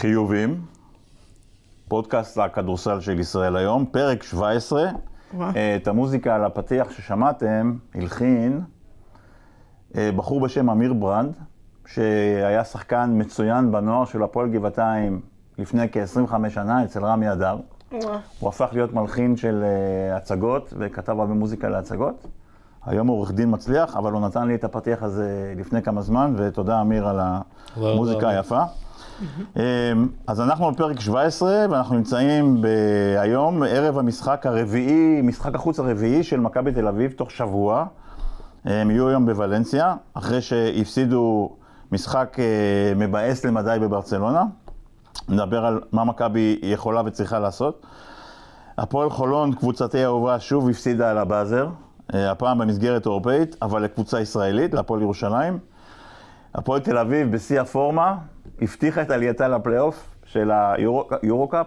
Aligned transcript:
חיובים, 0.00 0.60
פודקאסט 1.88 2.38
הכדורסל 2.38 3.00
של 3.00 3.20
ישראל 3.20 3.56
היום, 3.56 3.86
פרק 3.86 4.22
17. 4.22 4.82
וואו. 5.34 5.50
אה, 5.56 5.76
את 5.76 5.88
המוזיקה 5.88 6.34
על 6.34 6.44
הפתיח 6.44 6.90
ששמעתם, 6.90 7.76
הלחין 7.94 8.60
אה, 9.96 10.10
בחור 10.16 10.40
בשם 10.40 10.70
אמיר 10.70 10.92
ברנד, 10.92 11.32
שהיה 11.86 12.64
שחקן 12.64 13.10
מצוין 13.14 13.72
בנוער 13.72 14.04
של 14.04 14.22
הפועל 14.22 14.48
גבעתיים 14.50 15.20
לפני 15.58 15.88
כ-25 15.92 16.48
שנה 16.48 16.84
אצל 16.84 17.04
רמי 17.04 17.32
אדר. 17.32 17.56
הוא 18.38 18.48
הפך 18.48 18.68
להיות 18.72 18.92
מלחין 18.92 19.36
של 19.36 19.64
אה, 19.64 20.16
הצגות 20.16 20.74
וכתב 20.78 21.20
הרבה 21.20 21.34
מוזיקה 21.34 21.68
להצגות. 21.68 22.26
היום 22.86 23.06
הוא 23.06 23.16
עורך 23.16 23.32
דין 23.32 23.54
מצליח, 23.54 23.96
אבל 23.96 24.12
הוא 24.12 24.20
נתן 24.20 24.46
לי 24.46 24.54
את 24.54 24.64
הפתיח 24.64 25.02
הזה 25.02 25.54
לפני 25.56 25.82
כמה 25.82 26.02
זמן, 26.02 26.34
ותודה 26.36 26.80
אמיר 26.80 27.08
על 27.08 27.20
המוזיקה. 27.76 28.28
היפה. 28.28 28.62
אמ, 29.56 29.62
אז 30.26 30.40
אנחנו 30.40 30.72
בפרק 30.72 31.00
17, 31.00 31.66
ואנחנו 31.70 31.96
נמצאים 31.96 32.62
היום 33.18 33.62
ערב 33.62 33.98
המשחק 33.98 34.46
הרביעי, 34.46 35.22
משחק 35.22 35.54
החוץ 35.54 35.78
הרביעי 35.78 36.22
של 36.22 36.40
מכבי 36.40 36.72
תל 36.72 36.88
אביב, 36.88 37.12
תוך 37.12 37.30
שבוע. 37.30 37.86
הם 38.64 38.90
יהיו 38.90 39.08
היום 39.08 39.26
בוולנסיה, 39.26 39.94
אחרי 40.14 40.40
שהפסידו 40.40 41.50
משחק 41.92 42.36
אה, 42.38 42.44
מבאס 42.96 43.44
למדי 43.44 43.78
בברצלונה. 43.80 44.44
נדבר 45.28 45.64
על 45.64 45.80
מה 45.92 46.04
מכבי 46.04 46.58
יכולה 46.62 47.02
וצריכה 47.06 47.38
לעשות. 47.38 47.86
הפועל 48.78 49.10
חולון, 49.10 49.52
קבוצתי 49.52 49.98
האהובה, 49.98 50.40
שוב 50.40 50.68
הפסידה 50.68 51.10
על 51.10 51.18
הבאזר, 51.18 51.68
אה, 52.14 52.30
הפעם 52.30 52.58
במסגרת 52.58 53.06
אירופאית, 53.06 53.56
אבל 53.62 53.82
לקבוצה 53.82 54.20
ישראלית, 54.20 54.74
להפועל 54.74 55.02
ירושלים. 55.02 55.58
הפועל 56.54 56.80
תל 56.80 56.98
אביב, 56.98 57.32
בשיא 57.32 57.60
הפורמה, 57.60 58.16
הבטיחה 58.62 59.02
את 59.02 59.10
עלייתה 59.10 59.48
לפלייאוף 59.48 60.16
של 60.24 60.50
היורו-קאפ. 61.22 61.66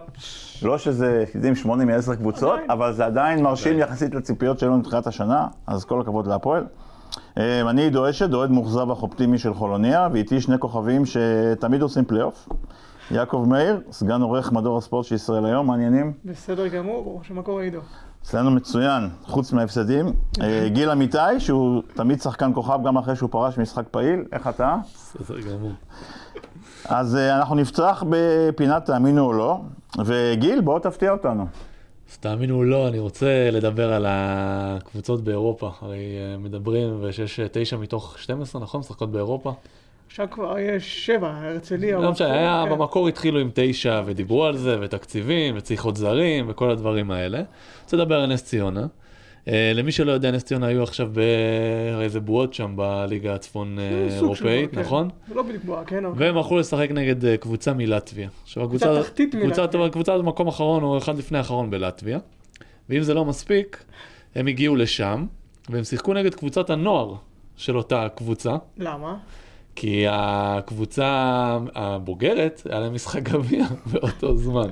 לא 0.62 0.78
שזה, 0.78 1.24
יודעים, 1.34 1.54
שמונה 1.54 1.84
מעשר 1.84 2.14
קבוצות, 2.14 2.52
עדיין. 2.52 2.70
אבל 2.70 2.92
זה 2.92 3.06
עדיין 3.06 3.42
מרשים 3.42 3.78
יחסית 3.78 4.14
לציפיות 4.14 4.58
שלנו 4.58 4.78
מתחילת 4.78 5.06
השנה, 5.06 5.46
אז 5.66 5.84
כל 5.84 6.00
הכבוד 6.00 6.26
להפועל. 6.26 6.64
אה, 7.38 7.70
אני 7.70 7.82
עידו 7.82 8.10
אשד, 8.10 8.34
אוהד 8.34 8.50
מאוכזב 8.50 8.90
אך 8.90 9.02
אופטימי 9.02 9.38
של 9.38 9.54
חולוניה, 9.54 10.08
ואיתי 10.12 10.40
שני 10.40 10.58
כוכבים 10.58 11.02
שתמיד 11.06 11.82
עושים 11.82 12.04
פלייאוף. 12.04 12.48
יעקב 13.10 13.44
מאיר, 13.48 13.80
סגן 13.90 14.22
עורך 14.22 14.52
מדור 14.52 14.78
הספורט 14.78 15.06
של 15.06 15.14
ישראל 15.14 15.46
היום, 15.46 15.66
מעניינים? 15.66 16.12
בסדר 16.24 16.66
גמור, 16.68 17.04
ברוך 17.04 17.20
השם, 17.20 17.34
מה 17.34 17.42
קורה 17.42 17.62
עידו? 17.62 17.78
אצלנו 18.22 18.50
מצוין, 18.50 19.08
חוץ 19.22 19.52
מההפסדים. 19.52 20.06
אה, 20.40 20.68
גיל 20.74 20.90
אמיתי, 20.90 21.18
שהוא 21.38 21.82
תמיד 21.94 22.20
שחקן 22.20 22.54
כוכב 22.54 22.78
גם 22.86 22.98
אחרי 22.98 23.16
שהוא 23.16 23.30
פרש 23.30 23.58
משחק 23.58 23.84
פעיל, 23.90 24.24
איך 24.32 24.48
אתה? 24.48 24.76
בסדר 25.20 25.40
גמור. 25.40 25.72
אז 26.88 27.16
אה, 27.16 27.36
אנחנו 27.36 27.54
נפתח 27.54 28.04
בפינת 28.10 28.84
תאמינו 28.86 29.26
או 29.26 29.32
לא, 29.32 29.60
וגיל, 30.04 30.60
בוא 30.60 30.78
תפתיע 30.78 31.10
אותנו. 31.12 31.46
אז 32.10 32.18
תאמינו 32.18 32.56
או 32.56 32.64
לא, 32.64 32.88
אני 32.88 32.98
רוצה 32.98 33.48
לדבר 33.52 33.92
על 33.92 34.06
הקבוצות 34.08 35.24
באירופה. 35.24 35.70
הרי 35.80 35.96
אה, 35.98 36.38
מדברים, 36.38 36.98
ויש 37.02 37.40
אה, 37.40 37.46
תשע 37.52 37.76
מתוך 37.76 38.18
12, 38.18 38.62
נכון? 38.62 38.80
משחקות 38.80 39.10
באירופה. 39.12 39.52
עכשיו 40.06 40.26
כבר 40.30 40.58
יש 40.58 41.06
שבע, 41.06 41.30
הרצליה. 41.42 41.98
לא 41.98 42.10
משנה, 42.10 42.32
היה- 42.32 42.64
כן. 42.68 42.72
במקור 42.74 43.08
התחילו 43.08 43.38
עם 43.40 43.50
תשע, 43.54 44.02
ודיברו 44.06 44.44
על 44.44 44.56
זה, 44.56 44.76
ותקציבים, 44.80 45.54
וצריכות 45.58 45.96
זרים, 45.96 46.46
וכל 46.48 46.70
הדברים 46.70 47.10
האלה. 47.10 47.42
רוצה 47.84 47.96
לדבר 47.96 48.20
על 48.20 48.32
נס 48.32 48.44
ציונה. 48.44 48.86
אה, 49.48 49.72
למי 49.74 49.92
שלא 49.92 50.12
יודע, 50.12 50.30
נס 50.30 50.44
ציונה 50.44 50.66
היו 50.66 50.82
עכשיו 50.82 51.10
באיזה 51.12 52.20
בועות 52.20 52.54
שם 52.54 52.72
בליגה 52.76 53.34
הצפון 53.34 53.78
אה, 53.78 54.20
בועה, 54.20 54.36
כן. 54.72 54.80
נכון? 54.80 55.08
זה 55.28 55.34
לא 55.34 55.42
בדיוק 55.42 55.64
בועה, 55.64 55.84
כן? 55.84 56.04
והם 56.16 56.36
הלכו 56.36 56.58
לשחק 56.58 56.90
נגד 56.90 57.24
אה, 57.24 57.36
קבוצה 57.36 57.72
מלטביה. 57.72 58.28
עכשיו 58.42 58.64
הקבוצה, 58.64 58.86
קבוצה 58.86 59.02
תחתית 59.02 59.34
מלטביה. 59.34 59.90
קבוצה 59.90 60.18
במקום 60.18 60.48
אחרון 60.48 60.82
או 60.82 60.98
אחד 60.98 61.18
לפני 61.18 61.38
האחרון 61.38 61.70
בלטביה. 61.70 62.18
ואם 62.88 63.02
זה 63.02 63.14
לא 63.14 63.24
מספיק, 63.24 63.84
הם 64.34 64.46
הגיעו 64.46 64.76
לשם, 64.76 65.26
והם 65.68 65.84
שיחקו 65.84 66.14
נגד 66.14 66.34
קבוצת 66.34 66.70
הנוער 66.70 67.14
של 67.56 67.76
אותה 67.76 68.06
קבוצה, 68.14 68.56
למה? 68.78 69.16
כי 69.76 70.04
הקבוצה 70.08 71.08
הבוגרת, 71.74 72.62
היה 72.70 72.80
להם 72.80 72.94
משחק 72.94 73.22
גביע 73.22 73.64
באותו 73.92 74.36
זמן. 74.36 74.68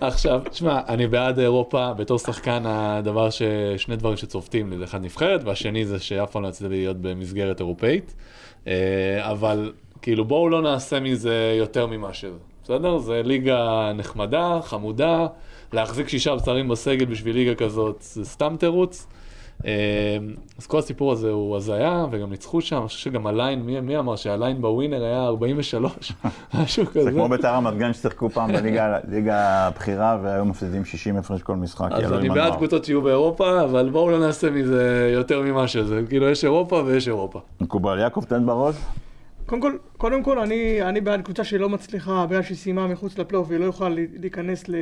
עכשיו, 0.00 0.40
תשמע, 0.50 0.80
אני 0.88 1.06
בעד 1.06 1.38
אירופה, 1.38 1.92
בתור 1.92 2.18
שחקן 2.18 2.62
הדבר 2.66 3.30
ש... 3.30 3.42
שני 3.76 3.96
דברים 3.96 4.16
שצובטים 4.16 4.70
לי, 4.70 4.78
זה 4.78 4.84
אחד 4.84 5.04
נבחרת, 5.04 5.44
והשני 5.44 5.84
זה 5.86 5.98
שאף 5.98 6.30
פעם 6.30 6.42
לא 6.42 6.48
יצא 6.48 6.68
לי 6.68 6.76
להיות 6.76 6.96
במסגרת 6.96 7.60
אירופאית. 7.60 8.14
אה, 8.66 9.30
אבל 9.30 9.72
כאילו 10.02 10.24
בואו 10.24 10.48
לא 10.48 10.62
נעשה 10.62 11.00
מזה 11.00 11.54
יותר 11.58 11.86
ממה 11.86 12.14
שזה, 12.14 12.38
בסדר? 12.64 12.98
זה 12.98 13.22
ליגה 13.24 13.92
נחמדה, 13.94 14.60
חמודה, 14.62 15.26
להחזיק 15.72 16.08
שישה 16.08 16.34
בשרים 16.34 16.68
בסגל 16.68 17.04
בשביל 17.04 17.36
ליגה 17.36 17.54
כזאת 17.54 17.96
זה 18.00 18.24
סתם 18.24 18.56
תירוץ. 18.58 19.06
אה, 19.66 20.16
אז 20.58 20.66
כל 20.66 20.78
הסיפור 20.78 21.12
הזה 21.12 21.30
הוא 21.30 21.56
הזיה, 21.56 22.06
וגם 22.10 22.30
ניצחו 22.30 22.60
שם, 22.60 22.76
אני 22.76 22.86
חושב 22.86 22.98
שגם 22.98 23.26
הליין, 23.26 23.62
מי, 23.62 23.80
מי 23.80 23.98
אמר 23.98 24.16
שהליין 24.16 24.62
בווינר 24.62 25.04
היה 25.04 25.24
43, 25.24 26.12
משהו 26.54 26.86
כזה. 26.86 27.04
זה 27.04 27.10
כמו 27.10 27.28
בית"ר 27.28 27.54
רמת 27.54 27.76
גן 27.76 27.92
ששיחקו 27.92 28.30
פעם 28.30 28.52
בליגה 28.52 28.98
ליגה 29.08 29.66
הבכירה 29.66 30.18
והיו 30.22 30.44
מפסידים 30.44 30.84
60 30.84 31.16
הפרש 31.16 31.42
כל 31.42 31.56
משחק. 31.56 31.88
אז 31.92 32.12
אני. 32.12 32.28
בעד 32.28 32.56
קבוצות 32.56 32.84
שיהיו 32.84 33.02
באירופה, 33.02 33.64
אבל 33.64 33.90
בואו 33.90 34.10
לא 34.10 34.18
נעשה 34.18 34.50
מזה 34.50 35.10
יותר 35.14 35.42
ממה 35.42 35.68
שזה. 35.68 36.00
כאילו, 36.08 36.28
יש 36.28 36.44
אירופה 36.44 36.82
ויש 36.86 37.08
אירופה. 37.08 37.40
מקובל. 37.60 37.98
יעקב, 37.98 38.24
תן 38.28 38.46
בראש. 38.46 38.76
קודם 39.46 39.62
כל, 39.62 39.72
קודם 39.96 40.22
כל 40.22 40.38
אני, 40.38 40.82
אני 40.82 41.00
בעד 41.00 41.22
קבוצה 41.22 41.44
שלא 41.44 41.68
מצליחה, 41.68 42.26
בגלל 42.26 42.42
שהיא 42.42 42.56
סיימה 42.56 42.86
מחוץ 42.86 43.18
לפלייאוף 43.18 43.48
והיא 43.48 43.60
לא 43.60 43.64
יכולה 43.64 43.90
ל- 43.90 44.06
להיכנס 44.20 44.68
ל... 44.68 44.74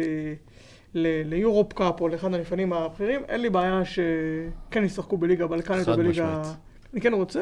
ל- 0.95 1.23
ליורופ 1.25 1.73
קאפ 1.73 2.01
או 2.01 2.09
לאחד 2.09 2.35
המפעלים 2.35 2.73
הבכירים, 2.73 3.21
אין 3.29 3.41
לי 3.41 3.51
בעיה 3.51 3.83
שכן 3.85 4.85
ישחקו 4.85 5.17
בליגה 5.17 5.47
בלקנית 5.47 5.89
או 5.89 5.93
חד 5.93 5.99
בליגה... 5.99 6.39
משמעית. 6.41 6.57
אני 6.93 7.01
כן 7.01 7.15
רוצה. 7.15 7.41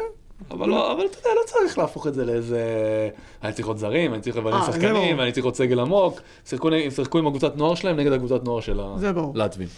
אבל 0.50 0.68
לא, 0.68 0.92
אבל 0.92 1.06
אתה 1.06 1.18
יודע, 1.18 1.30
לא 1.40 1.40
צריך 1.46 1.78
להפוך 1.78 2.06
את 2.06 2.14
זה 2.14 2.24
לאיזה... 2.24 2.60
אני 3.42 3.52
צריך 3.52 3.68
עוד 3.68 3.76
זרים, 3.76 4.14
אני 4.14 4.22
צריך 4.22 4.36
לבנים 4.36 4.54
אה, 4.54 4.66
זה 4.66 4.72
שחקנים. 4.72 5.18
ואני 5.18 5.32
צריך 5.32 5.44
עוד 5.44 5.54
סגל 5.54 5.80
עמוק. 5.80 6.20
שיחקו 6.44 7.18
עם 7.18 7.26
הקבוצת 7.26 7.56
נוער 7.56 7.74
שלהם 7.74 7.96
נגד 7.96 8.12
הקבוצת 8.12 8.44
נוער 8.44 8.60
של. 8.60 8.80
הלטבים. 9.34 9.68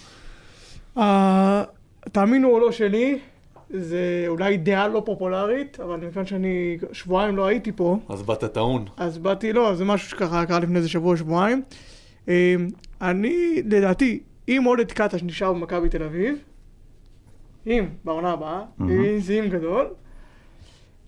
אה, 0.99 1.65
תאמינו 2.13 2.49
או 2.49 2.61
לא 2.61 2.73
שלי, 2.73 3.19
זה 3.71 4.25
אולי 4.29 4.57
דעה 4.57 4.89
לא 4.89 5.03
פופולרית, 5.05 5.81
אבל 5.81 5.97
מכיוון 5.97 6.27
שאני 6.27 6.79
שבועיים 6.93 7.37
לא 7.37 7.47
הייתי 7.47 7.73
פה, 7.73 7.99
אז 8.09 8.23
באת 8.23 8.45
טעון. 8.45 8.85
אז 8.97 9.19
באתי, 9.19 9.53
לא, 9.53 9.75
זה 9.75 9.85
משהו 9.85 10.11
שקרה 10.11 10.47
קרה 10.47 10.59
לפני 10.59 10.77
איזה 10.77 10.89
שבוע, 10.89 11.17
שבועיים. 11.17 11.63
אני, 13.03 13.63
לדעתי, 13.67 14.23
אם 14.49 14.63
עודד 14.67 14.93
קטש 14.93 15.23
נשאר 15.23 15.53
במכבי 15.53 15.89
תל 15.89 16.03
אביב, 16.03 16.39
אם, 17.67 17.89
בעונה 18.05 18.31
הבאה, 18.31 18.65
אם 18.81 19.21
זה 19.21 19.33
אם 19.33 19.49
גדול, 19.49 19.87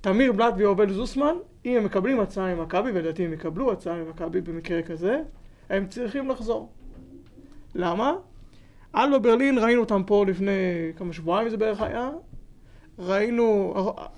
תמיר 0.00 0.32
בלאט 0.32 0.54
ויובל 0.56 0.92
זוסמן, 0.92 1.34
אם 1.66 1.76
הם 1.76 1.84
מקבלים 1.84 2.20
הצעה 2.20 2.54
ממכבי, 2.54 2.90
ולדעתי 2.94 3.24
הם 3.24 3.32
יקבלו 3.32 3.72
הצעה 3.72 3.96
ממכבי 4.04 4.40
במקרה 4.40 4.82
כזה, 4.82 5.22
הם 5.70 5.86
צריכים 5.86 6.28
לחזור. 6.28 6.72
למה? 7.74 8.14
אלבה 8.96 9.18
ברלין, 9.18 9.58
ראינו 9.58 9.80
אותם 9.80 10.02
פה 10.06 10.24
לפני 10.28 10.52
כמה 10.96 11.12
שבועיים 11.12 11.48
זה 11.48 11.56
בערך 11.56 11.80
היה, 11.80 12.10
ראינו, 12.98 13.74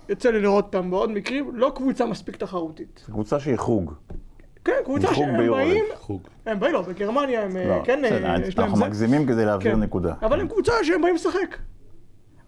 יוצא 0.09 0.31
לי 0.31 0.41
לראות 0.41 0.65
אותם 0.65 0.91
בעוד 0.91 1.11
מקרים, 1.11 1.57
לא 1.57 1.73
קבוצה 1.75 2.07
מספיק 2.07 2.37
תחרותית. 2.37 3.05
קבוצה 3.07 3.41
שהיא 3.41 3.57
חוג. 3.57 3.95
כן, 4.65 4.73
קבוצה 4.85 5.15
שהם. 5.15 5.51
באים, 5.51 5.85
חוג. 5.95 6.21
הם 6.47 6.61
באים, 6.61 6.73
לא, 6.73 6.83
בגרמניה 6.83 7.43
הם 7.45 7.57
לא, 7.57 7.83
כן, 7.85 8.05
אה, 8.05 8.11
בסדר, 8.11 8.49
יש 8.49 8.59
להם 8.59 8.65
אנחנו 8.67 8.79
זה. 8.79 8.85
מגזימים 8.87 9.27
כדי 9.27 9.45
להעביר 9.45 9.73
כן. 9.75 9.81
נקודה. 9.81 10.15
אבל 10.23 10.41
הם 10.41 10.49
קבוצה 10.49 10.73
שהם 10.83 11.03
באים 11.03 11.15
לשחק. 11.15 11.59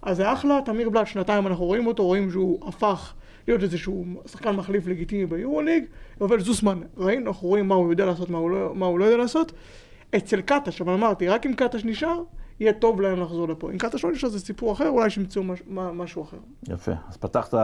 אז 0.03 0.17
זה 0.17 0.33
אחלה, 0.33 0.59
תמיר 0.65 0.91
בלאט, 0.91 1.07
שנתיים 1.07 1.47
אנחנו 1.47 1.65
רואים 1.65 1.87
אותו, 1.87 2.05
רואים 2.05 2.31
שהוא 2.31 2.69
הפך 2.69 3.15
להיות 3.49 3.63
איזשהו 3.63 4.05
שחקן 4.27 4.51
מחליף 4.57 4.87
לגיטימי 4.87 5.27
ביורוליג. 5.27 5.85
יובל 6.21 6.41
זוסמן, 6.41 6.79
ראינו, 6.97 7.31
אנחנו 7.31 7.49
רואים 7.49 7.69
מה 7.69 7.75
הוא 7.75 7.91
יודע 7.93 8.07
לעשות, 8.07 8.31
מה 8.31 8.39
הוא 8.39 8.51
לא, 8.51 8.75
מה 8.75 8.87
הוא 8.87 8.99
לא 8.99 9.05
יודע 9.05 9.17
לעשות. 9.17 9.53
אצל 10.17 10.41
קטש, 10.41 10.81
אבל 10.81 10.93
אמרתי, 10.93 11.29
רק 11.29 11.47
אם 11.47 11.53
קטש 11.53 11.85
נשאר, 11.85 12.23
יהיה 12.61 12.73
טוב 12.73 13.01
להם 13.01 13.21
לחזור 13.21 13.49
לפה. 13.49 13.71
אם 13.73 13.79
קטש 13.79 14.05
לא 14.05 14.13
נשאר 14.13 14.29
זה 14.29 14.41
סיפור 14.41 14.73
אחר, 14.73 14.89
אולי 14.89 15.11
שימצאו 15.11 15.43
מש, 15.43 15.63
מה- 15.67 15.93
משהו 15.93 16.23
אחר. 16.23 16.37
יפה. 16.69 16.93
אז 17.09 17.17
פתחת, 17.17 17.55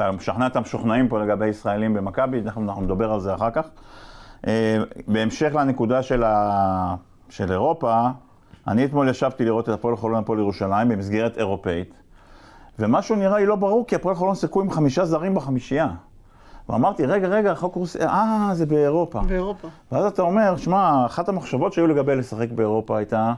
אתה 0.00 0.10
משכנע 0.10 0.46
את 0.46 0.56
המשוכנעים 0.56 1.08
פה 1.08 1.22
לגבי 1.22 1.46
ישראלים 1.46 1.94
במכבי, 1.94 2.42
תכף 2.42 2.58
אנחנו 2.58 2.82
נדבר 2.82 3.12
על 3.12 3.20
זה 3.20 3.34
אחר 3.34 3.50
כך. 3.50 3.68
אה, 4.46 4.78
בהמשך 5.08 5.54
לנקודה 5.54 6.02
של, 6.02 6.24
ה... 6.24 6.94
של 7.28 7.52
אירופה, 7.52 8.08
אני 8.68 8.84
אתמול 8.84 9.08
ישבתי 9.08 9.44
לראות 9.44 9.68
את 9.68 9.74
הפועל 9.74 9.96
חולון 9.96 10.18
הפועל 10.18 10.38
ירושלים 10.38 10.88
במסגרת 10.88 11.38
אירופאית, 11.38 11.94
ומשהו 12.78 13.16
נראה 13.16 13.38
לי 13.38 13.46
לא 13.46 13.56
ברור, 13.56 13.86
כי 13.86 13.94
הפועל 13.94 14.14
חולון 14.14 14.34
שיחקו 14.34 14.60
עם 14.60 14.70
חמישה 14.70 15.04
זרים 15.04 15.34
בחמישייה. 15.34 15.88
ואמרתי, 16.68 17.06
רגע, 17.06 17.28
רגע, 17.28 17.52
החוק 17.52 17.74
רוסי, 17.74 17.98
אה, 18.00 18.50
זה 18.52 18.66
באירופה. 18.66 19.20
באירופה. 19.20 19.68
ואז 19.92 20.04
אתה 20.04 20.22
אומר, 20.22 20.56
שמע, 20.56 21.06
אחת 21.06 21.28
המחשבות 21.28 21.72
שהיו 21.72 21.86
לגבי 21.86 22.16
לשחק 22.16 22.50
באירופה 22.50 22.98
הייתה 22.98 23.34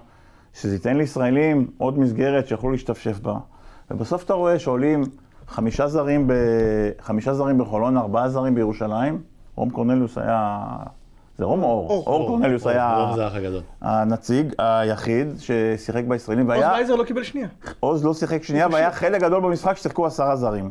שזה 0.55 0.75
ייתן 0.75 0.97
לישראלים 0.97 1.71
עוד 1.79 1.99
מסגרת 1.99 2.49
שיכולו 2.49 2.73
להשתפשף 2.73 3.21
בה. 3.21 3.35
ובסוף 3.91 4.25
אתה 4.25 4.35
רואה 4.35 4.59
שעולים 4.59 5.05
חמישה 5.51 5.89
זרים, 5.89 6.29
ב... 6.29 6.33
חמישה 7.01 7.35
זרים 7.35 7.59
בחולון, 7.59 7.97
ארבעה 7.97 8.29
זרים 8.29 8.55
בירושלים. 8.55 9.23
רום 9.57 9.71
קורנליוס 9.71 10.19
היה 10.19 10.59
זה 11.39 11.45
רום 11.45 11.63
אור. 11.63 11.91
אור. 11.91 12.05
אור 12.07 12.27
קורנליוס 12.27 12.67
היה 12.67 12.97
רוב 12.97 13.17
זה 13.17 13.25
האח 13.25 13.35
הגדול. 13.35 13.61
הנציג 13.81 14.53
היחיד 14.59 15.29
ששיחק 15.39 16.05
בישראלים, 16.05 16.47
עוז 16.47 16.57
והיה... 16.57 16.73
וייזר 16.73 16.95
לא 16.95 17.05
קיבל 17.05 17.23
שנייה. 17.23 17.49
עוז 17.81 18.05
לא 18.05 18.15
שיחק 18.15 18.43
שנייה, 18.43 18.69
והיה 18.73 18.93
חלק 18.93 19.21
גדול 19.23 19.41
במשחק 19.41 19.77
ששיחקו 19.77 20.07
עשרה 20.07 20.37
זרים. 20.37 20.71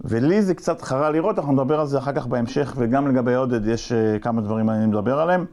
ולי 0.00 0.42
זה 0.42 0.54
קצת 0.54 0.82
חרה 0.82 1.10
לראות, 1.10 1.38
אנחנו 1.38 1.52
נדבר 1.52 1.80
על 1.80 1.86
זה 1.86 1.98
אחר 1.98 2.12
כך 2.12 2.26
בהמשך, 2.26 2.74
וגם 2.76 3.08
לגבי 3.08 3.34
עודד 3.34 3.66
יש 3.66 3.92
אה, 3.92 4.18
כמה 4.18 4.40
דברים 4.40 4.66
מעניינים 4.66 4.92
לדבר 4.92 5.20
עליהם. 5.20 5.44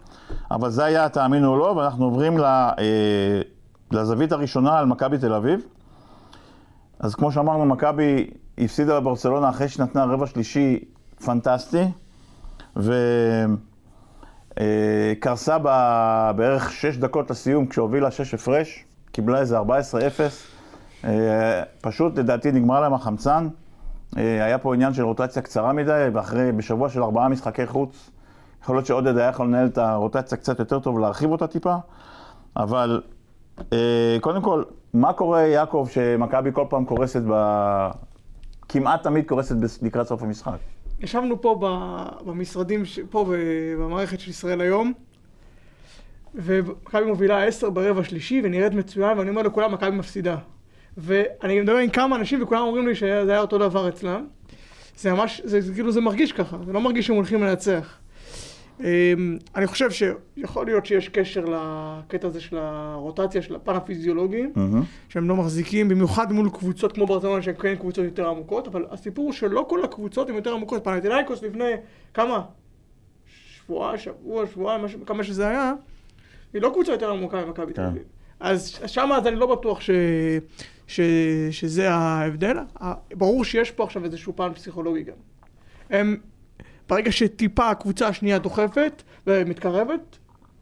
אבל 0.52 0.70
זה 0.70 0.86
היה, 0.86 1.10
תאמינו 1.10 1.52
או 1.52 1.58
לא, 1.58 1.66
ואנחנו 1.66 2.06
עוברים 2.06 2.38
ל, 2.38 2.44
אה, 2.44 3.42
לזווית 3.92 4.32
הראשונה 4.32 4.80
על 4.80 4.86
מכבי 4.86 5.18
תל 5.18 5.34
אביב. 5.34 5.60
אז 7.04 7.16
כמו 7.16 7.32
שאמרנו, 7.32 7.66
מכבי 7.66 8.30
הפסידה 8.58 8.98
לברצלונה 8.98 9.50
אחרי 9.50 9.70
שנתנה 9.70 10.04
רבע 10.04 10.28
שלישי 10.28 10.80
פנטסטי, 11.26 11.84
וקרסה 14.56 15.58
בערך 16.36 16.72
שש 16.72 16.98
דקות 16.98 17.32
לסיום 17.32 17.68
כשהובילה 17.68 18.12
שש 18.12 18.34
הפרש, 18.34 18.86
קיבלה 19.12 19.40
איזה 19.40 19.60
14-0. 19.60 19.64
אה, 21.04 21.64
פשוט, 21.82 22.20
לדעתי, 22.20 22.52
נגמר 22.52 22.82
להם 22.82 22.94
החמצן. 22.94 23.48
אה, 24.18 24.46
היה 24.46 24.58
פה 24.58 24.74
עניין 24.74 24.94
של 24.94 25.04
רוטציה 25.04 25.42
קצרה 25.42 25.74
מדי, 25.74 26.08
ואחרי, 26.14 26.52
בשבוע 26.52 26.90
של 26.90 27.04
ארבעה 27.04 27.30
משחקי 27.30 27.68
חוץ, 27.68 28.10
יכול 28.64 28.76
להיות 28.76 28.86
שעודד 28.86 29.18
היה 29.18 29.30
יכול 29.30 29.48
לנהל 29.48 29.68
את 29.68 29.78
הרוטציה 29.78 30.38
קצת 30.38 30.60
יותר 30.60 30.80
טוב 30.80 30.96
ולהרחיב 30.96 31.32
אותה 31.32 31.48
טיפה, 31.48 31.76
אבל 32.58 33.02
אה, 33.74 34.18
קודם 34.22 34.42
כל, 34.42 34.64
מה 34.94 35.14
קורה, 35.14 35.42
יעקב, 35.42 35.88
שמכבי 35.92 36.50
כל 36.54 36.66
פעם 36.70 36.86
קורסת 36.86 37.22
ב... 37.32 37.34
כמעט 38.70 39.04
תמיד 39.04 39.28
קורסת 39.28 39.56
לקראת 39.82 40.08
סוף 40.08 40.24
המשחק? 40.24 40.58
ישבנו 41.00 41.42
פה 41.42 41.60
במשרדים, 42.26 42.86
ש- 42.86 43.00
פה 43.10 43.26
במערכת 43.78 44.20
של 44.20 44.30
ישראל 44.30 44.62
היום, 44.62 44.94
ומכבי 46.36 47.06
מובילה 47.06 47.44
10 47.46 47.70
ברבע 47.70 48.04
שלישי 48.04 48.42
ונראית 48.44 48.74
מצוין, 48.74 49.18
ואני 49.18 49.30
אומר 49.30 49.42
לכולם, 49.42 49.72
מכבי 49.74 49.92
מפסידה. 49.96 50.38
ואני 50.98 51.62
מדבר 51.62 51.76
עם 51.78 51.90
כמה 51.90 52.16
אנשים 52.16 52.44
וכולם 52.44 52.62
אומרים 52.62 52.88
לי 52.88 52.96
שזה 52.96 53.32
היה 53.32 53.40
אותו 53.42 53.58
דבר 53.58 53.90
אצלם. 53.90 54.26
זה 54.98 55.14
ממש, 55.14 55.42
זה 55.44 55.74
כאילו 55.74 55.92
זה 55.92 56.02
מרגיש 56.02 56.32
ככה, 56.32 56.58
זה 56.66 56.74
לא 56.74 56.82
מרגיש 56.82 57.08
שהם 57.08 57.16
הולכים 57.16 57.44
לנצח. 57.44 57.98
אמ, 58.80 58.86
אני 59.56 59.68
חושב 59.68 59.90
שיכול 59.92 60.66
להיות 60.66 60.86
שיש 60.86 61.10
קשר 61.10 61.46
לקטע 61.46 62.28
הזה 62.28 62.42
של 62.42 62.58
הרוטציה, 62.58 63.42
של 63.42 63.56
הפן 63.56 63.76
הפיזיולוגי, 63.76 64.44
מהמם. 64.56 64.84
שהם 65.10 65.30
לא 65.30 65.36
מחזיקים, 65.36 65.90
במיוחד 65.90 66.32
מול 66.32 66.50
קבוצות 66.50 66.92
כמו 66.92 67.06
ברצלונה 67.06 67.42
שהן 67.42 67.56
כן 67.62 67.76
קבוצות 67.76 68.06
יותר 68.06 68.28
עמוקות, 68.30 68.68
אבל 68.68 68.86
הסיפור 68.92 69.26
הוא 69.26 69.34
שלא 69.34 69.66
כל 69.70 69.84
הקבוצות 69.84 70.30
הן 70.30 70.36
יותר 70.36 70.54
עמוקות. 70.54 70.84
פנטינאיקוס 70.84 71.44
לפני 71.44 71.72
כמה? 72.14 72.42
שבוע, 73.66 73.98
שבוע, 73.98 74.46
שבועיים, 74.48 74.86
משהו- 74.86 75.06
כמה 75.06 75.24
שזה 75.24 75.48
היה, 75.48 75.74
היא 76.54 76.62
לא 76.62 76.70
קבוצה 76.74 76.92
יותר 76.92 77.12
עמוקה 77.12 77.46
ממכבי 77.46 77.74
תל 77.74 77.82
כן. 77.82 77.88
אביב. 77.88 78.04
אז 78.40 78.80
שם 78.86 79.10
אז 79.16 79.28
אני 79.28 79.36
לא 79.36 79.56
בטוח 79.56 79.82
ש... 79.82 79.90
ש... 80.88 81.00
שזה 81.52 81.90
ההבדל. 81.92 82.58
ברור 83.16 83.46
שיש 83.46 83.72
פה 83.72 83.84
עכשיו 83.84 84.06
איזשהו 84.06 84.36
פן 84.36 84.54
פסיכולוגי 84.54 85.04
גם. 85.04 85.14
הם, 85.90 86.18
ברגע 86.90 87.12
שטיפה 87.12 87.70
הקבוצה 87.70 88.08
השנייה 88.08 88.38
דוחפת 88.40 89.04
ומתקרבת, 89.28 90.18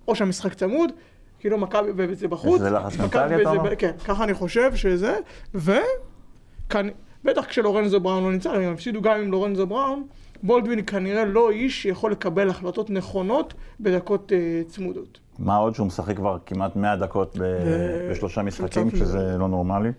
או 0.07 0.15
שהמשחק 0.15 0.53
צמוד, 0.53 0.91
כאילו 1.39 1.57
מכבי 1.57 1.91
וזה 1.95 2.27
בחוץ. 2.27 2.53
איזה 2.61 2.69
לחץ 2.69 2.99
מכבי 2.99 3.21
מנטלי, 3.21 3.41
אתה 3.41 3.49
אומר? 3.49 3.75
כן, 3.75 3.91
ככה 4.05 4.23
אני 4.23 4.33
חושב 4.33 4.75
שזה, 4.75 5.17
וכאן, 5.55 6.87
בטח 7.23 7.45
כשלורנזו 7.45 7.99
בראון 7.99 8.23
לא 8.23 8.31
נמצא, 8.31 8.51
הם 8.51 8.73
יפסידו 8.73 9.01
גם 9.01 9.19
עם 9.19 9.31
לורנזו 9.31 9.67
בראון, 9.67 10.03
בולדווין 10.43 10.81
כנראה 10.87 11.25
לא 11.25 11.51
איש 11.51 11.81
שיכול 11.81 12.11
לקבל 12.11 12.49
החלטות 12.49 12.89
נכונות 12.89 13.53
בדקות 13.79 14.31
אה, 14.31 14.61
צמודות. 14.67 15.19
מה 15.39 15.55
עוד 15.55 15.75
שהוא 15.75 15.87
משחק 15.87 16.15
כבר 16.15 16.37
כמעט 16.45 16.75
100 16.75 16.95
דקות 16.95 17.37
ב... 17.37 17.41
ו- 17.41 18.07
בשלושה 18.11 18.41
משחקים, 18.41 18.89
שזה. 18.91 19.35
לא 19.39 19.47
נורמלי. 19.47 19.89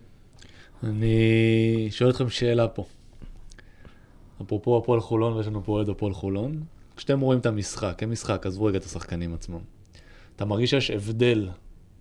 אני 0.85 1.89
שואל 1.91 2.11
אתכם 2.11 2.29
שאלה 2.29 2.69
פה. 2.69 2.85
אפרופו 4.47 4.77
הפועל 4.77 5.01
חולון, 5.01 5.33
ויש 5.33 5.47
לנו 5.47 5.65
פה 5.65 5.73
אוהד 5.73 5.89
הפועל 5.89 6.13
חולון. 6.13 6.61
כשאתם 6.97 7.21
רואים 7.21 7.41
את 7.41 7.47
המשחק, 7.47 7.99
אין 8.01 8.11
משחק, 8.11 8.47
עזבו 8.47 8.65
רגע 8.65 8.79
את 8.79 8.85
השחקנים 8.85 9.35
עצמם. 9.35 9.59
אתה 10.37 10.45
מרגיש 10.45 10.71
שיש 10.71 10.91
הבדל 10.91 11.49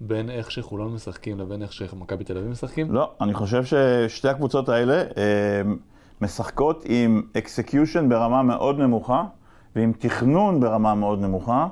בין 0.01 0.29
איך 0.29 0.51
שחולון 0.51 0.93
משחקים 0.93 1.39
לבין 1.39 1.61
איך 1.61 1.73
שמכבי 1.73 2.23
תל 2.23 2.37
אביב 2.37 2.49
משחקים? 2.49 2.91
לא, 2.91 3.11
אני 3.21 3.33
חושב 3.33 3.63
ששתי 3.65 4.27
הקבוצות 4.27 4.69
האלה 4.69 4.93
אה, 4.95 5.61
משחקות 6.21 6.83
עם 6.87 7.21
execution 7.37 8.09
ברמה 8.09 8.43
מאוד 8.43 8.79
נמוכה, 8.79 9.23
ועם 9.75 9.93
תכנון 9.99 10.59
ברמה 10.59 10.95
מאוד 10.95 11.21
נמוכה, 11.21 11.67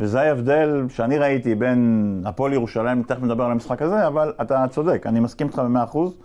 וזה 0.00 0.20
ההבדל 0.20 0.86
שאני 0.88 1.18
ראיתי 1.18 1.54
בין 1.54 2.22
הפועל 2.26 2.52
ירושלים, 2.52 3.02
תכף 3.02 3.22
נדבר 3.22 3.44
על 3.44 3.50
המשחק 3.50 3.82
הזה, 3.82 4.06
אבל 4.06 4.32
אתה 4.42 4.64
צודק, 4.70 5.06
אני 5.06 5.20
מסכים 5.20 5.46
איתך 5.46 5.58
במאה 5.58 5.84
אחוז. 5.84 6.18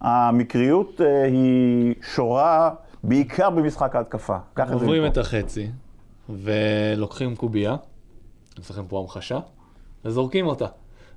המקריות 0.00 1.00
אה, 1.00 1.24
היא 1.24 1.94
שורה 2.14 2.70
בעיקר 3.04 3.50
במשחק 3.50 3.96
ההתקפה. 3.96 4.36
עוברים. 4.72 5.06
את 5.06 5.18
החצי, 5.18 5.66
ולוקחים 6.28 7.36
קובייה, 7.36 7.70
אני 7.70 7.78
עושה 8.58 8.74
לכם 8.74 8.84
פה 8.88 9.00
המחשה, 9.00 9.38
וזורקים 10.04 10.46
אותה. 10.46 10.66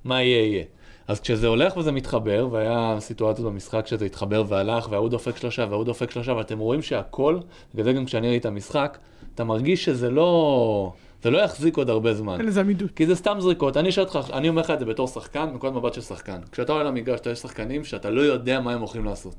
מה 0.03 0.21
יהיה 0.21 0.45
יהיה. 0.45 0.63
אז 1.07 1.19
כשזה 1.19 1.47
הולך 1.47 1.77
וזה 1.77 1.91
מתחבר, 1.91 2.47
והיה 2.51 2.95
סיטואציות 2.99 3.47
במשחק 3.47 3.87
שזה 3.87 4.05
התחבר 4.05 4.43
והלך, 4.47 4.87
וההוא 4.89 5.09
דופק 5.09 5.37
שלושה 5.37 5.65
וההוא 5.69 5.83
דופק 5.83 6.11
שלושה, 6.11 6.33
ואתם 6.33 6.59
רואים 6.59 6.81
שהכל, 6.81 7.39
בגלל 7.73 7.85
זה 7.85 7.93
גם 7.93 8.05
כשאני 8.05 8.27
ראיתי 8.27 8.41
את 8.41 8.45
המשחק, 8.45 8.97
אתה 9.35 9.43
מרגיש 9.43 9.85
שזה 9.85 10.09
לא... 10.09 10.93
זה 11.23 11.31
לא 11.31 11.37
יחזיק 11.37 11.77
עוד 11.77 11.89
הרבה 11.89 12.13
זמן. 12.13 12.39
אין 12.39 12.47
לזה 12.47 12.61
עמידות. 12.61 12.91
כי 12.91 13.05
זה 13.05 13.15
סתם 13.15 13.37
זריקות. 13.39 13.77
אני 13.77 13.91
שואל 13.91 14.05
אותך, 14.05 14.29
אני 14.33 14.49
אומר 14.49 14.61
לך 14.61 14.71
את 14.71 14.79
זה 14.79 14.85
בתור 14.85 15.07
שחקן, 15.07 15.49
מנקודת 15.51 15.73
מבט 15.73 15.93
של 15.93 16.01
שחקן. 16.01 16.39
כשאתה 16.51 16.71
עולה 16.71 16.83
למגרש, 16.83 17.19
אתה 17.19 17.29
יש 17.29 17.39
שחקנים 17.39 17.83
שאתה 17.83 18.09
לא 18.09 18.21
יודע 18.21 18.59
מה 18.59 18.73
הם 18.73 18.79
הולכים 18.79 19.05
לעשות. 19.05 19.35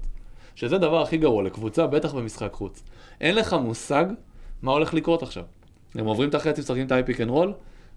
שזה 0.56 0.76
הדבר 0.76 1.02
הכי 1.02 1.16
גרוע 1.16 1.42
לקבוצה, 1.42 1.86
בטח 1.86 2.14
במשחק 2.14 2.52
חוץ. 2.52 2.82
אין 3.20 3.34
לך 3.34 3.52
מושג 3.52 4.04
מה 4.62 4.72
הולך 4.72 4.94
לקרות 4.94 5.22
עכשיו. 5.22 5.44
הם 5.94 6.06
עוברים 6.06 6.28
את 6.28 6.34
החצי, 6.34 6.60
משחקים 6.60 6.86
את 6.86 6.92
ה 6.92 6.96
high 6.96 7.08
pick 7.08 7.20
and 7.20 7.30
roll, 7.30 7.52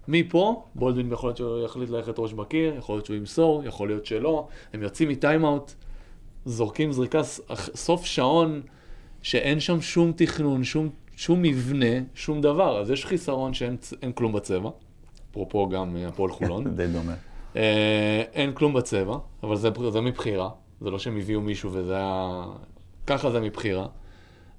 מפה, 0.08 0.64
בולדווין 0.74 1.12
יכול 1.12 1.28
להיות 1.28 1.36
שהוא 1.36 1.64
יחליט 1.64 1.90
ללכת 1.90 2.14
ראש 2.18 2.32
בקיר, 2.32 2.74
יכול 2.78 2.94
להיות 2.94 3.06
שהוא 3.06 3.16
ימסור, 3.16 3.64
יכול 3.64 3.88
להיות 3.88 4.06
שלא, 4.06 4.48
הם 4.72 4.82
יוצאים 4.82 5.08
מטיימאוט, 5.08 5.72
זורקים 6.44 6.92
זריקה, 6.92 7.22
סוף 7.74 8.04
שעון, 8.04 8.62
שאין 9.22 9.60
שם 9.60 9.80
שום 9.80 10.12
תכנון, 10.16 10.64
שום, 10.64 10.88
שום 11.16 11.42
מבנה, 11.42 12.00
שום 12.14 12.40
דבר. 12.40 12.80
אז 12.80 12.90
יש 12.90 13.06
חיסרון 13.06 13.54
שאין 13.54 13.76
כלום 14.14 14.32
בצבע, 14.32 14.70
אפרופו 15.30 15.68
גם 15.68 15.96
אה, 15.96 16.08
הפועל 16.08 16.30
חולון. 16.30 16.64
די 16.76 16.86
דומה. 16.86 17.14
אה, 17.56 18.22
אין 18.32 18.52
כלום 18.52 18.72
בצבע, 18.72 19.16
אבל 19.42 19.56
זה, 19.56 19.68
זה 19.92 20.00
מבחירה. 20.00 20.50
זה 20.80 20.90
לא 20.90 20.98
שהם 20.98 21.16
הביאו 21.16 21.40
מישהו 21.40 21.72
וזה 21.72 21.96
היה... 21.96 22.44
ככה 23.06 23.30
זה 23.30 23.40
מבחירה. 23.40 23.86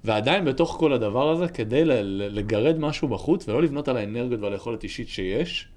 ועדיין 0.04 0.44
בתוך 0.44 0.76
כל 0.80 0.92
הדבר 0.92 1.30
הזה, 1.30 1.48
כדי 1.48 1.84
לגרד 2.14 2.78
משהו 2.78 3.08
בחוץ 3.08 3.48
ולא 3.48 3.62
לבנות 3.62 3.88
על 3.88 3.96
האנרגיות 3.96 4.40
ועל 4.40 4.52
היכולת 4.52 4.84
אישית 4.84 5.08
שיש, 5.08 5.68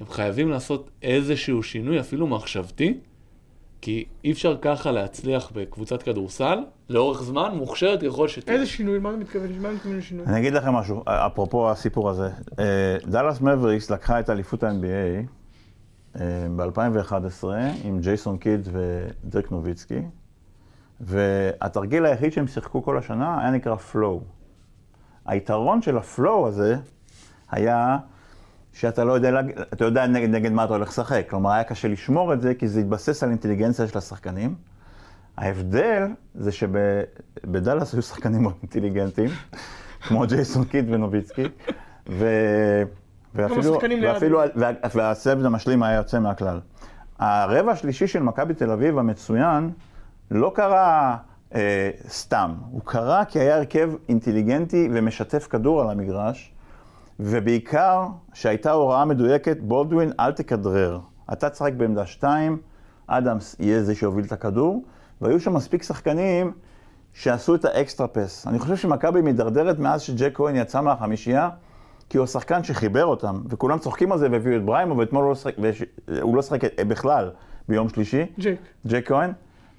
הם 0.00 0.06
חייבים 0.06 0.50
לעשות 0.50 0.90
איזשהו 1.02 1.62
שינוי, 1.62 2.00
אפילו 2.00 2.26
מחשבתי, 2.26 2.98
כי 3.80 4.04
אי 4.24 4.32
אפשר 4.32 4.56
ככה 4.62 4.92
להצליח 4.92 5.50
בקבוצת 5.54 6.02
כדורסל, 6.02 6.58
לאורך 6.88 7.22
זמן, 7.22 7.52
מוכשרת 7.54 8.02
ככל 8.02 8.28
שתהיה. 8.28 8.56
איזה 8.56 8.66
שינוי? 8.66 8.98
מה 8.98 9.10
אתה 9.10 9.18
מתכוון? 9.18 9.52
מה 9.58 9.68
אתה 9.68 9.76
מתכוון 9.76 9.98
לשינוי? 9.98 10.26
אני 10.26 10.38
אגיד 10.38 10.52
לכם 10.52 10.72
משהו, 10.72 11.02
אפרופו 11.06 11.70
הסיפור 11.70 12.10
הזה. 12.10 12.28
אה, 12.58 12.96
דאלאס 13.06 13.40
מבריקס 13.40 13.90
לקחה 13.90 14.20
את 14.20 14.30
אליפות 14.30 14.62
ה-NBA 14.62 15.37
ב-2011 16.56 17.44
עם 17.84 18.00
ג'ייסון 18.00 18.38
קיד 18.38 18.68
ודרק 18.72 19.50
נוביצקי, 19.50 20.02
והתרגיל 21.00 22.06
היחיד 22.06 22.32
שהם 22.32 22.46
שיחקו 22.46 22.82
כל 22.82 22.98
השנה 22.98 23.40
היה 23.40 23.50
נקרא 23.50 23.76
פלואו. 23.76 24.20
היתרון 25.26 25.82
של 25.82 25.96
הפלואו 25.98 26.48
הזה 26.48 26.76
היה 27.50 27.98
שאתה 28.72 29.04
לא 29.04 29.12
יודע, 29.12 29.40
אתה 29.72 29.84
יודע 29.84 30.06
נגד, 30.06 30.28
נגד 30.28 30.52
מה 30.52 30.64
אתה 30.64 30.74
הולך 30.74 30.88
לשחק. 30.88 31.26
כלומר, 31.30 31.50
היה 31.50 31.64
קשה 31.64 31.88
לשמור 31.88 32.32
את 32.32 32.40
זה, 32.40 32.54
כי 32.54 32.68
זה 32.68 32.80
התבסס 32.80 33.22
על 33.22 33.30
אינטליגנציה 33.30 33.88
של 33.88 33.98
השחקנים. 33.98 34.54
ההבדל 35.36 36.02
זה 36.34 36.52
שבדאלאס 36.52 37.94
היו 37.94 38.02
שחקנים 38.02 38.42
מאוד 38.42 38.54
אינטליגנטים, 38.62 39.30
כמו 40.00 40.26
ג'ייסון 40.26 40.64
קיד 40.64 40.84
ונוביצקי, 40.90 41.44
ו... 42.08 42.26
ואפילו. 43.34 43.78
ואפילו, 44.02 44.40
וה- 44.56 44.70
והסבב 44.94 45.44
המשלים 45.46 45.82
היה 45.82 45.96
יוצא 45.96 46.18
מהכלל. 46.18 46.60
הרבע 47.18 47.72
השלישי 47.72 48.06
של 48.06 48.22
מכבי 48.22 48.54
תל 48.54 48.70
אביב 48.70 48.98
המצוין, 48.98 49.70
לא 50.30 50.52
קרה 50.54 51.16
אה, 51.54 51.90
סתם, 52.08 52.54
הוא 52.70 52.80
קרה 52.84 53.24
כי 53.24 53.38
היה 53.38 53.56
הרכב 53.56 53.90
אינטליגנטי 54.08 54.88
ומשתף 54.92 55.46
כדור 55.50 55.80
על 55.80 55.90
המגרש, 55.90 56.52
ובעיקר 57.20 58.06
שהייתה 58.34 58.70
הוראה 58.70 59.04
מדויקת, 59.04 59.56
בולדווין, 59.60 60.12
אל 60.20 60.32
תכדרר. 60.32 61.00
אתה 61.32 61.50
תשחק 61.50 61.72
בעמדה 61.72 62.06
2, 62.06 62.58
אדמס 63.06 63.56
יהיה 63.58 63.82
זה 63.82 63.94
שיוביל 63.94 64.24
את 64.24 64.32
הכדור, 64.32 64.84
והיו 65.20 65.40
שם 65.40 65.54
מספיק 65.54 65.82
שחקנים 65.82 66.52
שעשו 67.12 67.54
את 67.54 67.64
ה 67.64 67.71
extra 67.71 68.06
pass. 68.08 68.46
אני 68.46 68.58
חושב 68.58 68.76
שמכבי 68.76 69.20
מידרדרת 69.20 69.78
מאז 69.78 70.00
שג'ייק 70.02 70.30
כהן 70.34 70.56
יצא 70.56 70.80
מהחמישייה, 70.80 71.50
כי 72.10 72.18
הוא 72.18 72.24
השחקן 72.24 72.62
שחיבר 72.64 73.04
אותם, 73.04 73.40
וכולם 73.48 73.78
צוחקים 73.78 74.12
על 74.12 74.18
זה 74.18 74.28
והביאו 74.30 74.56
את 74.56 74.64
בריימו, 74.64 74.96
ואתמול 74.98 75.22
הוא 75.22 75.28
לא 75.30 75.34
שיחק, 75.34 75.54
וש- 75.60 75.82
הוא 76.20 76.36
לא 76.36 76.42
שיחק 76.42 76.60
בכלל 76.80 77.30
ביום 77.68 77.88
שלישי, 77.88 78.26
ג'ייק. 78.38 78.58
ג'ייק 78.86 79.08
כהן, 79.08 79.32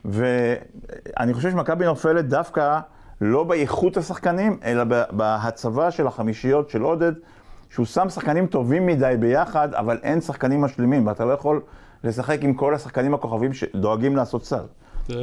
ואני 0.05 1.33
חושב 1.33 1.51
שמכבי 1.51 1.85
נופלת 1.85 2.27
דווקא 2.27 2.79
לא 3.21 3.43
באיכות 3.43 3.97
השחקנים, 3.97 4.57
אלא 4.63 4.83
בהצבה 5.11 5.91
של 5.91 6.07
החמישיות 6.07 6.69
של 6.69 6.81
עודד, 6.81 7.11
שהוא 7.69 7.85
שם 7.85 8.09
שחקנים 8.09 8.47
טובים 8.47 8.85
מדי 8.85 9.15
ביחד, 9.19 9.73
אבל 9.73 9.99
אין 10.03 10.21
שחקנים 10.21 10.61
משלימים, 10.61 11.07
ואתה 11.07 11.25
לא 11.25 11.31
יכול 11.33 11.61
לשחק 12.03 12.37
עם 12.41 12.53
כל 12.53 12.75
השחקנים 12.75 13.13
הכוכבים 13.13 13.53
שדואגים 13.53 14.15
לעשות 14.15 14.45
סל. 14.45 14.63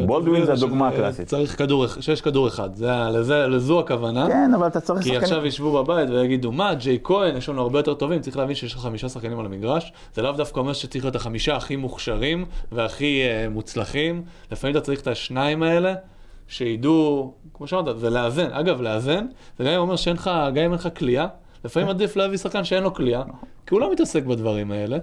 בולדווין 0.06 0.44
זה 0.44 0.52
הדוגמה 0.52 0.90
שזה- 0.90 0.98
הקלאסית. 0.98 1.26
צריך 1.26 1.58
כדור, 1.58 1.86
שיש 2.00 2.20
כדור 2.20 2.48
אחד, 2.48 2.74
זה, 2.74 2.90
לזה, 3.12 3.46
לזו 3.46 3.80
הכוונה. 3.80 4.26
כן, 4.26 4.50
אבל 4.54 4.66
אתה 4.66 4.80
צריך 4.80 4.98
כי 5.02 5.08
שחקנים... 5.08 5.22
עכשיו 5.22 5.46
ישבו 5.46 5.84
בבית 5.84 6.10
ויגידו, 6.10 6.52
מה, 6.52 6.74
ג'יי 6.74 6.98
כהן, 7.04 7.36
יש 7.36 7.48
לנו 7.48 7.62
הרבה 7.62 7.78
יותר 7.78 7.94
טובים, 7.94 8.20
צריך 8.20 8.36
להבין 8.36 8.54
שיש 8.54 8.74
לך 8.74 8.80
חמישה 8.80 9.08
שחקנים 9.08 9.40
על 9.40 9.46
המגרש, 9.46 9.92
זה 10.14 10.22
לאו 10.22 10.32
דווקא 10.32 10.60
אומר 10.60 10.72
שצריך 10.72 11.04
להיות 11.04 11.16
החמישה 11.16 11.56
הכי 11.56 11.76
מוכשרים 11.76 12.44
והכי 12.72 13.22
uh, 13.24 13.50
מוצלחים, 13.50 14.22
לפעמים 14.52 14.76
אתה 14.76 14.84
צריך 14.84 15.00
את 15.00 15.06
השניים 15.06 15.62
האלה, 15.62 15.94
שידעו, 16.48 17.32
כמו 17.54 17.66
שאמרת, 17.66 17.96
ולאזן. 17.98 18.48
אגב, 18.52 18.80
לאזן, 18.80 19.26
זה 19.58 19.64
גם 19.64 19.80
אומר 19.80 19.96
שאין 19.96 20.16
לך, 20.16 20.30
גם 20.54 20.56
אם 20.56 20.56
אין 20.56 20.72
לך 20.72 20.88
כליאה, 20.98 21.26
לפעמים 21.64 21.88
עדיף 21.88 22.16
להביא 22.16 22.38
שחקן 22.38 22.64
שאין 22.64 22.82
לו 22.82 22.94
כליאה, 22.94 23.22
כי 23.66 23.74
הוא 23.74 23.80
לא 23.80 23.92
מתעסק 23.92 24.24
בדברים 24.24 24.70
האלה, 24.72 24.98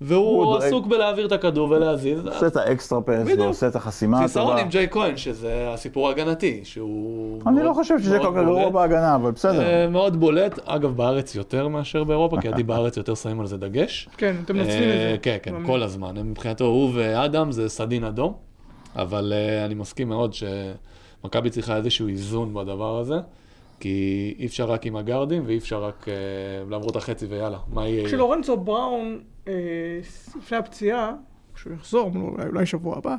והוא 0.00 0.56
עסוק 0.56 0.86
בלהעביר 0.86 1.26
את 1.26 1.32
הכדור 1.32 1.70
ולהזיז. 1.70 2.26
עושה 2.26 2.46
את 2.46 2.56
האקסטרה 2.56 3.00
פס. 3.00 3.28
ועושה 3.38 3.68
את 3.68 3.76
החסימה 3.76 4.22
חיסרון 4.22 4.46
הטובה. 4.46 4.62
עם 4.62 4.68
ג'יי 4.68 4.88
כהן, 4.90 5.16
שזה 5.16 5.66
הסיפור 5.68 6.08
ההגנתי, 6.08 6.60
שהוא... 6.64 7.42
אני 7.46 7.62
לא 7.62 7.72
חושב 7.74 7.98
שזה 7.98 8.18
כל 8.18 8.24
כך 8.24 8.34
גרוע 8.34 8.62
בולט. 8.62 8.72
בהגנה, 8.72 9.14
אבל 9.14 9.30
בסדר. 9.30 9.62
אה, 9.62 9.88
מאוד 9.88 10.20
בולט, 10.20 10.58
אגב 10.64 10.96
בארץ 10.96 11.34
יותר 11.34 11.68
מאשר 11.68 12.04
באירופה, 12.04 12.40
כי 12.40 12.48
עדי 12.48 12.62
בארץ 12.62 12.96
יותר 12.96 13.14
שמים 13.14 13.40
על 13.40 13.46
זה 13.46 13.56
דגש. 13.56 14.08
כן, 14.16 14.36
אתם 14.44 14.56
מנצלים 14.56 14.88
את 14.88 14.94
אה, 14.94 15.10
זה. 15.12 15.16
כן, 15.22 15.36
כן. 15.42 15.66
כל 15.66 15.82
הזמן. 15.82 16.16
מבחינתו, 16.16 16.64
הוא 16.64 16.90
ואדם 16.94 17.52
זה 17.52 17.68
סדין 17.68 18.04
אדום, 18.04 18.32
אבל 18.96 19.32
אה, 19.36 19.64
אני 19.64 19.74
מסכים 19.74 20.08
מאוד 20.08 20.34
שמכבי 20.34 21.50
צריכה 21.50 21.76
איזשהו 21.76 22.08
איזון 22.08 22.54
בדבר 22.54 22.98
הזה, 22.98 23.16
כי 23.80 24.34
אי 24.38 24.46
אפשר 24.46 24.64
רק 24.64 24.86
עם 24.86 24.96
הגארדים 24.96 25.42
ואי 25.46 25.58
אפשר 25.58 25.84
רק 25.84 26.06
אה, 26.08 26.14
לעבור 26.70 26.90
את 26.90 26.96
החצי 26.96 27.26
ויאללה, 27.26 27.58
מה 27.68 27.88
יהיה? 27.88 28.06
כשלורנצו 28.06 28.56
בראון, 28.56 29.18
אה, 29.48 29.52
לפני 30.36 30.58
הפציעה, 30.58 31.12
כשהוא 31.54 31.72
יחזור, 31.72 32.10
אולי, 32.14 32.46
אולי 32.46 32.66
שבוע 32.66 32.96
הבא, 32.98 33.16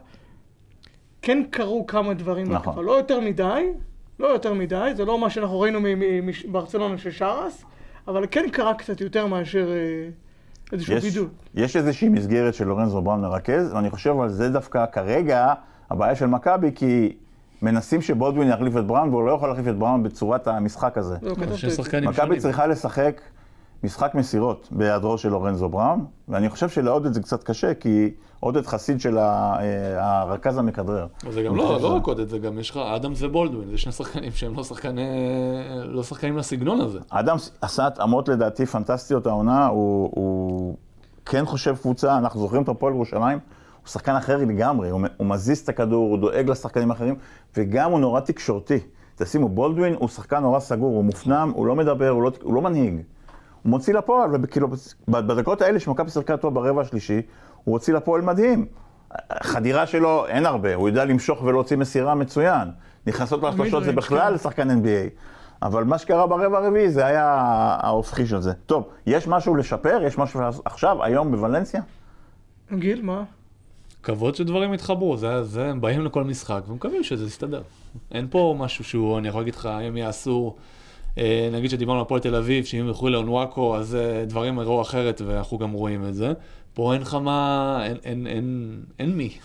כן 1.22 1.44
קרו 1.50 1.86
כמה 1.88 2.14
דברים 2.14 2.46
נכון. 2.52 2.66
בהתקפה. 2.66 2.82
לא 2.82 2.92
יותר 2.92 3.20
מדי, 3.20 3.72
לא 4.20 4.28
יותר 4.28 4.54
מדי, 4.54 4.92
זה 4.96 5.06
לא 5.06 5.20
מה 5.20 5.30
שאנחנו 5.30 5.60
ראינו 5.60 5.80
מברצלונה 6.24 6.98
של 6.98 7.12
שרס, 7.12 7.66
אבל 8.08 8.26
כן 8.32 8.46
קרה 8.52 8.74
קצת 8.74 9.02
יותר 9.02 9.28
מאשר 9.28 9.72
אה, 9.72 10.10
איזשהו 10.72 10.94
יש, 10.94 11.04
בידוד. 11.04 11.30
יש 11.56 11.76
איזושהי 11.76 12.10
מסגרת 12.10 12.54
של 12.54 12.68
לורנזו 12.68 13.02
בראון 13.02 13.22
מרכז, 13.22 13.74
ואני 13.74 13.90
חושב 13.90 14.20
על 14.20 14.30
זה 14.30 14.50
דווקא 14.50 14.86
כרגע 14.92 15.54
הבעיה 15.90 16.16
של 16.16 16.26
מכבי, 16.26 16.72
כי 16.76 17.16
מנסים 17.62 18.02
שבולדווין 18.02 18.50
יחליף 18.50 18.78
את 18.78 18.88
בראון, 18.88 19.10
והוא 19.10 19.26
לא 19.26 19.32
יכול 19.32 19.50
להחליף 19.50 19.68
את 19.68 19.78
בראון 19.78 20.04
בצורת 20.04 20.48
המשחק 20.48 20.98
הזה. 20.98 21.16
לא, 21.22 21.36
מכבי. 22.10 22.40
צריכה 22.40 22.68
לשחק 22.68 23.22
משחק 23.84 24.16
מסירות 24.16 24.68
בהיעדרו 24.72 25.18
של 25.18 25.30
לורנזו 25.30 25.70
בראון, 25.70 26.06
ואני 26.30 26.50
חושב 26.50 26.70
שלעודד 26.70 27.14
זה 27.14 27.22
קצת 27.22 27.44
קשה, 27.44 27.74
כי 27.74 28.12
עודד 28.40 28.66
חסיד 28.66 29.02
של 29.02 29.18
אה, 29.18 30.22
הרכז 30.22 30.58
המכדרר. 30.58 31.08
זה 31.30 31.44
גם 31.44 31.56
לא, 31.56 31.82
לא 31.82 31.96
רק 31.96 32.06
עודד, 32.08 32.30
זה 32.30 32.40
גם 32.40 32.60
יש 32.60 32.70
לך 32.70 32.78
אדם 32.78 33.14
ובולדווין, 33.18 33.70
זה 33.70 33.78
שני 33.78 33.92
שחקנים 33.92 34.32
שהם 34.32 34.56
לא 34.56 34.64
שחקני, 34.64 35.02
לא 35.84 36.04
שחקנים 36.04 36.38
לסגנון 36.38 36.82
הזה. 36.82 37.00
אדם 37.10 37.38
עשה 37.62 37.88
התאמות 37.88 38.30
לדעתי 38.30 38.66
פנטסטיות 38.66 39.28
העונה, 39.28 39.68
הוא, 39.68 40.10
הוא 40.14 40.76
כן 41.26 41.46
חושב 41.46 41.76
קבוצה, 41.82 42.18
אנחנו 42.18 42.40
זוכרים 42.40 42.64
את 42.64 42.70
הפועל 42.70 42.94
ירושלים, 42.94 43.40
הוא 43.82 43.90
שחקן 43.90 44.16
אחר 44.16 44.38
לגמרי, 44.38 44.90
הוא, 44.90 45.02
הוא 45.18 45.28
מזיז 45.28 45.60
את 45.60 45.70
הכדור, 45.70 46.10
הוא 46.10 46.18
דואג 46.18 46.50
לשחקנים 46.50 46.92
האחרים, 46.92 47.16
וגם 47.58 47.92
הוא 47.92 48.00
נורא 48.00 48.20
תקשורתי. 48.20 48.80
תשימו, 49.16 49.50
בולדווין 49.50 49.96
הוא 50.00 50.10
שחקן 50.10 50.40
נורא 50.40 50.60
סגור, 50.60 50.96
הוא 50.96 51.04
מופנם, 51.04 51.52
הוא 51.56 51.68
לא 51.68 51.76
מדבר, 51.76 52.10
הוא 52.10 52.24
לא, 52.24 52.32
הוא 52.42 52.54
לא 52.54 52.62
מנהיג. 52.62 52.94
הוא 53.64 53.70
מוציא 53.70 53.94
לפועל, 53.94 54.30
וכאילו, 54.44 54.68
בדקות 55.08 55.62
האלה 55.62 55.80
שמכבי 55.80 56.10
שיחקה 56.10 56.38
טוב 56.38 56.54
ברבע 56.54 56.82
השלישי, 56.82 57.22
הוא 57.64 57.74
הוציא 57.74 57.94
לפועל 57.94 58.22
מדהים. 58.22 58.66
חדירה 59.44 59.86
שלו 59.86 60.28
אין 60.28 60.46
הרבה, 60.46 60.76
הוא 60.76 60.90
יודע 60.90 61.06
למשוך 61.06 61.44
ולהוציא 61.44 61.78
מסירה 61.78 62.16
מצוין. 62.16 62.72
נכנסות 63.08 63.44
להשלשות 63.44 63.84
זה 63.84 63.92
בכלל 63.92 64.28
כן. 64.28 64.34
לשחקן 64.34 64.70
NBA. 64.70 65.10
אבל 65.62 65.84
מה 65.84 65.98
שקרה 65.98 66.28
ברבע 66.28 66.58
הרביעי 66.58 66.90
זה 66.90 67.06
היה 67.06 67.26
ההופכי 67.82 68.26
של 68.26 68.42
זה. 68.42 68.54
טוב, 68.54 68.90
יש 69.06 69.28
משהו 69.28 69.56
לשפר? 69.56 70.00
יש 70.04 70.18
משהו 70.18 70.42
עכשיו, 70.66 71.04
היום 71.04 71.32
בוולנסיה? 71.32 71.82
גיל, 72.74 73.02
מה? 73.02 73.24
כבוד 74.04 74.36
שדברים 74.36 74.74
יתחברו, 74.74 75.18
זה, 75.18 75.44
זה, 75.44 75.68
הם 75.68 75.82
באים 75.82 76.06
לכל 76.06 76.24
משחק 76.24 76.62
ומקווים 76.68 77.04
שזה 77.04 77.26
יסתדר. 77.26 77.62
אין 78.12 78.28
פה 78.30 78.56
משהו 78.60 78.84
שהוא, 78.84 79.18
אני 79.18 79.28
יכול 79.28 79.42
להגיד 79.42 79.56
לך, 79.56 79.70
אם 79.88 79.98
יעשו, 79.98 80.56
אה, 81.18 81.50
נגיד 81.54 81.70
שדיברנו 81.70 82.00
על 82.00 82.06
הפועל 82.06 82.22
תל 82.22 82.36
אביב, 82.36 82.66
שאם 82.66 82.86
ילכו 82.88 83.10
לאונוואקו, 83.10 83.78
אז 83.78 83.96
אה, 83.96 84.26
דברים 84.26 84.58
יראו 84.58 84.82
אחרת, 84.82 85.22
ואנחנו 85.26 85.58
גם 85.58 85.72
רואים 85.72 86.06
את 86.06 86.14
זה. 86.14 86.34
פה 86.74 86.94
אין 86.94 87.02
לך 87.02 87.14
מה, 87.14 87.80
אין, 87.86 87.98
אין, 88.04 88.28
אין, 88.28 88.80
אין 89.00 89.18
מי. 89.18 89.38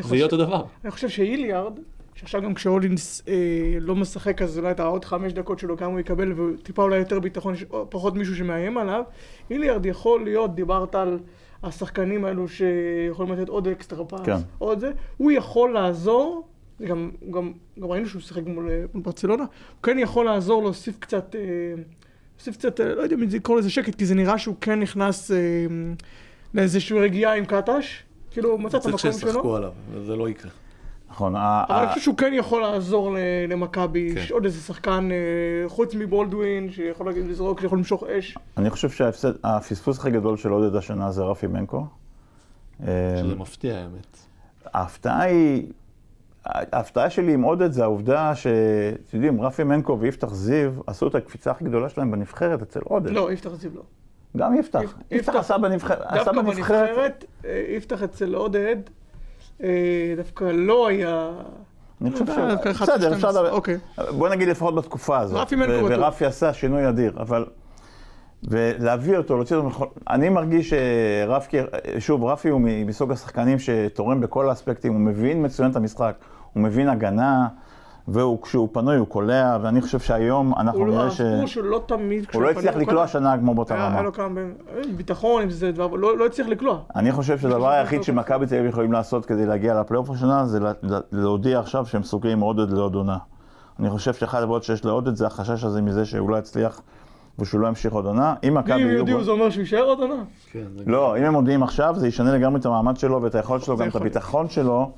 זה 0.00 0.16
יהיה 0.16 0.24
אותו 0.24 0.36
דבר. 0.36 0.64
אני 0.84 0.90
חושב 0.90 1.08
שאיליארד, 1.08 1.72
שעכשיו 2.14 2.42
גם 2.42 2.54
כשהולינס 2.54 3.22
אה, 3.28 3.34
לא 3.80 3.96
משחק, 3.96 4.42
אז 4.42 4.58
אולי 4.58 4.70
את 4.70 4.80
העוד 4.80 5.04
חמש 5.04 5.32
דקות 5.32 5.58
שלו 5.58 5.76
כמה 5.76 5.88
הוא 5.88 6.00
יקבל, 6.00 6.40
וטיפה 6.40 6.82
אולי 6.82 6.98
יותר 6.98 7.20
ביטחון, 7.20 7.54
פחות 7.88 8.14
מישהו 8.14 8.36
שמאיים 8.36 8.78
עליו, 8.78 9.02
איליארד 9.50 9.86
יכול 9.86 10.24
להיות, 10.24 10.54
דיברת 10.54 10.94
על 10.94 11.18
השחקנים 11.62 12.24
האלו 12.24 12.48
שיכולים 12.48 13.32
לתת 13.32 13.48
עוד 13.48 13.68
אקסטרה 13.68 14.04
פאס, 14.04 14.20
כן. 14.24 14.36
עוד 14.58 14.78
זה, 14.78 14.92
הוא 15.16 15.30
יכול 15.32 15.72
לעזור, 15.72 16.48
זה 16.78 16.86
גם, 16.86 17.10
גם, 17.30 17.52
גם 17.80 17.90
ראינו 17.90 18.08
שהוא 18.08 18.22
שיחק 18.22 18.42
מול, 18.46 18.70
אה, 18.70 18.84
מול 18.94 19.02
ברצלונה, 19.02 19.42
הוא 19.42 19.82
כן 19.82 19.98
יכול 19.98 20.24
לעזור 20.24 20.62
להוסיף 20.62 20.98
קצת, 20.98 21.34
אה, 21.34 21.40
להוסיף 22.36 22.56
קצת, 22.56 22.80
אה, 22.80 22.94
לא 22.94 23.02
יודע 23.02 23.16
אם 23.16 23.22
לקרוא 23.22 23.58
לזה 23.58 23.70
שקט, 23.70 23.94
כי 23.94 24.06
זה 24.06 24.14
נראה 24.14 24.38
שהוא 24.38 24.54
כן 24.60 24.80
נכנס 24.80 25.30
אה, 25.30 25.36
לאיזושהי 26.54 26.98
רגיעה 27.00 27.34
עם 27.34 27.44
קטש, 27.44 28.02
כאילו 28.30 28.58
מצא 28.58 28.78
את 28.78 28.82
צריך 28.82 28.94
המקום 28.94 29.20
שלו. 29.20 29.30
שישחקו 29.30 29.56
עליו, 29.56 29.72
וזה 29.92 30.16
לא 30.16 30.28
יקרה. 30.28 30.50
נכון. 31.12 31.36
אבל 31.36 31.76
אני 31.78 31.88
חושב 31.88 32.00
שהוא 32.00 32.16
כן 32.16 32.32
יכול 32.34 32.62
לעזור 32.62 33.16
למכבי, 33.48 34.10
כן. 34.14 34.20
יש 34.20 34.30
עוד 34.32 34.44
איזה 34.44 34.60
שחקן 34.60 35.08
אה, 35.12 35.68
חוץ 35.68 35.94
מבולדווין, 35.94 36.70
שיכול 36.70 37.06
להגיד 37.06 37.26
לזרוק, 37.26 37.60
שיכול 37.60 37.78
למשוך 37.78 38.04
אש. 38.04 38.38
אני 38.56 38.70
חושב 38.70 38.90
שהפספוס 38.90 39.98
הכי 39.98 40.10
גדול 40.10 40.36
של 40.36 40.48
עודד 40.48 40.76
השנה 40.76 41.10
זה 41.12 41.22
רפי 41.22 41.46
מנקו. 41.46 41.86
שזה 42.80 43.34
מפתיע 43.38 43.74
האמת. 43.76 44.16
ההפתעה 44.74 45.22
היא, 45.22 45.66
ההפתעה 46.44 47.10
שלי 47.10 47.34
עם 47.34 47.42
עודד 47.42 47.72
זה 47.72 47.82
העובדה 47.82 48.34
שאתם 48.34 48.52
יודעים, 49.16 49.40
רפי 49.40 49.64
מנקו 49.64 49.98
ויפתח 50.00 50.34
זיו 50.34 50.72
עשו 50.86 51.08
את 51.08 51.14
הקפיצה 51.14 51.50
הכי 51.50 51.64
גדולה 51.64 51.88
שלהם 51.88 52.10
בנבחרת 52.10 52.62
אצל 52.62 52.80
עודד. 52.84 53.10
לא, 53.10 53.32
יפתח 53.32 53.50
זיו 53.54 53.70
לא. 53.74 53.82
גם 54.36 54.54
יפתח. 54.58 54.80
יפ- 54.80 55.02
יפתח 55.10 55.34
עשה 55.34 55.58
בנבחרת. 55.58 56.12
דווקא 56.14 56.32
בנבחרת. 56.32 57.24
אה, 57.44 57.64
יפתח 57.68 58.02
אצל 58.02 58.34
עודד, 58.34 58.76
דווקא 60.16 60.44
לא 60.44 60.88
היה... 60.88 61.30
אני 62.00 62.12
חושב 62.12 62.26
ש... 62.26 62.28
בסדר, 62.28 63.12
אפשר 63.12 63.30
12, 63.30 63.30
לדבר. 63.30 63.50
אוקיי. 63.50 63.78
בוא 64.10 64.28
נגיד 64.28 64.48
לפחות 64.48 64.74
בתקופה 64.74 65.18
הזאת. 65.18 65.38
רפי 65.38 65.56
מנקו 65.56 65.72
ו- 65.72 65.84
בטוח. 65.84 65.98
ורפי 65.98 66.24
עשה 66.24 66.52
שינוי 66.52 66.88
אדיר, 66.88 67.12
אבל... 67.20 67.44
ולהביא 68.48 69.16
אותו, 69.16 69.36
להוציא 69.36 69.56
אותו 69.56 69.68
מכל... 69.68 69.86
אני 70.10 70.28
מרגיש 70.28 70.74
שרפי, 70.74 71.56
שוב, 71.98 72.24
רפי 72.24 72.48
הוא 72.48 72.60
מסוג 72.86 73.12
השחקנים 73.12 73.58
שתורם 73.58 74.20
בכל 74.20 74.48
האספקטים, 74.48 74.92
הוא 74.92 75.00
מבין 75.00 75.44
מצוין 75.44 75.70
את 75.70 75.76
המשחק, 75.76 76.14
הוא 76.52 76.62
מבין 76.62 76.88
הגנה, 76.88 77.48
וכשהוא 78.08 78.68
פנוי 78.72 78.96
הוא 78.96 79.06
קולע, 79.06 79.58
ואני 79.62 79.80
חושב 79.80 79.98
שהיום 79.98 80.54
אנחנו 80.58 80.78
הוא 80.80 80.86
לא, 80.88 80.94
נראה 80.94 81.10
ש... 81.10 81.20
הסיפור 81.20 81.46
שהוא 81.46 81.64
לא 81.64 81.82
תמיד... 81.86 82.26
הוא 82.32 82.42
לא 82.42 82.50
הצליח 82.50 82.74
הוא 82.74 82.82
לקלוע 82.82 83.06
כל- 83.06 83.12
שנה 83.12 83.38
כמו 83.38 83.54
באותה 83.54 83.74
היה 83.74 83.82
היה 83.82 83.92
רמה. 83.92 84.02
לו 84.02 84.12
כמה... 84.12 84.40
אה, 84.40 84.82
ביטחון, 84.96 85.42
אם 85.42 85.50
זה 85.50 85.72
דבר... 85.72 85.86
לא 85.86 86.18
לא 86.18 86.26
הצליח 86.26 86.46
לקלוע. 86.48 86.78
אני 86.96 87.12
חושב 87.12 87.38
שהדבר 87.38 87.68
היחיד. 87.68 88.02
שמכבי 88.02 88.46
תל 88.46 88.54
אביב 88.54 88.68
יכולים 88.68 88.92
לעשות 88.92 89.26
כדי 89.26 89.46
להגיע 89.46 89.80
לפלייאוף 89.80 90.10
השנה, 90.10 90.46
זה 90.46 90.60
לה- 90.60 90.72
לה- 90.82 90.98
להודיע 91.12 91.58
עכשיו 91.60 91.86
שהם 91.86 92.02
סוגרים 92.02 92.40
עודד 92.40 92.70
לעוד 92.72 92.94
עונה. 92.94 93.18
אני 93.80 93.90
חושב 93.90 94.14
שאחת 94.14 94.42
הבעיות 94.42 94.62
שיש 94.64 94.84
לעודד 94.84 95.14
זה 95.14 95.26
החשש 95.26 95.64
הזה 95.64 95.82
מזה 95.82 96.04
שהוא 96.04 96.30
לא 96.30 96.36
יצליח 96.36 96.80
ושהוא 97.38 97.60
לא 97.60 97.68
ימשיך 97.68 97.92
עוד 97.92 98.06
עונה. 98.06 98.34
אם 98.48 98.54
מכבי 98.54 98.72
אם. 98.82 98.88
יודיעו 98.88 99.24
זה 99.24 99.30
אומר 99.30 99.50
שהוא 99.50 99.60
יישאר 99.60 99.82
עוד 99.84 99.98
עונה? 100.00 100.22
כן, 100.52 100.64
לא, 100.86 101.18
אם 101.18 101.24
הם 101.24 101.32
מודיעים 101.32 101.62
עכשיו, 101.62 101.94
זה 101.98 102.08
ישנה 102.08 102.34
לגמרי 102.34 102.60
את 102.60 102.66
המעמד 102.66 102.96
שלו 102.96 103.22
ואת 103.22 103.34
היכולת 103.34 103.62
שלו, 103.62 103.76
גם 103.76 103.88
את. 103.88 103.96
הביטחון 103.96 104.48
שלו, 104.48 104.90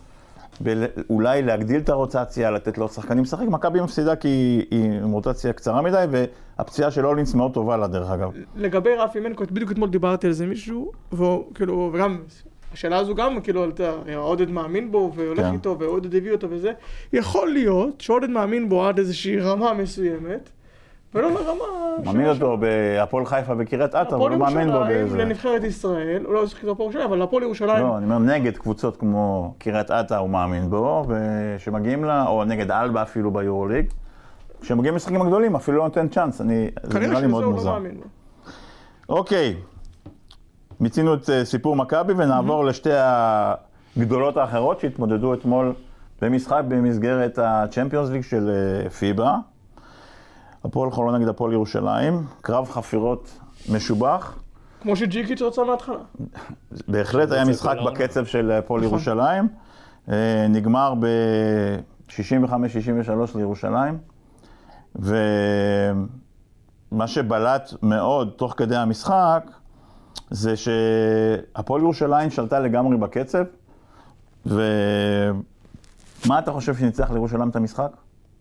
ואולי 0.61 1.43
להגדיל 1.43 1.81
את 1.81 1.89
הרוטציה, 1.89 2.51
לתת 2.51 2.79
לעוד 2.79 2.91
שחקנים 2.91 3.23
לשחק. 3.23 3.47
מכבי 3.49 3.81
מפסידה 3.81 4.17
כי 4.17 4.29
היא- 4.29 4.65
היא 4.71 4.93
עם 5.03 5.11
רוטציה 5.13 5.53
קצרה 5.53 5.83
מדי, 5.83 6.05
והפציעה 6.11 6.91
של 6.91 7.05
הולינס 7.05 7.35
מאוד 7.35 7.55
טובה 7.55 7.77
לה, 7.77 7.87
דרך 7.87 8.11
אגב. 8.11 8.31
לגבי 8.57 8.95
רפי 8.99 9.21
מנקו, 9.21 9.45
בדיוק 9.53 9.71
אתמול 9.73 9.89
דיברתי 9.91 10.27
על 10.27 10.33
זה 10.33 10.47
מישהו, 10.47 10.93
והוא 11.13 11.45
כאילו, 11.55 11.91
וגם, 11.95 12.19
השאלה 12.73 12.97
הזו 12.97 13.15
גם 13.15 13.41
כאילו 13.41 13.63
עלתה, 13.63 13.93
עודד 14.17 14.51
מאמין 14.51 14.91
בו 14.91 15.13
והולך 15.15 15.41
כן. 15.41 15.53
איתו 15.53 15.77
ועודד 15.79 16.15
הביא 16.15 16.33
אותו 16.33 16.51
וזה, 16.51 16.73
יכול 17.13 17.49
להיות 17.53 18.01
שעודד 18.01 18.31
מאמין 18.31 18.69
בו 18.69 18.87
עד 18.87 18.99
איזושהי 18.99 19.41
רמה 19.41 19.75
מסוימת, 19.75 20.51
ולא 21.15 21.31
לרמה... 21.31 21.65
מעמיד 22.05 22.27
אותו 22.27 22.57
בהפועל 22.57 23.27
חיפה 23.27 23.55
בקריית 23.55 23.95
אתא, 23.95 23.97
הוא 23.97 24.15
הפועל 24.15 24.33
לא 24.33 24.39
מאמן 24.39 24.67
בו 24.67 24.77
ירושלים 24.77 24.89
באיזה... 24.89 25.19
לנבחרת 25.19 25.65
ישראל, 25.65 26.23
הוא 26.25 26.35
לא 26.35 26.47
שיחק 26.47 26.65
הפועל 26.65 26.81
ירושלים, 26.81 27.07
אבל 27.07 27.23
הפועל 27.23 27.43
ירושלים, 27.43 27.87
לא, 27.87 27.99
אני 27.99 28.05
אומר 28.05 28.19
נגד 28.19 28.57
קבוצות 28.57 28.97
כמו 28.97 29.55
קריית 29.59 29.91
אתא 29.91 30.15
הוא 30.15 30.31
מאמין 30.31 30.71
בו, 30.71 31.07
ושמגיעים 31.09 32.05
לה, 32.05 32.27
או 32.27 32.45
נגד 32.45 32.71
אלבה 32.71 33.03
אפילו 33.03 33.31
ביורוליג, 33.31 33.87
כשמגיעים 34.61 34.95
למשחקים 34.95 35.23
הגדולים 35.23 35.57
אפילו 35.57 35.79
לא 35.79 35.85
נותן 35.85 36.09
צ'אנס, 36.09 36.41
אני, 36.41 36.71
זה 36.83 36.99
נראה 36.99 37.21
לי 37.21 37.27
מאוד 37.27 37.45
לא 37.45 37.51
מוזר. 37.51 37.73
מאמין. 37.73 38.01
אוקיי, 39.09 39.57
מיצינו 40.81 41.15
את 41.15 41.31
אה, 41.31 41.45
סיפור 41.45 41.77
מכבי 41.77 42.13
ונעבור 42.13 42.65
לשתי 42.65 42.91
הגדולות 43.97 44.37
האחרות 44.37 44.81
שהתמודדו 44.81 45.35
אתמול 45.35 45.73
במשחק 46.23 46.63
במסגרת 46.69 47.39
ה-Champions 47.39 48.11
League 48.11 48.29
של 48.31 48.51
אה, 48.51 48.91
פיבה. 48.91 49.37
הפועל 50.75 50.91
חולון 50.91 51.15
נגד 51.15 51.29
הפועל 51.29 51.53
ירושלים, 51.53 52.23
קרב 52.41 52.71
חפירות 52.71 53.39
משובח. 53.73 54.39
כמו 54.83 54.97
שג'יקיץ' 54.97 55.43
רצה 55.43 55.65
מההתחלה. 55.65 55.99
בהחלט 56.89 57.31
היה 57.31 57.41
רוצה 57.41 57.53
משחק. 57.53 57.77
בקצב 57.87 58.25
של 58.25 58.51
הפועל 58.51 58.81
נכון. 58.81 58.93
ירושלים. 58.93 59.49
אה, 60.09 60.47
נגמר 60.49 60.95
ב-65-63 61.01 63.11
לירושלים. 63.35 63.99
ומה 64.97 65.17
שבלט 67.07 67.73
מאוד 67.83 68.33
תוך 68.37 68.55
כדי 68.57 68.77
המשחק, 68.77 69.51
זה 70.31 70.55
שהפועל 70.57 71.83
ירושלים 71.83 72.31
שלטה 72.31 72.61
לגמרי 72.61 72.97
בקצב. 72.97 73.45
ומה 74.47 76.39
אתה 76.39 76.53
חושב 76.53 76.75
שניצח 76.75 77.11
לירושלים 77.11 77.49
את 77.49 77.57
המשחק? 77.57 77.91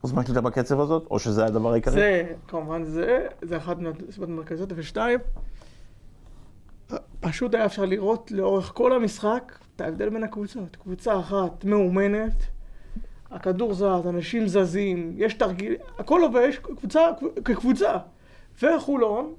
חוץ 0.04 0.14
מהשליטה 0.14 0.42
בקצב 0.42 0.80
הזאת? 0.80 1.08
או 1.12 1.20
שזה 1.20 1.46
הדבר 1.46 1.72
העיקרי? 1.72 1.94
זה, 1.94 2.34
כמובן, 2.48 2.84
זה, 2.84 3.28
זה 3.42 3.58
אחת 3.58 3.78
מהסיבות 3.80 4.30
המרכזיות, 4.30 4.70
ושתיים, 4.76 5.20
פשוט 7.20 7.56
היה 7.56 7.66
אפשר 7.66 7.86
לראות 7.86 8.32
לאורך 8.32 8.72
כל 8.76 8.94
המשחק 8.96 9.58
את 9.76 9.82
ההבדל 9.82 10.10
בין 10.10 10.24
הקבוצות. 10.24 10.76
קבוצה 10.76 11.20
אחת 11.20 11.66
מאומנת, 11.66 12.34
הכדור 13.32 13.74
זז, 13.74 14.08
אנשים 14.10 14.48
זזים, 14.48 15.14
יש 15.18 15.34
תרגיל, 15.34 15.76
הכל 16.00 16.22
עובד, 16.22 16.50
קבוצה 16.62 17.02
כקבוצה. 17.46 17.98
וחולון, 18.62 19.34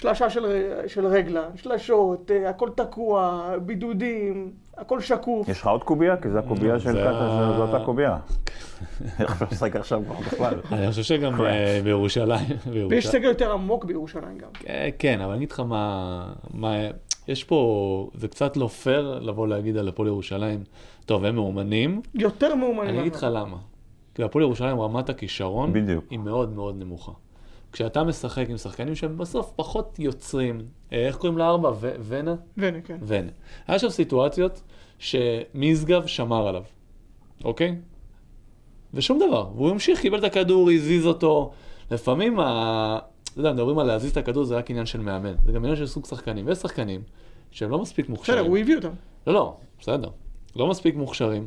שלשה 0.00 0.30
של, 0.30 0.70
של 0.86 1.06
רגלה, 1.06 1.48
שלשות, 1.56 2.30
אה, 2.30 2.50
הכל 2.50 2.70
תקוע, 2.74 3.50
בידודים, 3.62 4.52
הכל 4.76 5.00
שקוף. 5.00 5.48
יש 5.48 5.60
לך 5.60 5.66
עוד 5.66 5.84
קובייה? 5.84 6.16
כי 6.16 6.30
זה 6.30 6.38
הקובייה 6.38 6.80
של 6.80 6.92
זה 6.92 6.98
קאטה, 6.98 7.54
זו 7.56 7.62
אותה 7.62 7.84
קובייה. 7.84 8.18
איך 9.20 9.30
אפשר 9.30 9.46
לשחק 9.50 9.76
עכשיו 9.76 10.02
כבר 10.06 10.14
בכלל? 10.14 10.54
אני 10.72 10.90
חושב 10.90 11.02
שגם 11.02 11.40
אה, 11.40 11.80
בירושלים, 11.84 12.46
ויש 12.90 13.06
סגל 13.06 13.28
יותר 13.28 13.52
עמוק 13.52 13.84
בירושלים 13.84 14.38
גם. 14.38 14.48
אה, 14.68 14.88
כן, 14.98 15.20
אבל 15.20 15.30
אני 15.30 15.38
אגיד 15.38 15.50
לך 15.50 15.60
מה, 15.60 16.32
מה, 16.54 16.74
יש 17.28 17.44
פה, 17.44 18.10
זה 18.14 18.28
קצת 18.28 18.56
לא 18.56 18.66
פייר 18.66 19.18
לבוא 19.22 19.48
להגיד 19.48 19.76
על 19.76 19.88
הפועל 19.88 20.08
ירושלים, 20.08 20.64
טוב, 21.06 21.24
הם 21.24 21.34
מאומנים, 21.34 22.02
יותר 22.14 22.54
מאומנים. 22.54 22.90
אני 22.90 23.00
אגיד 23.00 23.14
לך 23.14 23.26
למה. 23.30 23.56
כי 24.14 24.22
הפועל 24.22 24.42
ירושלים 24.42 24.80
רמת 24.80 25.08
הכישרון 25.08 25.72
בדיוק. 25.72 26.04
היא 26.10 26.18
מאוד 26.18 26.52
מאוד 26.52 26.78
נמוכה. 26.78 27.12
כשאתה 27.72 28.04
משחק 28.04 28.46
עם 28.48 28.56
שחקנים 28.56 28.94
שהם 28.94 29.18
בסוף 29.18 29.52
פחות 29.56 29.98
יוצרים, 29.98 30.60
אה, 30.92 31.06
איך 31.06 31.16
קוראים 31.16 31.38
לארבע? 31.38 31.70
ו- 31.80 31.94
ונה? 32.00 32.34
והנה, 32.56 32.80
כן. 32.80 32.98
ונה. 33.02 33.30
היה 33.66 33.78
שם 33.78 33.88
סיטואציות 33.88 34.62
שמשגב 34.98 36.06
שמר 36.06 36.48
עליו, 36.48 36.62
אוקיי? 37.44 37.76
ושום 38.94 39.18
דבר. 39.18 39.48
והוא 39.54 39.70
המשיך, 39.70 40.00
קיבל 40.00 40.18
את 40.18 40.24
הכדור, 40.24 40.70
הזיז 40.70 41.06
אותו. 41.06 41.52
לפעמים, 41.90 42.40
ה... 42.40 42.98
אתה 43.32 43.40
יודע, 43.40 43.52
מדברים 43.52 43.78
על 43.78 43.86
להזיז 43.86 44.10
את 44.10 44.16
הכדור, 44.16 44.44
זה 44.44 44.56
רק 44.56 44.70
עניין 44.70 44.86
של 44.86 45.00
מאמן. 45.00 45.34
זה 45.44 45.52
גם 45.52 45.64
עניין 45.64 45.76
של 45.76 45.86
סוג 45.86 46.06
שחקנים. 46.06 46.46
ויש 46.46 46.58
שחקנים 46.58 47.02
שהם 47.50 47.70
לא 47.70 47.78
מספיק 47.78 48.08
מוכשרים. 48.08 48.38
בסדר, 48.38 48.48
הוא 48.48 48.58
הביא 48.58 48.76
אותם. 48.76 48.90
לא, 49.26 49.32
לא, 49.32 49.56
בסדר. 49.80 50.08
לא 50.56 50.66
מספיק 50.66 50.94
מוכשרים. 50.94 51.46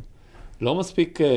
לא 0.61 0.75
מספיק, 0.75 1.21
אה, 1.21 1.27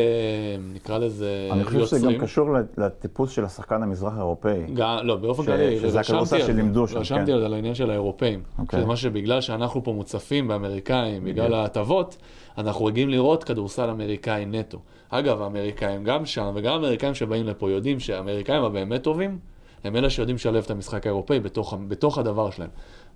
נקרא 0.74 0.98
לזה, 0.98 1.48
אני 1.52 1.64
חושב 1.64 1.80
שזה 1.87 1.96
יוצרים. 1.96 2.18
גם 2.18 2.24
קשור 2.24 2.48
לטיפוס 2.78 3.30
של 3.30 3.44
השחקן 3.44 3.82
המזרח 3.82 4.12
האירופאי. 4.16 4.62
גם, 4.74 4.96
לא, 5.02 5.16
באופן 5.16 5.44
כללי, 5.44 5.78
שזה 5.78 5.87
רשמתי 6.00 6.00
הכדורסל. 6.20 6.46
שלימדו 6.46 6.88
שם, 6.88 6.98
רשמתי 6.98 7.26
כן. 7.26 7.32
על 7.32 7.40
זה, 7.40 7.46
על 7.46 7.54
העניין 7.54 7.74
של 7.74 7.90
האירופאים. 7.90 8.42
אוקיי. 8.58 8.78
שזה 8.78 8.87
מה 8.88 8.96
שבגלל 8.96 9.40
שאנחנו 9.40 9.84
פה 9.84 9.92
מוצפים 9.92 10.48
באמריקאים, 10.48 11.24
בגלל 11.24 11.54
ההטבות, 11.54 12.16
אנחנו 12.58 12.84
רגילים 12.84 13.08
לראות 13.10 13.44
כדורסל 13.44 13.90
אמריקאי 13.90 14.46
נטו. 14.46 14.78
אגב, 15.08 15.42
האמריקאים 15.42 16.04
גם 16.04 16.26
שם, 16.26 16.52
וגם 16.54 16.72
האמריקאים 16.74 17.14
שבאים 17.14 17.46
לפה 17.46 17.70
יודעים 17.70 18.00
שהאמריקאים 18.00 18.62
הבאמת 18.64 19.02
טובים, 19.02 19.38
הם 19.84 19.96
אלה 19.96 20.10
שיודעים 20.10 20.37
לשלב 20.37 20.62
את 20.64 20.70
המשחק 20.70 21.06
האירופאי 21.06 21.40
בתוך, 21.40 21.74
בתוך 21.88 22.18
הדבר 22.18 22.50
שלהם. 22.50 22.70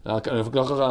לך- 0.07 0.29
אני 0.29 0.41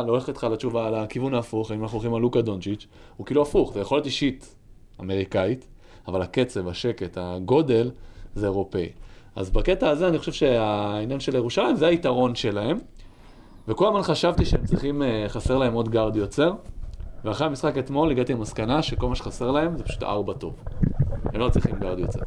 הולך 0.09 0.27
איתך 0.29 0.43
לתשובה 0.51 0.87
על 0.87 0.95
הכיוון 0.95 1.33
ההפוך, 1.33 1.71
אם 1.71 1.81
אנחנו 1.83 1.95
הולכים 1.95 2.13
על 2.13 2.21
לוקה 2.21 2.41
דונצ'יץ', 2.41 2.87
הוא 3.17 3.25
כאילו 3.25 3.41
הפוך, 3.41 3.73
זה 3.73 3.79
יכולת 3.79 4.05
אישית 4.05 4.55
אמריקאית, 5.01 5.67
אבל 6.07 6.21
הקצב, 6.21 6.67
השקט, 6.67 7.17
הגודל, 7.21 7.91
זה 8.35 8.45
אירופאי. 8.45 8.89
אז 9.35 9.49
בקטע 9.49 9.89
הזה 9.89 10.07
אני 10.07 10.19
חושב 10.19 10.31
שהעניין 10.31 11.19
של 11.19 11.35
ירושלים 11.35 11.75
זה 11.75 11.87
היתרון 11.87 12.35
שלהם, 12.35 12.77
וכל 13.67 13.87
הזמן 13.87 14.01
חשבתי 14.01 14.45
שהם 14.45 14.65
צריכים, 14.65 15.03
אה, 15.03 15.25
חסר 15.27 15.57
להם 15.57 15.73
עוד 15.73 15.89
גארד 15.89 16.15
יוצר, 16.15 16.53
ואחרי 17.23 17.47
המשחק 17.47 17.77
אתמול 17.77 18.11
הגעתי 18.11 18.33
למסקנה 18.33 18.81
שכל 18.81 19.09
מה 19.09 19.15
שחסר 19.15 19.51
להם 19.51 19.77
זה 19.77 19.83
פשוט 19.83 20.03
ארבע 20.03 20.33
טוב. 20.33 20.55
הם 21.25 21.39
לא 21.39 21.49
צריכים 21.49 21.75
גארד 21.79 21.99
יוצר. 21.99 22.19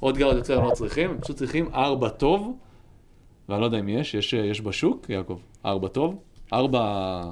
עוד 0.00 0.16
גארד 0.16 0.36
יוצר 0.36 0.58
הם 0.58 0.64
לא 0.64 0.70
צריכים, 0.70 1.10
הם 1.10 1.20
פשוט 1.20 1.36
צריכים 1.36 1.68
ארבע 1.74 2.08
טוב, 2.08 2.56
ואני 3.48 3.60
לא 3.60 3.66
יודע 3.66 3.78
אם 3.78 3.88
יש, 3.88 4.14
יש, 4.14 4.32
יש 4.32 4.60
בשוק, 4.60 5.10
יעקב, 5.10 5.38
ארבע 5.64 5.88
טוב? 5.88 6.18
ארבע... 6.52 7.22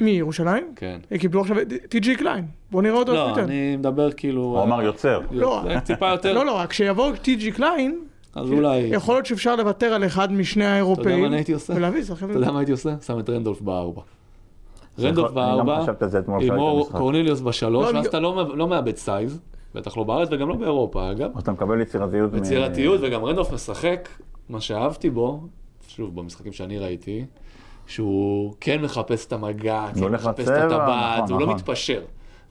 מירושלים? 0.00 0.64
כן. 0.76 1.00
הם 1.10 1.18
קיבלו 1.18 1.40
עכשיו 1.40 1.60
את 1.60 1.72
טי.ג'י 1.88 2.16
קליין. 2.16 2.44
בוא 2.70 2.82
נראה 2.82 2.96
אותו. 2.96 3.12
לא. 3.12 3.38
אני 3.38 3.76
מדבר 3.76 4.12
כאילו... 4.12 4.42
הוא 4.42 4.62
אמר 4.62 4.82
יוצר. 4.82 5.20
לא. 5.30 5.62
זה 5.68 5.80
טיפה 5.80 6.08
יותר... 6.08 6.32
לא, 6.32 6.46
לא, 6.46 6.56
רק 6.56 6.70
כשיבוא 6.70 7.12
טי.ג'י 7.22 7.52
קליין, 7.52 8.00
אז 8.34 8.50
אולי... 8.50 8.78
יכול 8.78 9.14
להיות 9.14 9.26
שאפשר 9.26 9.56
לוותר 9.56 9.86
על 9.86 10.06
אחד 10.06 10.32
משני 10.32 10.64
אתה 10.64 10.70
יודע 10.70 10.70
מה 10.70 10.74
האירופאים. 10.74 11.24
אני 11.24 11.36
הייתי 11.36 11.52
עושה? 11.52 11.72
ולהביא 11.76 12.04
שחקן. 12.04 12.30
אתה 12.30 12.38
יודע 12.38 12.52
מה 12.52 12.58
הייתי 12.58 12.72
עושה? 12.72 12.94
שם 13.06 13.18
את 13.18 13.30
רנדולף 13.30 13.60
בארבע. 13.60 14.02
רנדולף 15.00 15.30
בארבע, 15.30 15.84
זה 16.06 16.20
עם. 16.28 16.82
קורניליוס 16.92 17.40
בשלוש, 17.40 17.92
לא, 17.92 17.96
ואז 17.96 18.06
אתה 18.06 18.20
לא 18.20 18.56
לא 18.56 18.68
מאבד 18.68 18.96
size, 18.96 19.40
בטח 19.74 19.96
לא 19.96 20.04
בארץ 20.04 20.28
וגם 20.32 20.48
לא 20.48 20.54
באירופה 20.54 21.10
אגב. 21.10 21.38
אתה 21.38 21.52
מקבל 21.52 21.80
יצירתיות. 21.80 22.34
יצירתיות, 22.34 23.00
וגם 23.02 23.24
רנדולף 23.24 23.52
משחק, 23.52 24.08
מה 24.48 24.60
שאהבתי 24.60 25.10
בו, 25.10 25.40
שוב, 25.88 26.16
במשחקים 26.16 26.52
שאני 26.52 26.78
ראיתי, 26.78 27.24
שהוא 27.86 28.54
כן 28.60 28.82
מחפש 28.82 29.26
את 29.26 29.32
המגע, 29.32 29.86
כן 29.94 30.02
הולך 30.02 30.24
מחפש 30.26 30.48
את 30.48 30.62
הטבעת, 30.62 31.22
נכון, 31.22 31.32
הוא 31.32 31.40
לא 31.40 31.46
נכון. 31.46 31.56
מתפשר. 31.56 32.02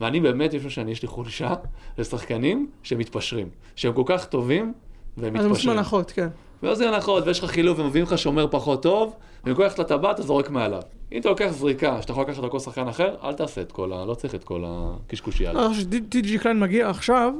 ואני 0.01 0.19
באמת, 0.19 0.53
יש 0.53 0.63
לו 0.63 0.69
שאני, 0.69 0.91
יש 0.91 1.01
לי 1.01 1.07
חולשה 1.07 1.53
לשחקנים 1.97 2.67
שמתפשרים, 2.83 3.49
שהם 3.75 3.93
כל 3.93 4.03
כך 4.05 4.25
טובים, 4.25 4.73
והם 5.17 5.35
אז 5.35 5.45
הם 5.45 5.51
עושים 5.51 5.51
מתפשרים. 5.51 5.77
הנחות, 5.77 6.11
כן. 6.11 6.27
ועושים 6.63 6.87
הנחות, 6.87 7.27
ויש 7.27 7.43
לך 7.43 7.51
חילוף, 7.51 7.79
ומביאים 7.79 8.05
לך 8.05 8.17
שומר 8.17 8.47
פחות 8.51 8.83
טוב, 8.83 9.15
ובמקום 9.43 9.63
ללכת 9.63 9.79
לטבעת, 9.79 10.15
אתה 10.15 10.23
זורק 10.23 10.49
מעליו. 10.49 10.81
אם 11.11 11.19
אתה 11.19 11.29
לוקח 11.29 11.49
זריקה, 11.51 12.01
שאתה 12.01 12.11
יכול 12.11 12.23
לקחת 12.23 12.43
על 12.43 12.49
כל 12.49 12.59
שחקן 12.59 12.87
אחר, 12.87 13.15
אל 13.23 13.33
תעשה 13.33 13.61
את 13.61 13.71
כל 13.71 13.93
ה... 13.93 14.05
לא 14.05 14.13
צריך 14.13 14.35
את 14.35 14.43
כל 14.43 14.63
הקשקושייה. 14.67 15.51
אני 15.51 15.67
חושב 15.67 15.81
שטי.ג'י 15.81 16.39
קליין 16.39 16.59
מגיע 16.59 16.89
עכשיו, 16.89 17.33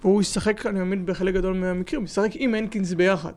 והוא 0.00 0.20
ישחק, 0.20 0.66
אני 0.66 0.78
מאמין, 0.78 1.06
בחלק 1.06 1.34
גדול 1.34 1.54
מהמקרים, 1.54 2.04
ישחק 2.04 2.30
עם 2.34 2.54
הנקינס 2.54 2.92
ביחד. 2.92 3.32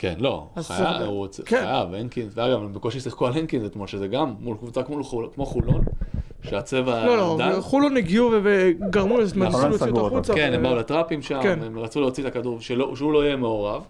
כן, 0.00 0.14
לא, 0.18 0.46
חייב, 0.62 1.02
הוא 1.02 1.26
צ- 1.26 1.40
כן. 1.40 1.56
חייב, 1.56 1.94
הנקינס, 1.94 2.32
ואגב, 2.36 2.58
הם 2.62 2.72
בקושי 2.72 3.00
שיחקו 3.00 3.26
על 3.26 3.32
הנקינס 3.32 3.66
אתמול, 3.66 3.86
שזה 3.86 4.06
גם 4.08 4.34
מול 4.40 4.56
קבוצה 4.56 4.82
כמו 4.82 5.00
כמו 5.34 5.46
חולון, 5.46 5.80
שהצבע 6.42 7.06
לא, 7.06 7.16
לא, 7.16 7.36
דל. 7.38 7.60
חולון 7.60 7.96
הגיעו 7.96 8.30
וגרמו 8.42 9.18
לזה, 9.18 9.34
נכון, 9.36 9.46
ניסו 9.46 9.68
להוציא 9.68 9.86
סגרו 9.86 10.00
אותו. 10.00 10.14
החוצה. 10.16 10.34
כן, 10.34 10.52
הם 10.54 10.62
באו 10.62 10.74
לטראפים 10.76 11.22
שם, 11.22 11.40
כן. 11.42 11.58
הם 11.62 11.78
רצו 11.78 12.00
להוציא 12.00 12.26
את 12.26 12.36
הכדור, 12.36 12.60
שלא- 12.60 12.96
שהוא 12.96 13.12
לא 13.12 13.24
יהיה 13.24 13.36
מעורב. 13.36 13.82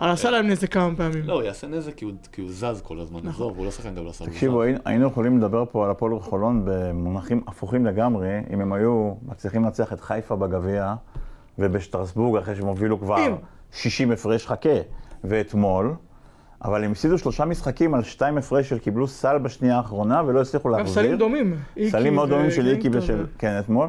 אבל 0.00 0.08
עשה 0.10 0.30
להם 0.30 0.46
נזק 0.46 0.72
כמה 0.72 0.96
פעמים. 0.96 1.22
לא, 1.24 1.32
הוא 1.32 1.42
יעשה 1.42 1.66
נזק 1.66 1.94
כי 1.94 2.04
הוא- 2.04 2.12
כי 2.32 2.40
הוא 2.40 2.50
זז 2.52 2.80
כל 2.84 3.00
הזמן, 3.00 3.18
נכון. 3.18 3.30
עזוב, 3.30 3.58
הוא 3.58 3.64
לא 3.64 3.70
שחקן 3.70 3.92
גדול, 3.94 4.08
תקשיבו, 4.24 4.62
היינו- 4.62 4.78
היינו 4.84 5.06
יכולים 5.06 5.38
לדבר 5.38 5.64
פה 5.72 5.84
על 5.84 5.90
הפועל 5.90 6.20
חולון 6.20 6.62
במונחים 6.64 7.40
הפוכים 7.46 7.86
לגמרי, 7.86 8.28
אם 8.52 8.60
הם 8.60 8.72
היו 8.72 9.12
מצליחים 9.22 9.64
לנצח 9.64 9.92
את 9.92 10.00
חיפה 10.00 10.36
בגביע, 10.36 10.94
ובשטרסבורג, 11.58 12.42
אחרי 12.42 12.56
שהם 12.56 12.66
הובילו 12.66 12.98
כבר 13.00 13.26
אם. 13.26 13.32
60 13.72 14.10
הפרש 14.12 14.46
חכה, 14.46 14.68
ואתמול, 15.24 15.94
אבל 16.64 16.84
הם 16.84 16.92
הפסידו 16.92 17.18
שלושה 17.18 17.44
משחקים 17.44 17.94
על 17.94 18.02
שתיים 18.02 18.38
הפרש 18.38 18.68
של 18.68 18.78
קיבלו 18.78 19.08
סל 19.08 19.38
בשנייה 19.38 19.76
האחרונה, 19.76 20.22
ולא 20.26 20.40
הצליחו 20.40 20.68
גם 20.68 20.78
להחזיר. 20.78 20.94
סלים 20.94 21.18
דומים. 21.18 21.56
איקי 21.76 21.90
סלים 21.90 22.14
מאוד 22.14 22.28
דומים 22.28 22.50
של 22.50 22.66
איקי 22.66 22.88
וגלינטון 22.88 23.00
ושל, 23.16 23.26
כן, 23.38 23.58
אתמול. 23.58 23.88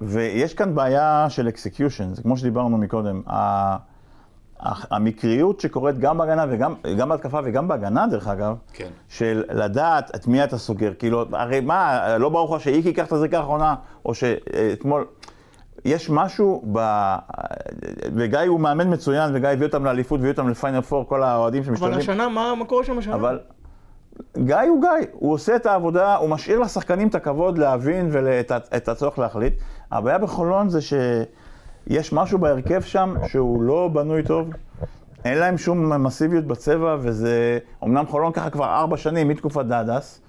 ויש 0.00 0.54
כאן 0.54 0.74
בעיה 0.74 1.26
של 1.28 1.48
execution, 1.48 2.14
זה 2.14 2.22
כמו 2.22 2.36
שדיברנו 2.36 2.78
מקודם. 2.78 3.22
המקריות 4.60 5.60
שקורית 5.60 5.98
גם 5.98 6.18
בהגנה 6.18 6.44
וגם 6.50 6.74
גם 6.98 7.08
בהתקפה 7.08 7.40
וגם 7.44 7.68
בהגנה, 7.68 8.06
דרך 8.06 8.28
אגב, 8.28 8.56
כן. 8.72 8.88
של 9.08 9.44
לדעת 9.50 10.10
את 10.14 10.26
מי 10.26 10.44
אתה 10.44 10.58
סוגר. 10.58 10.92
כאילו, 10.98 11.24
הרי 11.32 11.60
מה, 11.60 12.18
לא 12.18 12.28
ברור 12.28 12.56
לך 12.56 12.62
שאיקי 12.62 12.88
ייקח 12.88 13.06
את 13.06 13.12
הזריקה 13.12 13.38
האחרונה, 13.38 13.74
או 14.04 14.14
שאתמול... 14.14 15.06
יש 15.84 16.10
משהו 16.10 16.64
ב... 16.72 16.78
וגיא 18.14 18.38
הוא 18.48 18.60
מאמן 18.60 18.92
מצוין, 18.92 19.30
וגיא 19.34 19.48
הביא 19.48 19.66
אותם 19.66 19.84
לאליפות, 19.84 20.20
והביא 20.20 20.32
אותם 20.32 20.48
לפיינל 20.48 20.80
פור, 20.80 21.08
כל 21.08 21.22
האוהדים 21.22 21.62
אבל 21.62 21.70
שמשתלבים. 21.70 21.98
השנה, 21.98 22.28
מה 22.28 22.54
מה 22.54 22.64
קורה 22.64 22.84
שם 22.84 22.98
השנה? 22.98 23.14
אבל 23.14 23.38
גיא 24.38 24.56
הוא 24.56 24.80
גיא, 24.80 25.06
הוא 25.12 25.32
עושה 25.32 25.56
את 25.56 25.66
העבודה, 25.66 26.16
הוא 26.16 26.30
משאיר 26.30 26.58
לשחקנים 26.58 27.08
את 27.08 27.14
הכבוד 27.14 27.58
להבין 27.58 28.08
ואת 28.12 28.88
הצורך 28.88 29.18
להחליט. 29.18 29.54
הבעיה 29.92 30.18
בחולון 30.18 30.68
זה 30.68 30.78
שיש 30.80 32.12
משהו 32.12 32.38
בהרכב 32.38 32.80
שם 32.80 33.14
שהוא 33.26 33.62
לא 33.62 33.90
בנוי 33.92 34.22
טוב. 34.22 34.48
אין 35.24 35.38
להם 35.38 35.58
שום 35.58 36.02
מסיביות 36.02 36.44
בצבע, 36.44 36.96
וזה... 37.00 37.58
אמנם 37.84 38.06
חולון 38.06 38.32
ככה 38.32 38.50
כבר 38.50 38.64
ארבע 38.64 38.96
שנים, 38.96 39.28
מתקופת 39.28 39.64
דאדס, 39.64 40.20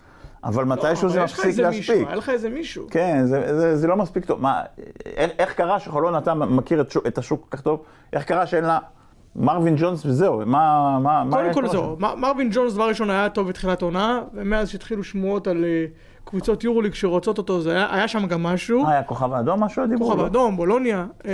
אבל 0.44 0.64
לא, 0.64 0.70
מתישהו 0.70 1.10
זה 1.10 1.24
מפסיק 1.24 1.58
להספיק. 1.58 2.08
היה 2.08 2.16
לך 2.16 2.30
איזה 2.30 2.50
מישהו. 2.50 2.88
כן, 2.92 3.26
זה, 3.26 3.60
זה, 3.60 3.78
זה 3.78 3.88
לא 3.88 3.96
מספיק 3.96 4.26
טוב. 4.26 4.42
מה, 4.42 4.62
איך, 5.06 5.54
קרה 5.54 5.80
שחולון, 5.80 6.18
אתה 6.18 6.34
מכיר 6.34 6.82
את, 6.82 6.98
את 7.08 7.18
השוק 7.18 7.48
כל 7.50 7.58
כך 7.58 7.64
טוב, 7.64 7.84
איך 8.14 8.24
קרה 8.24 8.46
שאין 8.46 8.64
לה 8.64 8.80
מרווין 9.36 9.76
ג'ונס 9.78 10.06
וזהו? 10.06 10.38
מה, 10.38 11.00
מה, 11.00 11.24
מה... 11.24 11.32
קודם 11.32 11.50
יש 11.50 11.56
כל 11.56 11.68
זהו, 11.68 11.98
מרווין 12.00 12.50
ג'ונס 12.52 12.74
דבר 12.74 12.88
ראשון 12.88 13.10
היה 13.10 13.30
טוב 13.30 13.48
בתחילת 13.48 13.82
העונה, 13.82 14.22
ומאז 14.34 14.70
שהתחילו 14.70 15.04
שמועות 15.04 15.48
על 15.48 15.66
אה, 15.66 15.86
קבוצות 16.24 16.64
יורוליג 16.64 16.94
שרוצות 16.94 17.38
אותו, 17.38 17.62
זה 17.62 17.72
היה, 17.72 17.96
היה 17.96 18.08
שם 18.08 18.28
גם 18.28 18.44
משהו. 18.44 18.84
מה, 18.84 18.92
היה 18.92 19.04
כוכב 19.04 19.34
האדום 19.34 19.64
משהו 19.64 19.88
דיברו? 19.88 20.10
כוכב? 20.10 20.24
האדום, 20.24 20.58
בולוניה. 20.58 21.06
אה, 21.26 21.32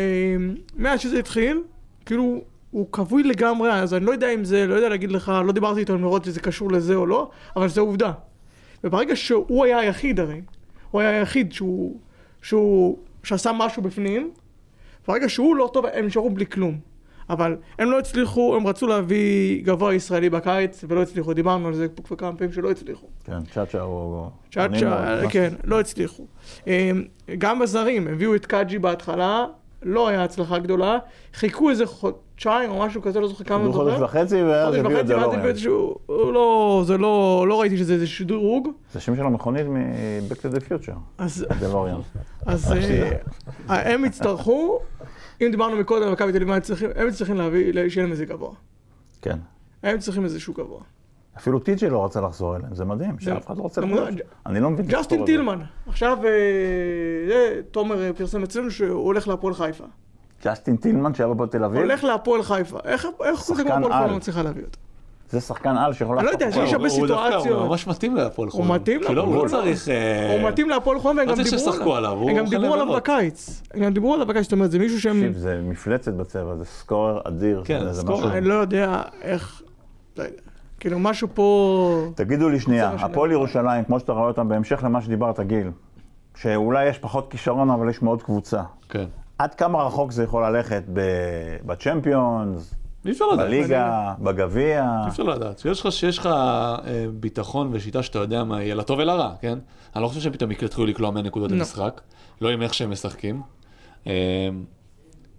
מאז 0.76 1.00
שזה 1.00 1.20
התחיל, 1.20 1.62
כאילו, 2.06 2.41
הוא 2.72 2.88
כבוי 2.91 3.24
לגמרי, 3.24 3.72
אז 3.74 3.94
אני 3.94 4.06
לא 4.06 4.12
יודע 4.12 4.34
אם 4.34 4.44
זה, 4.44 4.68
לא 4.68 4.74
יודע 4.74 4.89
להגיד 4.89 5.12
לך, 5.12 5.32
לא 5.46 5.52
דיברתי 5.52 5.80
איתו 5.80 5.98
לראות 5.98 6.28
אם 6.28 6.32
זה 6.32 6.39
קשור 6.39 6.72
לזה 6.72 6.96
או 6.96 7.06
לא, 7.06 7.30
אבל 7.56 7.68
זו 7.68 7.82
עובדה. 7.82 8.12
וברגע 8.86 9.15
שהוא 9.15 9.65
היה 9.65 9.80
היחיד 9.80 10.19
הרי, 10.19 10.41
הוא 10.91 11.02
היה 11.02 11.10
היחיד 11.10 11.54
שהוא, 11.54 12.00
שהוא, 12.41 12.98
שעשה 13.24 13.52
משהו 13.52 13.82
בפנים, 13.82 14.32
ברגע 15.08 15.30
שהוא 15.30 15.56
לא 15.56 15.69
טוב, 15.74 15.86
הם 15.86 16.06
נשארו 16.06 16.30
בלי 16.30 16.45
כלום. 16.45 16.80
אבל 17.30 17.58
הם 17.80 17.91
לא 17.91 18.00
הצליחו, 18.00 18.56
הם 18.56 18.67
רצו 18.67 18.88
להביא 18.88 19.63
גבוה 19.63 19.93
ישראלי 19.93 20.30
בקיץ, 20.30 20.84
ולא 20.88 21.02
הצליחו, 21.02 21.34
דיברנו 21.34 21.67
על 21.67 21.74
זה 21.74 21.88
כבר 22.04 22.15
כמה 22.15 22.36
פעמים 22.36 22.54
שלא 22.54 22.71
הצליחו. 22.71 23.08
כן, 23.24 23.43
צ'אצ'ה 23.54 23.82
הוא... 23.82 24.30
צ'אצ'ה, 24.52 25.19
אני 25.19 25.30
כן, 25.30 25.54
לא 25.63 25.80
הצליחו. 25.80 26.26
אמ, 26.67 27.04
גם 27.38 27.60
בזרים, 27.60 28.08
הביאו 28.08 28.36
את 28.36 28.45
קאג'י 28.45 28.80
בהתחלה, 28.80 29.45
לא 29.84 30.08
היה 30.08 30.24
הצלחה 30.24 30.60
גדולה, 30.60 30.98
חיכו 31.34 31.69
איזה 31.69 31.86
חודשיים 32.36 32.71
או 32.71 32.80
משהו 32.80 33.02
כזה, 33.02 33.19
לא 33.19 33.28
זוכר 33.28 33.43
כמה 33.43 33.56
עבדו 33.58 33.67
אני 33.67 33.74
חודש 33.74 33.91
זוכר. 33.93 34.04
וחצי, 34.06 34.43
ואז 34.43 34.76
הביאו 34.76 35.00
את 35.00 35.08
זה 35.08 35.15
לא 35.15 35.34
הביאו 35.34 35.45
איזשהו, 35.50 35.95
הוא 36.06 36.34
לא, 36.34 36.84
זה 36.88 36.98
לא, 36.98 37.45
לא 37.48 37.60
ראיתי 37.62 37.78
שזה 37.78 37.93
איזה 37.93 38.08
שדרוג, 38.08 38.69
זה 38.93 39.00
שם 39.00 39.15
של 39.15 39.21
המכונית 39.21 39.67
מ-Back 39.67 40.36
to 40.36 40.56
the 40.56 40.60
Future, 40.60 40.95
אז. 41.17 41.45
אז 42.45 42.71
אה, 43.69 43.93
הם 43.93 44.06
יצטרכו, 44.06 44.80
אם 45.41 45.48
דיברנו 45.52 45.76
מקודם 45.76 46.04
על 46.08 46.12
מכבי 46.12 46.32
תל 46.32 46.38
אביב, 46.38 46.52
הם 46.52 46.60
צריכים- 46.60 46.89
צריכים 47.12 47.36
להביא, 47.36 47.74
שיהיה 47.89 48.04
להם 48.04 48.12
איזה 48.12 48.26
גבוה. 48.26 48.52
כן. 49.21 49.38
הם 49.84 50.00
צריכים 50.00 50.24
איזשהו 50.24 50.54
גבוה. 50.54 50.80
אפילו 51.38 51.60
טי.ג'י 51.60 51.89
לא 51.89 52.06
רצה 52.06 52.21
לחזור 52.21 52.56
אליהם, 52.56 52.76
זה 52.76 52.86
מדהים, 52.86 53.19
שאף 53.19 53.48
אחד 53.48 53.58
לא 53.58 53.62
רוצה 53.63 53.82
לחזור. 53.82 54.06
אני 54.45 54.60
לא 54.60 54.69
מבין 54.69 54.86
ג'סטין. 54.86 55.26
טילמן, 55.26 55.60
עכשיו 55.88 56.17
אה, 56.26 57.62
תומר 57.71 58.02
אה, 58.04 58.13
פרסם 58.13 58.43
אצלנו 58.43 58.71
שהוא 58.71 59.04
הולך 59.06 59.28
להפועל 59.28 59.54
חיפה. 59.54 59.84
ג'סטין 60.45 60.75
טילמן 60.77 61.13
שהיה 61.13 61.29
בפועל 61.29 61.49
תל 61.49 61.63
אביב, 61.63 61.81
הולך 61.81 62.03
להפועל 62.03 62.43
חיפה. 62.43 62.77
איך 62.86 63.08
איך 63.23 63.39
זה 63.45 63.55
שחקן 63.55 63.67
הפועל 63.71 63.84
על. 63.84 63.91
חיפה 63.99 64.12
לא 64.12 64.17
מצליחה 64.17 64.41
להביא 64.41 64.63
אותו? 64.63 64.79
זה 65.29 65.41
שחקן 65.41 65.77
על 65.77 65.93
שיכול 65.93 66.17
אני 66.17 66.25
לא 66.27 66.31
יודע. 66.31 66.45
יש 66.47 66.73
הרבה 66.73 66.88
הוא- 66.89 66.97
הוא 66.97 67.08
דווקא- 67.08 67.25
סיטואציות. 67.29 67.60
הוא 67.60 67.67
ממש 67.67 67.88
מתאים 67.88 68.15
להפועל 68.15 68.49
חולון. 68.49 68.67
מתאים 68.71 68.99
כאילו, 69.05 69.15
להפועל 69.15 69.36
הוא 69.38 69.43
לא 69.45 69.49
חולון. 69.49 69.63
צריך... 69.63 69.89
אה, 69.89 70.38
הוא 70.41 70.49
מתאים 70.49 70.69
להפועל 70.69 70.99
חולון 70.99 71.17
והם 71.17 71.27
לא 71.27 71.36
גם 71.36 71.43
צריך 71.43 71.62
דיברו 71.77 71.95
עליו, 71.95 72.12
הוא 72.12 72.29
הם 72.29 72.38
גם 72.38 72.45
דיברו 72.45 72.73
עליו. 72.73 72.95
בקיץ. 72.95 73.62
הם 73.73 73.81
גם 73.81 73.93
דיברו 73.93 74.13
עליו 74.13 74.25
בקיץ, 74.27 74.43
זאת 74.43 74.51
אומרת, 74.53 74.71
זה 74.71 74.79
מישהו 74.79 75.01
שהם... 75.01 75.15
תקשיב, 75.15 75.38
זה 75.38 75.60
מפלצת 75.63 76.13
בצבע, 76.13 76.55
זה 76.55 76.65
סקורר 76.65 77.19
אדיר. 77.23 77.62
כן, 77.65 77.93
סקורר. 77.93 78.38
אני 78.38 78.47
לא 78.47 78.53
יודע 78.53 79.01
איך... 79.21 79.62
לא. 80.17 80.23
כאילו, 80.79 80.99
משהו 80.99 81.27
פה... 81.34 82.08
תגידו 82.15 82.49
לי 82.49 82.60
שנייה, 82.60 82.89
הפועל 82.89 83.31
ירושלים, 83.31 83.84
כמו 83.84 83.99
שאתה 83.99 84.12
רואה 84.12 84.27
אותם, 84.27 84.49
בהמשך 84.49 84.79
למה 84.84 85.01
שדיברת, 85.01 85.39
גיל, 85.39 85.71
שאולי 86.36 86.89
יש 86.89 86.97
פחות 86.97 87.31
כישרון, 87.31 87.69
אבל 87.69 87.89
יש 87.89 88.01
מאוד 88.01 88.23
קבוצה. 88.23 88.62
כן. 88.89 89.05
עד 89.38 89.56
כמה 89.56 89.84
רחוק 89.84 90.12
זה 90.12 90.24
יכול 90.24 90.45
ללכת 90.45 90.84
בצ'מפיונס, 91.65 92.76
אי 93.06 93.12
אפשר 93.12 93.28
לדעת. 93.28 93.48
בליגה, 93.48 94.13
בגביע? 94.19 94.86
אי 95.04 95.10
אפשר 95.10 95.24
לדעת. 95.24 95.60
שיש 95.60 95.80
לך, 95.80 95.91
שיש 95.91 96.17
לך 96.17 96.26
אה, 96.26 97.06
ביטחון 97.13 97.69
ושיטה 97.74 98.04
שאתה 98.04 98.19
יודע 98.19 98.43
מה 98.43 98.63
יהיה 98.63 98.76
לטוב 98.76 99.00
ולרע, 99.00 99.34
כן? 99.41 99.60
אני 99.95 100.04
לא 100.04 100.08
חושב 100.08 100.21
שהם 100.21 100.34
פתאום 100.34 100.52
יתחילו 100.52 100.88
לקלוע 100.88 101.12
100 101.12 101.24
נקודות 101.24 101.52
לא. 101.52 101.58
למשחק, 101.58 102.02
לא 102.41 102.50
עם 102.50 102.62
איך 102.62 102.74
שהם 102.74 102.91
משחקים. 102.91 103.41
אה, 104.08 104.13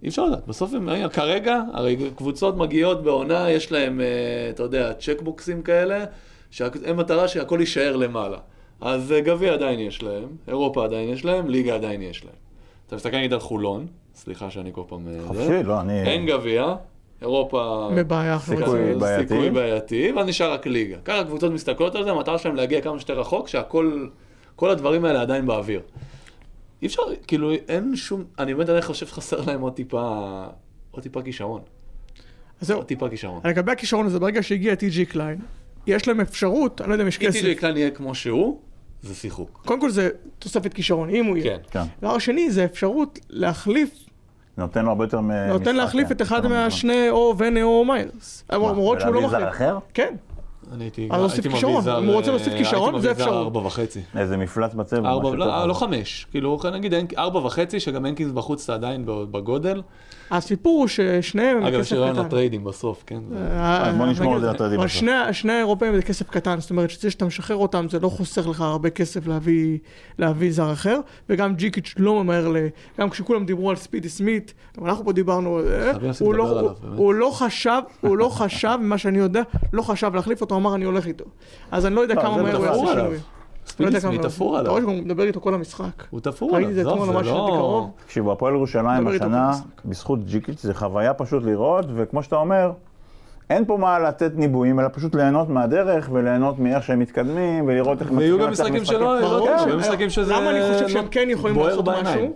אי 0.03 0.07
אפשר 0.07 0.25
לדעת. 0.25 0.47
בסוף 0.47 0.73
הם, 0.73 0.89
רגע, 0.89 1.09
כרגע, 1.09 1.61
הרי 1.73 1.97
קבוצות 2.15 2.57
מגיעות 2.57 3.03
בעונה, 3.03 3.51
יש 3.51 3.71
להם, 3.71 4.01
אה, 4.01 4.49
אתה 4.49 4.63
יודע, 4.63 4.93
צ'קבוקסים 4.93 5.61
כאלה, 5.61 6.05
שהם 6.51 6.97
מטרה 6.97 7.27
שהכל 7.27 7.57
יישאר 7.59 7.95
למעלה. 7.95 8.37
אז 8.81 9.13
גביע 9.17 9.53
עדיין 9.53 9.79
יש 9.79 10.03
להם, 10.03 10.27
אירופה 10.47 10.83
עדיין 10.83 11.09
יש 11.09 11.25
להם, 11.25 11.49
ליגה 11.49 11.75
עדיין 11.75 12.01
יש 12.01 12.25
להם. 12.25 12.46
אתה 12.87 12.95
מסתכל 12.95 13.17
נגיד 13.17 13.33
על 13.33 13.39
חולון, 13.39 13.87
סליחה 14.15 14.49
שאני 14.49 14.69
כל 14.73 14.81
פעם... 14.87 15.07
אה. 15.07 15.27
חופשי, 15.27 15.63
לא, 15.63 15.81
אני... 15.81 16.03
אין 16.03 16.25
גביע, 16.25 16.75
אירופה... 17.21 17.89
בבעיה 17.95 18.33
אנחנו 18.33 18.57
סיכוי. 18.57 18.95
בעייתי. 18.95 19.27
סיכוי 19.27 19.49
בעייתי, 19.49 20.11
ואז 20.11 20.27
נשאר 20.27 20.53
רק 20.53 20.67
ליגה. 20.67 20.97
ככה 21.05 21.23
קבוצות 21.23 21.51
מסתכלות 21.51 21.95
על 21.95 22.03
זה, 22.03 22.11
המטרה 22.11 22.37
שלהם 22.37 22.55
להגיע 22.55 22.81
כמה 22.81 22.99
שיותר 22.99 23.19
רחוק, 23.19 23.47
שהכל, 23.47 24.07
כל 24.55 24.69
הדברים 24.69 25.05
האלה 25.05 25.21
עדיין 25.21 25.45
באוויר. 25.45 25.81
אי 26.81 26.87
אפשר, 26.87 27.01
כאילו, 27.27 27.51
אין 27.53 27.95
שום, 27.95 28.23
אני 28.39 28.53
באמת 28.53 28.69
אני 28.69 28.81
חושב 28.81 29.07
שחסר 29.07 29.41
להם 29.47 29.61
עוד 29.61 29.73
טיפה, 29.73 30.43
עוד 30.91 31.03
טיפה 31.03 31.21
כישרון. 31.21 31.61
אז 32.61 32.67
זהו. 32.67 32.77
עוד 32.77 32.85
טיפה 32.85 33.09
כישרון. 33.09 33.41
לגבי 33.45 33.71
הכישרון 33.71 34.05
הזה, 34.05 34.19
ברגע 34.19 34.43
שהגיע 34.43 34.75
טי.ג'י 34.75 35.05
קליין, 35.05 35.37
יש 35.87 36.07
להם 36.07 36.21
אפשרות, 36.21 36.81
אני 36.81 36.89
לא 36.89 36.93
יודע 36.93 37.03
אם 37.03 37.07
יש 37.07 37.17
אם 37.21 37.27
כסף. 37.27 37.39
טי.ג'יי 37.39 37.55
קליין 37.55 37.77
יהיה 37.77 37.91
כמו 37.91 38.15
שהוא, 38.15 38.61
זה 39.01 39.15
שיחוק. 39.15 39.61
קודם 39.65 39.81
כל 39.81 39.89
זה 39.89 40.09
תוספת 40.39 40.73
כישרון, 40.73 41.09
אם 41.09 41.25
הוא 41.25 41.37
יהיה. 41.37 41.57
כן. 41.57 41.63
כן, 41.71 41.85
דבר 42.01 42.17
שני, 42.17 42.51
זה 42.51 42.65
אפשרות 42.65 43.19
להחליף, 43.29 43.89
נותן 44.57 44.85
לו 44.85 44.89
הרבה 44.89 45.03
יותר 45.03 45.21
מ... 45.21 45.31
נותן 45.31 45.75
להחליף 45.75 46.07
כן. 46.07 46.13
את 46.15 46.21
אחד 46.21 46.39
מזמן. 46.39 46.51
מהשני 46.51 47.09
או 47.09 47.35
ונה 47.37 47.63
או 47.63 47.85
מיילס. 47.85 48.43
למרות 48.51 49.01
שהוא 49.01 49.13
לא 49.13 49.17
ולהביא 49.17 49.37
זר 49.37 49.37
מחליף. 49.37 49.55
אחר? 49.55 49.77
כן. 49.93 50.15
אני 50.73 50.83
הייתי, 50.83 51.09
מביא 51.37 51.51
כישרון. 51.51 51.81
זר, 51.81 51.99
אם 51.99 52.05
הוא 52.05 52.15
רוצה 52.15 52.27
אה, 52.27 52.35
להוסיף 52.35 52.53
כישרון, 52.53 52.93
הייתי 52.93 53.07
זה 53.07 53.11
אפשרות. 53.11 53.33
ארבע 53.33 53.59
וחצי. 53.59 54.01
איזה 54.15 54.37
מפלץ 54.37 54.73
בצבע. 54.73 55.09
ארבע, 55.09 55.35
לא. 55.35 55.67
לא 55.67 55.73
חמש, 55.73 56.27
כאילו 56.31 56.59
נגיד 56.73 56.93
ארבע 57.17 57.39
וחצי, 57.39 57.79
שגם 57.79 58.05
הנקינס 58.05 58.31
בחוץ 58.31 58.63
אתה 58.63 58.73
עדיין 58.73 59.03
בגודל. 59.05 59.81
הסיפור 60.31 60.79
הוא 60.79 60.87
ששניהם 60.87 61.57
הם 61.57 61.63
אגב, 61.65 61.79
יש 61.79 61.93
רעיון. 61.93 62.15
לטריידים 62.25 62.63
בסוף, 62.63 63.03
כן? 63.07 63.19
זה- 63.29 63.35
אה, 63.51 63.89
אז 63.89 63.95
בוא 63.95 64.05
נשמור 64.05 64.35
את 64.37 64.41
זה 64.41 64.47
לטריידים 64.49 64.79
אבל 64.79 64.87
בסוף. 64.87 64.99
שני- 64.99 65.33
שני 65.33 65.53
האירופאים 65.53 65.95
זה 65.95 66.01
כסף 66.01 66.29
קטן, 66.29 66.59
זאת 66.59 66.69
אומרת 66.69 66.89
שזה 66.89 67.11
שאתה 67.11 67.25
משחרר 67.25 67.55
אותם 67.57 67.85
זה 67.89 67.99
לא 67.99 68.09
חוסך 68.09 68.47
לך 68.47 68.61
הרבה 68.61 68.89
כסף 68.89 69.21
להביא, 70.19 70.51
זר 70.51 70.73
אחר, 70.73 70.99
וגם 71.29 71.55
ג'יקיץ' 71.55 71.93
לא 71.97 72.23
ממהר 72.23 72.47
ל... 72.47 72.57
גם 72.99 73.09
כשכולם 73.09 73.45
דיברו 73.45 73.69
על 73.69 73.75
ספידי 73.75 74.09
סמית, 74.09 74.53
גם 74.79 74.85
אנחנו 74.85 75.05
פה 75.05 75.11
דיברנו 75.13 75.57
על 75.57 75.63
זה, 75.63 75.91
הוא 76.19 76.33
לא- 76.33 76.45
לדבר 76.45 76.59
עליו, 76.59 76.71
הוא- 76.97 77.13
לא 77.13 77.29
חשב, 77.33 77.81
הוא 78.01 78.17
לא 78.17 78.29
חשב, 78.29 78.77
ממה 78.81 78.97
שאני 78.97 79.17
יודע, 79.17 79.41
לא 79.73 79.81
חשב 79.81 80.15
להחליף 80.15 80.41
אותו, 80.41 80.55
אמר 80.55 80.75
אני 80.75 80.85
הולך 80.85 81.07
איתו. 81.07 81.25
אז 81.71 81.85
אני 81.85 81.95
לא 81.95 82.01
יודע 82.01 82.15
לא, 82.15 82.21
כמה 82.21 82.35
זה 82.37 82.43
מהר 82.43 82.55
הוא 82.55 82.65
יעשה 82.65 82.91
עליו. 82.91 83.11
לא 83.79 83.99
כמה- 83.99 84.17
תפור 84.23 84.53
אתה 84.53 84.59
עליו. 84.59 84.71
רואה 84.71 84.81
שגם 84.81 84.89
הוא 84.91 85.03
מדבר 85.03 85.23
איתו 85.23 85.41
כל 85.41 85.53
המשחק. 85.53 86.03
הוא 86.09 86.19
תפור 86.19 86.51
ראיתי 86.55 86.69
עליו, 86.69 86.79
את 86.79 86.85
זה 86.85 86.91
אתמול 86.91 87.09
ממש 87.15 87.27
לא... 87.27 87.47
קרוב. 87.57 87.91
תקשיבו, 88.05 88.31
הפועל 88.31 88.53
ירושלים 88.53 89.07
השנה. 89.07 89.51
בזכות 89.85 90.25
ג'יקיץ', 90.25 90.61
זה 90.61 90.73
חוויה 90.73 91.13
פשוט 91.13 91.43
לראות, 91.43 91.85
וכמו 91.95 92.23
שאתה 92.23 92.35
אומר, 92.35 92.71
אין 93.49 93.65
פה 93.65 93.77
מה 93.77 93.99
לתת 93.99 94.31
ניבויים, 94.35 94.79
אלא 94.79 94.87
פשוט 94.93 95.15
ליהנות 95.15 95.49
מהדרך, 95.49 96.09
וליהנות 96.13 96.59
מאיך 96.59 96.83
שהם 96.83 96.99
מתקדמים, 96.99 97.67
ולראות 97.67 98.01
איך 98.01 98.11
ויהיו 98.15 98.39
גם 98.39 98.51
משחקים 98.51 98.85
שלא. 98.85 99.21
לא 99.21 99.57
שיהיו 99.57 99.73
אה, 99.73 99.75
משחקים 99.79 100.09
שזה... 100.09 100.33
למה 100.33 100.49
אני 100.49 100.59
חושב 100.73 100.83
לא 100.83 100.89
שהם 100.89 101.07
כן 101.11 101.27
יכולים 101.29 101.59
לעשות. 101.59 101.87
משהו? 101.87 102.33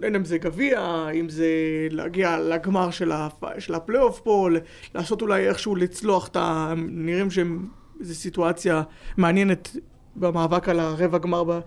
לא 0.00 0.06
יודע 0.06 0.18
אם 0.18 0.24
זה 0.24 0.38
גביע, 0.38 1.06
אם 1.14 1.28
זה 1.28 1.46
להגיע 1.90 2.38
לגמר 2.38 2.90
של, 2.90 3.12
הפ... 3.12 3.44
של 3.58 3.74
הפלייאוף 3.74 4.20
פה, 4.20 4.48
לעשות 4.94 5.22
אולי 5.22 5.48
איכשהו 5.48 5.76
לצלוח 5.76 6.28
את 6.28 6.36
ה... 6.36 6.72
נראים 6.76 7.30
שהם 7.30 7.66
איזו 8.00 8.14
סיטואציה 8.14 8.82
מעניינת 9.16 9.76
במאבק 10.20 10.68
על 10.68 10.80
הרבע 10.80 11.18
גמר. 11.18 11.44
ב... 11.44 11.60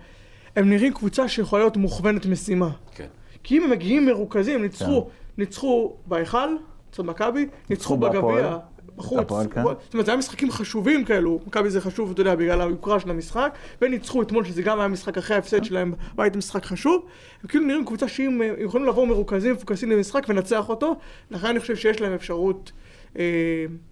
הם 0.55 0.69
נראים 0.69 0.93
קבוצה 0.93 1.27
שיכולה 1.27 1.61
להיות 1.61 1.77
מוכוונת 1.77 2.25
משימה. 2.25 2.69
כן. 2.95 3.07
כי 3.43 3.57
אם 3.57 3.63
הם 3.63 3.69
מגיעים 3.69 4.05
מרוכזים, 4.05 4.55
הם 4.55 4.61
ניצחו, 4.61 5.05
כן. 5.05 5.11
ניצחו 5.37 5.93
בהיכל, 6.05 6.55
אצל 6.91 7.03
מכבי, 7.03 7.47
ניצחו. 7.69 7.97
בגביע, 7.97 8.57
בחוץ. 8.95 9.29
כן. 9.51 9.63
זאת 9.63 9.93
אומרת, 9.93 10.05
זה 10.05 10.11
היה 10.11 10.17
משחקים 10.17 10.51
חשובים 10.51 11.05
כאלו, 11.05 11.39
מכבי 11.47 11.69
זה 11.69 11.81
חשוב, 11.81 12.11
אתה 12.11 12.21
יודע, 12.21 12.35
בגלל 12.35 12.61
היוקרה 12.61 12.99
של 12.99 13.09
המשחק, 13.09 13.57
וניצחו 13.81 14.21
אתמול, 14.21 14.45
שזה 14.45 14.61
גם 14.61 14.79
היה 14.79 14.87
משחק 14.87 15.17
אחרי 15.17 15.35
ההפסד 15.35 15.63
שלהם, 15.63 15.93
בית 16.15 16.35
משחק 16.35 16.65
חשוב. 16.65 17.05
הם 17.43 17.47
כאילו 17.47 17.65
נראים 17.65 17.85
קבוצה 17.85 18.07
שאם 18.07 18.41
אה, 18.41 18.53
יכולים 18.57 18.87
לבוא 18.87 19.07
מרוכזים, 19.07 19.53
מפוקסים 19.53 19.91
למשחק 19.91 20.25
ולנצח 20.29 20.69
אותו, 20.69 20.95
לכן 21.31 21.47
אני 21.47 21.59
חושב 21.59 21.75
שיש 21.75 22.01
להם 22.01 22.13
אפשרות 22.13 22.71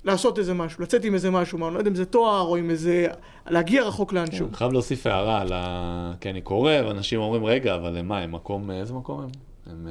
לעשות 0.03 0.39
איזה 0.39 0.53
משהו, 0.53 0.83
לצאת 0.83 1.05
עם 1.05 1.13
איזה 1.13 1.31
משהו, 1.31 1.57
מה, 1.57 1.67
אני 1.67 1.73
לא 1.73 1.79
יודע 1.79 1.89
אם 1.89 1.95
זה 1.95 2.05
תואר 2.05 2.41
או 2.41 2.55
עם 2.55 2.69
איזה... 2.69 3.07
להגיע 3.49 3.83
רחוק 3.83 4.13
לאנשהו. 4.13 4.47
אני 4.47 4.55
חייב 4.55 4.71
להוסיף 4.71 5.07
הערה 5.07 5.41
על 5.41 5.53
ה... 5.53 6.13
כי 6.21 6.29
אני 6.29 6.41
קורא, 6.41 6.71
ואנשים 6.85 7.19
אומרים, 7.19 7.45
רגע, 7.45 7.75
אבל 7.75 8.01
מה, 8.01 8.19
הם 8.19 8.31
מקום, 8.31 8.71
איזה 8.71 8.93
מקום 8.93 9.21
הם? 9.21 9.29
הם 9.67 9.87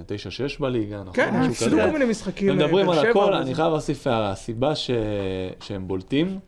9-6 0.57 0.61
בליגה, 0.61 1.01
נכון? 1.01 1.13
כן, 1.15 1.31
משהו 1.37 1.53
הפסידו. 1.53 1.77
כל 1.77 1.91
מיני 1.91 2.05
משחקים. 2.05 2.51
הם 2.51 2.59
מדברים 2.59 2.91
על 2.91 2.99
הכל, 2.99 3.35
אני 3.35 3.55
חייב 3.55 3.69
להוסיף 3.69 4.07
הערה. 4.07 4.31
הסיבה 4.31 4.75
ש... 4.75 4.91
שהם 5.61 5.89
בולטים, 5.89 6.39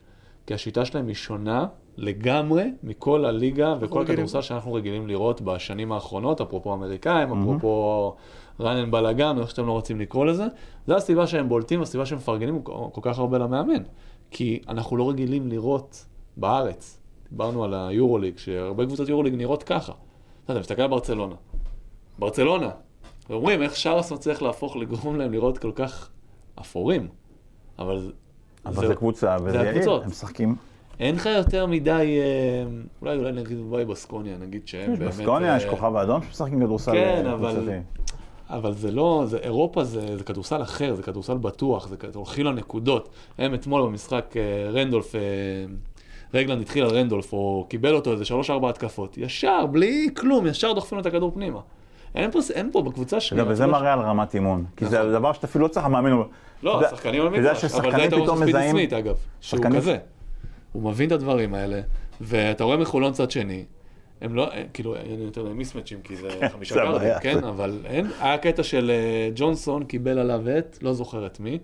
כי 0.47 0.53
השיטה 0.53 0.85
שלהם 0.85 1.07
היא 1.07 1.15
שונה 1.15 1.65
לגמרי 1.97 2.71
מכל 2.83 3.25
הליגה 3.25 3.75
וכל. 3.81 4.01
הכדורסל 4.01 4.41
שאנחנו 4.41 4.73
רגילים 4.73 5.07
לראות 5.07 5.41
בשנים 5.41 5.91
האחרונות, 5.91 6.41
אפרופו 6.41 6.73
אמריקאים, 6.73 7.41
אפרופו 7.41 8.15
רנן 8.61 8.91
בלאגן, 8.91 9.37
או 9.37 9.41
איך 9.41 9.49
שאתם 9.49 9.65
לא 9.67 9.71
רוצים 9.71 9.99
לקרוא 9.99 10.25
לזה. 10.25 10.45
זו 10.87 10.95
הסיבה 10.95 11.27
שהם 11.27 11.49
בולטים, 11.49 11.81
הסיבה 11.81 12.05
שהם 12.05 12.17
מפרגנים 12.17 12.61
כל 12.91 13.01
כך 13.01 13.19
הרבה 13.19 13.37
למאמן. 13.37 13.83
כי 14.31 14.59
אנחנו 14.69 14.97
לא 14.97 15.09
רגילים 15.09 15.47
לראות 15.47 16.05
בארץ, 16.37 16.99
דיברנו 17.31 17.63
על 17.63 17.73
היורוליג, 17.73 18.37
שהרבה 18.37 18.85
קבוצות 18.85 19.09
יורוליג 19.09 19.35
נראות 19.35 19.63
ככה. 19.63 19.93
אתה 20.45 20.59
מסתכל 20.59 20.81
על 20.81 20.87
ברצלונה. 20.87 21.35
ברצלונה. 22.19 22.69
ואומרים, 23.29 23.61
איך 23.61 23.75
שרס 23.75 24.11
מצליח 24.11 24.41
להפוך, 24.41 24.75
לגרום 24.77 25.15
להם 25.15 25.31
לראות 25.31 25.57
כל 25.57 25.71
כך 25.75 26.09
אפורים. 26.59 27.07
אבל 27.79 27.99
זה- 27.99 28.11
אבל 28.65 28.87
זה 28.87 28.95
קבוצה, 28.95 29.37
וזה 29.43 29.57
יעיל. 29.57 29.89
הם 29.89 30.09
משחקים. 30.09 30.55
אין 30.99 31.15
לך 31.15 31.25
יותר 31.25 31.65
מדי, 31.65 31.91
אה, 32.21 32.63
אולי 33.01 33.17
אולי 33.17 33.31
נגיד 33.31 33.57
אולי 33.71 33.85
בסקוניה, 33.85 34.37
נגיד 34.37 34.67
שהם 34.67 34.93
יש 34.93 34.99
באמת... 34.99 35.11
בסקוניה, 35.13 35.57
יש 35.57 35.65
אה, 35.65 35.69
כוכב 35.69 35.95
האדום 35.95 36.21
שמשחקים 36.23 36.59
כדורסל 36.65 36.91
כן, 36.91 37.23
אה, 37.25 37.33
אבל-. 37.33 37.69
אבל 38.51 38.73
זה 38.73 38.91
לא, 38.91 39.23
זה, 39.25 39.37
אירופה 39.37 39.83
זה, 39.83 40.17
זה 40.17 40.23
כדורסל 40.23 40.61
אחר, 40.61 40.93
זה 40.95 41.03
כדורסל 41.03 41.37
בטוח, 41.37 41.87
זה 41.87 41.95
הולכים 42.13 42.45
לנקודות. 42.45 43.09
הם 43.37 43.53
אתמול 43.53 43.81
במשחק 43.81 44.33
אה, 44.37 44.69
רנדולף, 44.71 45.15
אה, 45.15 45.21
רגלנד 46.33 46.61
התחיל 46.61 46.83
על 46.83 46.89
רנדולף, 46.89 47.33
או 47.33 47.65
קיבל 47.69 47.95
אותו 47.95 48.11
איזה 48.11 48.25
שלוש-ארבע 48.25 48.69
התקפות, 48.69 49.17
ישר, 49.17 49.65
בלי 49.65 50.09
כלום, 50.17 50.47
ישר 50.47 50.73
דוחפים 50.73 50.95
לו 50.95 51.01
את 51.01 51.05
הכדור 51.05 51.31
פנימה. 51.31 51.59
אין 52.15 52.31
פה, 52.31 52.39
אין 52.53 52.69
פה 52.71 52.81
בקבוצה. 52.81 53.17
אגב, 53.33 53.45
וזה 53.49 53.67
מראה 53.67 53.93
על 53.93 53.99
רמת 53.99 54.35
אימון. 54.35 54.65
כי 54.77 54.85
זה 54.85 54.99
נכון. 54.99 55.11
דבר 55.11 55.33
שאתה 55.33 55.47
אפילו 55.47 55.63
לא 55.63 55.69
צריך 55.69 55.85
למאמן. 55.85 56.21
לא, 56.63 56.85
השחקנים 56.85 57.21
על 57.21 57.27
המגרש, 57.27 57.65
אבל 57.65 57.91
זה 57.91 58.07
פתאום 58.07 58.37
של 58.37 58.45
ספידי. 58.45 58.69
סמית 58.71 58.93
אגב, 58.93 59.15
שהוא 59.41 59.65
כזה. 59.75 59.97
הוא 60.71 60.83
מבין 60.83 61.07
את 61.07 61.11
הדברים 61.11 61.53
האלה, 61.53 61.81
ואתה 62.21 62.63
רואה 62.63 62.77
מחולון 62.77 63.13
צד 63.13 63.31
שני, 63.31 63.65
הם 64.21 64.35
לא, 64.35 64.51
אה, 64.51 64.63
כאילו, 64.73 64.95
אין 64.95 65.21
יותר 65.21 65.43
להם 65.43 65.57
מיסמצ'ים, 65.57 66.01
כי 66.03 66.15
זה 66.15 66.29
חמישה 66.51 66.73
זה 66.73 66.79
גארדים, 66.79 66.95
הבעיה. 66.95 67.19
כן, 67.19 67.43
אבל 67.43 67.79
אין, 67.85 68.07
היה 68.19 68.37
קטע 68.37 68.63
של 68.63 68.91
אה, 68.91 69.29
ג'ונסון, 69.35 69.83
קיבל 69.83 70.19
עליו 70.19 70.41
את, 70.57 70.77
לא 70.81 70.93
זוכר 70.93 71.25
את 71.25 71.39
מי, 71.39 71.59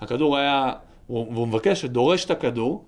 הכדור 0.00 0.36
היה, 0.36 0.72
הוא, 1.06 1.32
והוא 1.32 1.48
מבקש, 1.48 1.84
דורש 1.84 2.24
את 2.24 2.30
הכדור, 2.30 2.84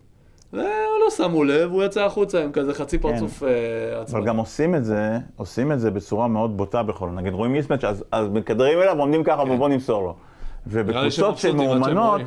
ולא 0.52 1.10
שמו 1.16 1.44
לב, 1.44 1.70
הוא 1.72 1.84
יצא 1.84 2.04
החוצה 2.04 2.44
עם 2.44 2.52
כזה 2.52 2.74
חצי 2.74 2.98
פרצוף 2.98 3.42
אה, 3.42 4.00
עצמאי. 4.00 4.20
אבל 4.20 4.28
גם 4.28 4.36
עושים 4.36 4.74
את 4.74 4.84
זה, 4.84 5.18
עושים 5.36 5.72
את 5.72 5.80
זה 5.80 5.90
בצורה 5.90 6.28
מאוד 6.28 6.56
בוטה 6.56 6.82
בכל. 6.82 7.08
נגיד 7.08 7.32
רואים 7.32 7.52
מיסמץ', 7.52 7.84
אז, 7.84 8.04
אז 8.12 8.28
מכדרים 8.28 8.78
אליו, 8.78 8.98
עומדים 8.98 9.24
ככה 9.24 9.42
ובוא 9.42 9.68
נמסור 9.68 10.02
לו. 10.02 10.12
כן. 10.12 10.18
ובקבוצות 10.66 11.38
שמאומנות. 11.38 12.20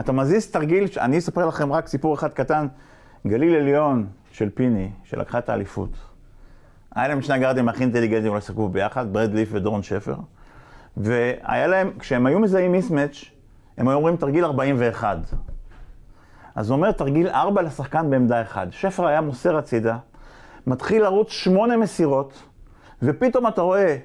אתה 0.00 0.12
מזיז 0.12 0.50
תרגיל, 0.50 0.84
אני 0.98 1.18
אספר 1.18 1.46
לכם 1.46 1.72
רק 1.72 1.88
סיפור 1.88 2.14
אחד 2.14 2.32
קטן. 2.32 2.66
גליל 3.26 3.54
עליון 3.54 4.06
של 4.32 4.50
פיני, 4.54 4.90
שלקחה 5.04 5.38
את 5.38 5.48
האליפות. 5.48 6.09
היה 6.94 7.08
להם 7.08 7.22
שני 7.22 7.34
הגארדים 7.34 7.68
הכי 7.68 7.82
אינטליגנטים, 7.82 8.34
לא 8.34 8.40
שיחקו 8.40 8.68
ביחד, 8.68 9.12
ברד 9.12 9.34
ליף 9.34 9.48
ודורון 9.52 9.82
שפר. 9.82 10.14
והיה 10.96 11.66
להם, 11.66 11.90
כשהם 11.98 12.26
היו 12.26 12.38
מזהים 12.38 12.72
מיסמץ', 12.72 13.24
הם 13.78 13.88
היו 13.88 13.96
אומרים 13.96 14.16
תרגיל 14.16 14.44
41. 14.44 15.18
אז 16.54 16.70
הוא 16.70 16.76
אומר 16.76 16.92
תרגיל 16.92 17.28
4 17.28 17.62
לשחקן 17.62 18.10
בעמדה 18.10 18.42
1. 18.42 18.68
שפר 18.70 19.06
היה 19.06 19.20
מוסר 19.20 19.56
הצידה, 19.56 19.96
מתחיל 20.66 21.02
לרוץ 21.02 21.30
שמונה 21.30 21.76
מסירות, 21.76 22.42
ופתאום 23.02 23.46
אתה 23.46 23.62
רואה 23.62 23.96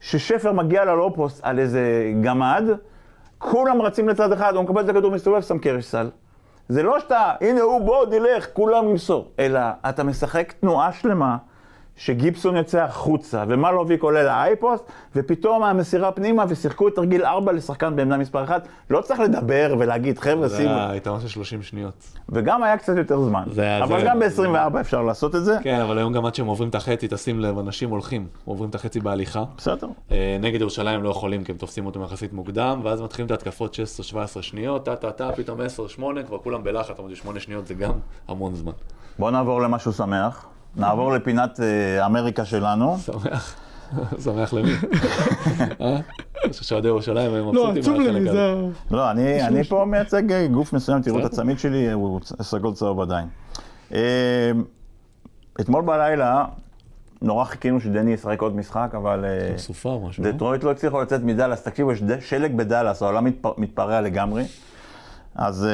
ששפר 0.00 0.52
מגיע 0.52 0.84
ללואו-פוסט 0.84 1.40
על 1.44 1.58
איזה 1.58 2.12
גמד, 2.22 2.64
כולם 3.38 3.82
רצים 3.82 4.08
לצד 4.08 4.32
אחד, 4.32 4.54
הוא 4.54 4.64
מקבל 4.64 4.84
את 4.84 4.88
הכדור, 4.88 5.10
מסתובב, 5.10 5.40
שם 5.40 5.58
קרש 5.58 5.84
סל. 5.84 6.10
זה 6.68 6.82
לא 6.82 7.00
שאתה, 7.00 7.32
הנה 7.40 7.60
הוא, 7.60 7.80
בוא, 7.80 8.06
נלך, 8.06 8.46
כולם 8.52 8.88
ימסור. 8.88 9.30
אלא 9.38 9.60
אתה 9.88 10.04
משחק 10.04 10.52
תנועה 10.52 10.92
שלמה, 10.92 11.36
שגיבסון 11.96 12.56
יוצא 12.56 12.82
החוצה, 12.82 13.44
ומלוביק 13.48 14.02
עולה 14.02 14.22
לאייפוסט, 14.22 14.84
ופתאום 15.16 15.62
המסירה 15.62 16.12
פנימה, 16.12 16.44
ושיחקו 16.48 16.88
את 16.88 16.94
תרגיל 16.94 17.24
4 17.24 17.52
לשחקן 17.52 17.96
בעמדה 17.96 18.16
מספר 18.16 18.44
1. 18.44 18.62
לא 18.90 19.00
צריך 19.00 19.20
לדבר 19.20 19.74
ולהגיד, 19.78 20.18
חבר'ה, 20.18 20.48
זה 20.48 20.56
שימו. 20.56 20.68
היה 20.70 20.96
יתרון 20.96 21.20
של 21.20 21.28
30 21.28 21.62
שניות. 21.62 21.94
וגם 22.28 22.62
היה 22.62 22.76
קצת 22.76 22.96
יותר 22.96 23.20
זמן. 23.20 23.44
זה 23.50 23.78
אבל 23.84 24.00
זה- 24.00 24.06
גם 24.06 24.18
ב-24 24.20 24.80
אפשר 24.80 25.02
לעשות 25.02 25.34
את 25.34 25.44
זה. 25.44 25.58
כן, 25.62 25.80
אבל 25.80 25.98
היום 25.98 26.12
גם 26.12 26.26
עד 26.26 26.34
שהם 26.34 26.46
עוברים 26.46 26.68
את 26.68 26.74
החצי, 26.74 27.06
תשים 27.10 27.40
לב, 27.40 27.58
אנשים 27.58 27.90
הולכים, 27.90 28.26
עוברים 28.44 28.70
את 28.70 28.74
החצי 28.74 29.00
בהליכה. 29.00 29.44
בסדר. 29.56 29.88
אה, 30.10 30.36
נגד 30.40 30.60
ירושלים 30.60 31.02
לא 31.02 31.08
יכולים 31.08 31.44
כי 31.44 31.52
הם 31.52 31.58
תופסים 31.58 31.86
אותם 31.86 32.02
יחסית 32.02 32.32
מוקדם, 32.32 32.80
ואז 32.82 33.02
מתחילים 33.02 33.26
את 33.26 33.30
ההתקפות 33.30 33.74
16-17 33.74 33.78
שניות, 34.42 34.84
טה-טה-טה, 34.84 35.30
פתאום 35.36 35.58
10-8, 35.60 36.02
כבר 36.26 36.38
כולם 36.38 36.64
בלחץ, 36.64 37.00
אמרתי 37.00 37.16
8 37.16 37.40
שניות 37.40 37.66
זה 37.66 37.74
גם 37.74 37.92
המון 38.28 38.54
זמן. 38.54 38.72
בואו 39.18 39.30
נעבור 39.30 39.60
למשהו 39.62 39.92
שמח. 39.92 40.46
נעבור 40.76 41.12
לפינת 41.12 41.60
אה, 41.60 42.06
אמריקה 42.06 42.44
שלנו. 42.44 42.96
שמח. 42.98 43.54
שמח 44.24 44.52
למי? 44.52 44.70
אה? 45.80 45.98
שאוהדי 46.52 46.88
ירושלים 46.88 47.30
הם 47.34 47.54
לא, 47.54 47.72
מבסוטים 47.72 47.80
עצוב 47.80 47.96
מהחלק 47.96 48.22
לי, 48.22 48.28
הזה. 48.30 48.32
זה... 48.32 48.96
לא, 48.96 49.10
אני, 49.10 49.42
אני 49.46 49.64
פה 49.64 49.84
מייצג 49.84 50.32
אה, 50.32 50.46
גוף 50.46 50.72
מסוים, 50.72 51.02
תראו 51.02 51.18
את. 51.20 51.24
הצמיד 51.24 51.58
שלי, 51.58 51.92
הוא 51.92 52.20
סגול 52.42 52.74
צהוב 52.74 53.00
עדיין. 53.00 53.28
אתמול 55.60 55.82
בלילה, 55.84 56.44
נורא 57.22 57.44
חיכינו 57.44 57.80
שדני 57.80 58.12
ישחק 58.12 58.42
עוד 58.42 58.56
משחק, 58.56 58.90
אבל 58.96 59.24
סופה 59.56 59.88
או 59.88 60.06
משהו. 60.08 60.24
לא? 60.24 60.30
דטרויט 60.30 60.64
לא 60.64 60.70
הצליחו 60.70 61.02
לצאת 61.02 61.22
מדאלאס. 61.22 61.62
תקשיבו, 61.62 61.92
יש 61.92 62.02
שלג 62.20 62.56
בדאלאס, 62.56 63.02
העולם 63.02 63.26
מתפ- 63.26 63.54
מתפרע 63.58 64.00
לגמרי. 64.00 64.44
אז 65.34 65.66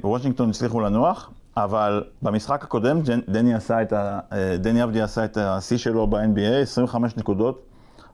בוושינגטון 0.00 0.50
הצליחו 0.50 0.80
לנוח, 0.80 1.30
אבל 1.56 2.04
במשחק 2.22 2.64
הקודם 2.64 3.00
דני 3.28 3.54
עשה 3.54 3.82
את 3.82 3.92
ה... 3.92 4.20
אה, 4.32 4.56
דני 4.58 4.84
אבדיה 4.84 5.02
עשה 5.02 5.24
את 5.24 5.36
השיא 5.36 5.76
שלו 5.78 6.06
ב-NBA, 6.06 6.62
25 6.62 7.16
נקודות, 7.16 7.62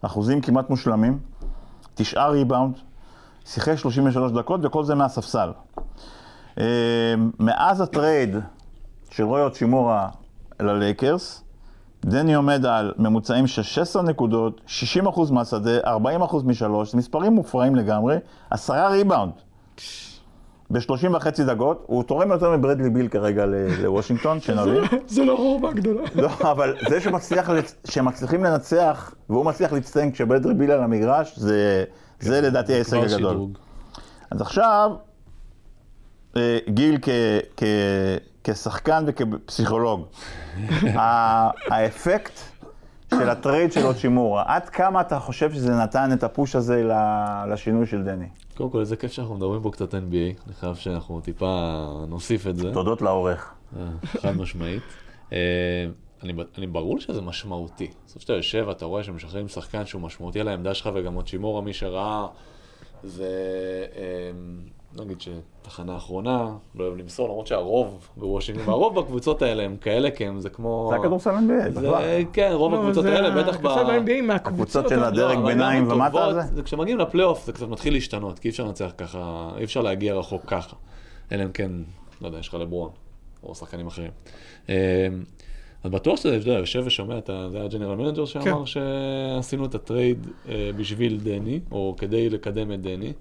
אחוזים 0.03 0.41
כמעט 0.41 0.71
מושלמים, 0.71 1.19
תשעה 1.95 2.29
ריבאונד, 2.29 2.75
שיחק 3.45 3.75
33 3.77 4.33
דקות 4.33 4.61
וכל 4.65 4.85
זה 4.85 4.95
מהספסל. 4.95 5.53
אה, 6.59 6.65
מאז 7.39 7.81
הטרייד 7.81 8.37
של 9.11 9.23
רוי 9.23 9.55
האצ'ימורה 9.55 10.09
ללייקרס, 10.61 11.43
דני 12.05 12.35
עומד 12.35 12.67
על 12.67 12.93
ממוצעים 12.99 13.47
של 13.47 13.63
16 13.63 14.03
נקודות, 14.03 14.61
60% 15.05 15.33
מהשדה, 15.33 15.97
40% 15.97 16.45
משלוש, 16.45 16.95
מספרים 16.95 17.33
מופרעים 17.33 17.77
לגמרי, 17.77 18.17
עשרה 18.51 18.89
ריבאונד. 18.89 19.33
ב-30 20.71 20.83
וחצי 21.17 21.45
דקות, 21.45 21.85
הוא 21.87 22.03
תורם 22.03 22.31
יותר 22.31 22.57
מברדלי 22.57 22.91
ביל 22.91 23.09
כרגע 23.09 23.45
לוושינגטון, 23.83 24.41
שנבין. 24.45 24.85
זה 25.07 25.25
לא 25.25 25.35
רוב 25.37 25.67
הגדולה. 25.67 26.03
לא, 26.23 26.31
אבל 26.51 26.77
זה 26.89 27.01
שמצליח, 27.01 27.51
לצ- 27.51 27.91
שהם 27.91 28.05
מצליחים 28.05 28.45
לנצח, 28.45 29.15
והוא 29.31 29.45
מצליח 29.45 29.73
להצטיין 29.73 30.13
כשברדלי 30.13 30.55
ביל 30.55 30.71
על 30.71 30.83
המגרש, 30.83 31.39
זה, 31.39 31.85
זה 32.21 32.41
לדעתי 32.41 32.75
ההישג 32.75 32.97
הגדול. 32.97 33.37
אז 34.31 34.41
עכשיו, 34.41 34.91
אה, 36.37 36.59
גיל 36.69 36.99
כ, 37.03 37.09
כ, 37.57 37.63
כשחקן 38.45 39.05
וכפסיכולוג, 39.07 40.05
האפקט 41.71 42.33
של 43.11 43.31
הטרייד 43.31 43.73
של 43.73 43.87
אוצ'ימורה, 43.87 44.45
עד 44.47 44.69
כמה 44.69 45.01
אתה 45.01 45.19
חושב 45.19 45.53
שזה 45.53 45.75
נתן 45.75 46.11
את 46.13 46.23
הפוש 46.23 46.57
הזה 46.57 46.85
לשינוי 47.51 47.87
של 47.87 48.03
דני? 48.03 48.27
קודם 48.57 48.71
כל, 48.71 48.81
איזה 48.81 48.97
כיף 48.97 49.13
שאנחנו 49.13 49.35
מדברים 49.35 49.63
פה 49.63 49.71
קצת 49.71 49.95
NBA, 49.95 50.47
אני 50.47 50.55
חייב 50.61 50.75
שאנחנו 50.75 51.21
טיפה 51.21 51.85
נוסיף 52.09 52.47
את 52.47 52.57
זה. 52.57 52.73
תודות 52.73 53.03
לעורך. 53.03 53.55
אה, 53.77 53.83
חד 54.05 54.37
משמעית. 54.37 54.83
אה, 55.33 55.39
אני, 56.23 56.33
אני 56.59 56.67
ברור 56.67 57.01
שזה 57.01 57.21
משמעותי. 57.21 57.91
בסוף 58.07 58.23
שאתה 58.23 58.33
יושב 58.33 58.65
ואתה 58.69 58.85
רואה 58.85 59.05
שמשחררים 59.05 59.49
שחקן 59.49 59.87
שהוא 59.87 60.03
משמעותי 60.03 60.41
על 60.41 60.49
העמדה 60.49 60.75
שלך 60.75 60.91
וגם 60.95 61.15
עוד 61.15 61.27
שימורה, 61.27 61.63
מי 61.63 61.73
שראה, 61.73 62.27
זה 63.05 63.29
נגיד 64.97 65.17
שתחנה 65.21 65.97
אחרונה, 65.97 66.49
לא 66.75 66.85
אוהב 66.85 66.97
למסור, 66.97 67.29
למרות 67.29 67.47
שהרוב 67.47 68.09
בוושינגטון, 68.17 68.69
הרוב 68.69 69.01
בקבוצות 69.01 69.43
האלה 69.43 69.63
הם 69.63 69.77
כאלה, 69.77 70.11
כי 70.11 70.27
הם 70.27 70.41
זה 70.41 70.51
כמו... 70.51 70.89
זה 70.93 70.97
הכדורסל 71.01 71.31
NBA, 71.31 71.71
זה, 71.71 71.81
בכלל. 71.81 72.25
כן, 72.33 72.51
רוב 72.55 72.73
לא, 72.73 72.79
הקבוצות 72.81 73.03
זה 73.03 73.15
האלה, 73.15 73.43
בטח 73.43 73.57
ב... 73.57 73.67
הכדורסל 73.67 73.85
ב-NBA 74.01 74.23
מהקבוצות. 74.23 74.87
הקבוצות 74.87 74.89
של 74.89 75.05
הדרג 75.05 75.39
ביניים 75.45 75.91
ומטה 75.91 76.33
זה? 76.35 76.41
זה 76.55 76.63
כשמגיעים 76.63 76.99
לפלייאוף 76.99 77.47
זה 77.47 77.53
קצת 77.53 77.69
מתחיל 77.69 77.93
להשתנות, 77.93 78.39
כי 78.39 78.49
אי 78.49 78.51
אפשר 78.51 78.65
לנצח 78.65 78.91
ככה, 78.99 79.51
אי 79.59 79.65
אפשר 79.65 79.81
להגיע 79.83 80.15
רחוק 80.15 80.43
ככה. 80.47 80.77
אלא 81.33 81.43
אם 81.45 81.53
כן, 81.53 81.71
לא 82.21 82.27
יודע, 82.27 82.39
יש 82.39 82.49
לך 82.49 82.55
לברון, 82.55 82.91
או 83.43 83.55
שחקנים 83.55 83.87
אחרים. 83.87 84.11
אה, 84.69 84.75
אז 85.85 85.91
בטוח 85.91 86.17
שאתה 86.17 86.29
יודע, 86.29 86.53
יושב 86.59 86.83
ושומע, 86.87 87.19
אתה- 87.19 87.51
זה 87.51 87.57
היה 87.57 87.67
ה 87.67 87.71
general 87.71 87.97
manager 87.97 88.25
שאמר 88.25 88.45
כן. 88.45 88.67
שעשינו 88.67 89.65
את 89.65 89.75
הטרייד 89.75 90.27
אה, 90.49 90.71
בשביל 90.77 91.21
דני, 91.23 91.61
או 91.71 91.95
כדי 91.99 92.31
לקדם 92.31 92.73
את 92.73 92.81
דני. 92.81 93.13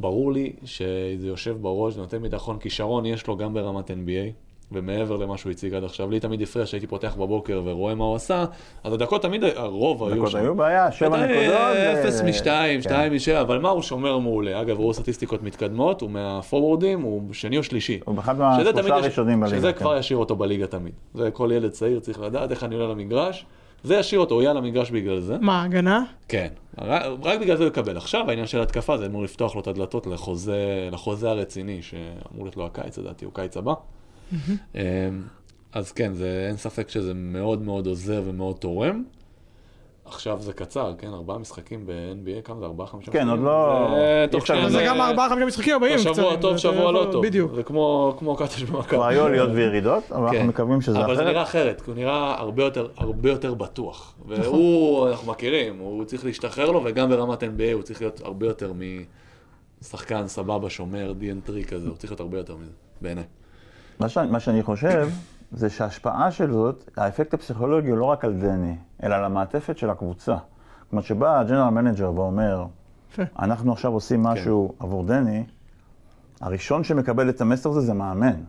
ברור 0.00 0.32
לי 0.32 0.52
שזה 0.64 1.26
יושב 1.26 1.56
בראש, 1.60 1.96
נותן 1.96 2.22
ביטחון, 2.22 2.58
כישרון 2.58 3.06
יש 3.06 3.26
לו 3.26 3.36
גם 3.36 3.54
ברמת 3.54 3.90
NBA. 3.90 4.50
ומעבר 4.72 5.16
למה 5.16 5.38
שהוא 5.38 5.52
הציג 5.52 5.74
עד 5.74 5.84
עכשיו. 5.84 6.10
לי 6.10 6.20
תמיד 6.20 6.42
הפריע 6.42 6.66
שהייתי 6.66 6.86
פותח 6.86 7.16
בבוקר 7.16 7.62
ורואה 7.64 7.94
מה 7.94 8.04
הוא 8.04 8.16
עשה, 8.16 8.44
אז 8.84 8.92
הדקות 8.92 9.22
תמיד, 9.22 9.44
הרוב 9.44 10.04
היו 10.04 10.16
דקות 10.16 10.30
שם. 10.30 10.38
היו 10.38 10.54
בעיה, 10.54 10.92
שבע 10.92 11.26
נקודות. 11.26 11.76
אפס 11.76 12.20
משתיים, 12.20 12.80
כן. 12.80 12.82
שתיים 12.82 13.14
משבע, 13.14 13.40
אבל 13.40 13.58
מה 13.58 13.68
הוא 13.68 13.82
שומר 13.82 14.18
מעולה? 14.18 14.60
אגב, 14.60 14.76
הוא 14.78 14.92
סטטיסטיקות 14.92 15.42
מתקדמות, 15.42 16.00
הוא 16.00 16.10
מהפורורדים, 16.10 17.00
הוא 17.00 17.22
שני 17.32 17.58
או 17.58 17.62
שלישי. 17.62 18.00
הוא 18.04 18.18
אחד 18.18 18.34
שזה 18.34 18.72
מהשלושה 18.72 18.94
הראשונים 18.94 19.40
בליגה. 19.40 19.56
שזה 19.56 19.72
כן. 19.72 19.78
כבר 19.78 19.96
ישאיר 19.98 20.18
אותו 20.18 20.36
בליגה 20.36 20.66
תמיד. 20.66 20.92
זה 21.14 21.30
כל 21.30 21.50
ילד 21.54 21.70
צעיר 21.70 22.00
צריך 22.00 22.20
לדעת 22.20 22.50
איך 22.50 22.64
אני 22.64 22.74
עולה 22.74 22.88
למגרש. 22.88 23.46
זה 23.84 23.94
ישאיר 23.96 24.20
אותו, 24.20 24.34
הוא 24.34 24.42
יהיה 24.42 24.50
על 24.50 24.56
המגרש 24.56 24.90
בגלל 24.90 25.20
זה. 25.20 25.38
מה, 25.40 25.62
הגנה? 25.62 26.04
כן, 26.28 26.48
רק, 26.78 27.02
רק 27.22 27.40
בגלל 27.40 27.56
זה 27.56 27.62
הוא 27.62 27.70
יקבל. 27.70 27.96
עכשיו 27.96 28.28
העניין 28.28 28.46
של 28.46 28.60
התקפה 28.60 28.96
זה 28.98 29.06
אמור 29.06 29.22
לפתוח 29.22 29.54
לו 29.54 29.60
את 29.60 29.66
הדלתות 29.66 30.06
לחוזה, 30.06 30.88
לחוזה 30.92 31.30
הרציני, 31.30 31.82
שאמור 31.82 32.44
להיות 32.44 32.56
לו 32.56 32.66
הקיץ, 32.66 32.98
לדעתי, 32.98 33.24
הוא 33.24 33.34
קיץ 33.34 33.56
הבא. 33.56 33.74
אמ, 34.74 34.80
אז 35.72 35.92
כן, 35.92 36.14
זה, 36.14 36.46
אין 36.48 36.56
ספק 36.56 36.88
שזה 36.88 37.14
מאוד 37.14 37.62
מאוד 37.62 37.86
עוזר 37.86 38.22
ומאוד 38.26 38.56
תורם. 38.56 39.04
עכשיו 40.04 40.40
זה 40.40 40.52
קצר, 40.52 40.92
כן? 40.98 41.08
ארבעה 41.14 41.38
משחקים 41.38 41.86
ב-NBA, 41.86 42.42
כמה 42.44 42.60
זה? 42.60 42.66
ארבעה, 42.66 42.86
חמישה 42.86 43.12
כן, 43.12 43.28
עוד 43.28 43.38
משחקים? 43.38 43.44
לא- 43.44 43.96
זה 44.32 44.38
אפשר 44.38 44.54
שני- 44.54 44.62
אבל 44.62 44.70
זה 44.70 44.82
גם 44.86 45.00
ארבעה 45.00 45.28
חמישה 45.28 45.46
משחקים 45.46 45.76
הבאים. 45.76 45.98
שבוע 45.98 46.36
טוב, 46.36 46.56
שבוע 46.56 46.92
לא 46.92 47.06
טוב. 47.12 47.26
בדיוק. 47.26 47.54
זה 47.54 47.62
כמו, 47.62 48.14
כמו 48.18 48.36
קטש 48.36 48.62
במכבי. 48.62 48.88
כבר 48.96 49.06
היו 49.06 49.24
עליות 49.24 49.50
וירידות, 49.54 50.12
אבל 50.12 50.28
כן. 50.30 50.34
אנחנו 50.36 50.48
מקווים 50.48 50.80
שזה 50.80 51.04
אבל 51.04 51.16
זה 51.16 51.24
נראה 51.24 51.42
אחרת. 51.42 51.66
אחרת, 51.76 51.80
כי 51.80 51.90
הוא 51.90 51.96
נראה 51.98 52.34
הרבה 52.96 53.30
יותר, 53.30 53.54
בטוח. 53.54 54.14
והוא, 54.26 55.08
אנחנו 55.08 55.32
מכירים, 55.32 55.78
הוא 55.78 56.04
צריך 56.04 56.24
להשתחרר 56.24 56.70
לו, 56.70 56.82
וגם 56.84 57.08
ברמת 57.10 57.42
NBA 57.42 57.46
הוא 57.72 57.82
צריך 57.82 58.00
להיות 58.00 58.20
הרבה 58.24 58.46
יותר 58.46 58.72
משחקן 59.82 60.26
סבבה, 60.28 60.70
שומר, 60.70 61.12
D 61.12 61.18
and 61.18 61.35
three 61.35 61.64
כזה, 61.64 61.88
הוא 61.88 61.96
צריך 61.96 62.10
להיות 62.12 62.20
הרבה 62.20 62.38
יותר 62.38 62.56
מזה, 62.56 62.70
בעיניי. 63.00 63.24
מה 64.30 64.40
שאני 64.40 64.62
חושב, 64.62 65.08
זה 65.52 65.70
שההשפעה 65.70 66.30
של 66.30 66.52
זאת, 66.52 66.90
האפקט 66.96 67.34
הפסיכולוגי 67.34 67.90
הוא 67.90 67.98
לא 67.98 68.04
רק 68.04 68.24
על 68.24 68.34
דני, 68.34 68.76
אלא 69.02 69.14
על 69.14 69.24
המעטפת 69.24 69.78
של 69.78 69.90
הקבוצה. 69.90 70.36
כלומר, 70.90 71.02
שבא 71.02 71.40
ה 71.40 71.43
general 71.43 71.68
manager 71.68 72.12
ואומר. 72.14 72.64
אנחנו 73.38 73.72
עכשיו 73.72 73.92
עושים 73.92 74.22
משהו 74.22 74.74
עבור 74.78 75.04
דני, 75.04 75.44
הראשון 76.40 76.84
שמקבל 76.84 77.28
את 77.28 77.40
המסר 77.40 77.70
הזה 77.70 77.80
זה 77.80 77.94
מאמן. 77.94 78.40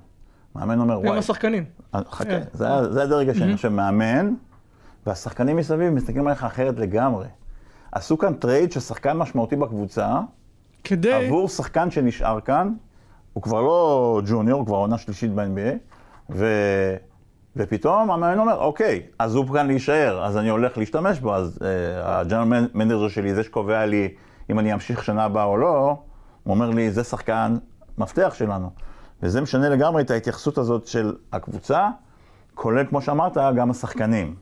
מאמן 0.55 0.79
אומר, 0.79 0.95
הם 0.95 1.05
וואי, 1.05 1.17
השחקנים. 1.17 1.63
חכה, 1.95 2.23
כן. 2.25 2.41
זה 2.53 2.93
זה 2.93 3.03
הדרג 3.03 3.29
השני. 3.29 3.53
עכשיו, 3.53 3.71
מאמן, 3.71 4.33
והשחקנים 5.05 5.57
מסביב 5.57 5.89
מסתכלים 5.89 6.27
עליך 6.27 6.43
אחרת 6.43 6.79
לגמרי. 6.79 7.27
עשו 7.91 8.17
כאן 8.17 8.33
טרייד 8.33 8.71
של 8.71 8.79
שחקן 8.79 9.17
משמעותי 9.17 9.55
בקבוצה, 9.55 10.19
כדי... 10.83 11.13
עבור 11.13 11.47
שחקן 11.47 11.91
שנשאר 11.91 12.39
כאן, 12.39 12.73
הוא 13.33 13.43
כבר 13.43 13.61
לא 13.61 14.21
ג'וניור, 14.25 14.59
הוא 14.59 14.65
כבר 14.65 14.77
עונה 14.77 14.97
שלישית 14.97 15.31
ב-NBA, 15.33 15.90
ו... 16.31 16.45
ופתאום 17.55 18.11
המאמן 18.11 18.39
אומר, 18.39 18.57
אוקיי, 18.57 19.01
אז 19.19 19.35
הוא 19.35 19.53
כאן 19.53 19.67
להישאר, 19.67 20.25
אז 20.25 20.37
אני 20.37 20.49
הולך 20.49 20.77
להשתמש 20.77 21.19
בו, 21.19 21.35
אז 21.35 21.59
אה, 21.61 22.19
ה 22.19 22.25
general 22.25 22.67
manager 22.73 23.07
שלי, 23.07 23.33
זה 23.33 23.43
שקובע 23.43 23.85
לי 23.85 24.13
אם 24.49 24.59
אני 24.59 24.73
אמשיך 24.73 25.03
שנה 25.03 25.23
הבאה 25.23 25.43
או 25.43 25.57
לא, 25.57 25.95
הוא 26.43 26.53
אומר 26.53 26.69
לי, 26.69 26.91
זה 26.91 27.03
שחקן 27.03 27.57
מפתח 27.97 28.33
שלנו. 28.33 28.69
וזה 29.23 29.41
משנה 29.41 29.69
לגמרי 29.69 30.01
את 30.01 30.11
ההתייחסות 30.11 30.57
הזאת 30.57 30.87
של 30.87 31.15
הקבוצה, 31.33 31.87
כולל, 32.53 32.85
כמו 32.85 33.01
שאמרת, 33.01 33.37
גם 33.55 33.71
השחקנים. 33.71 34.35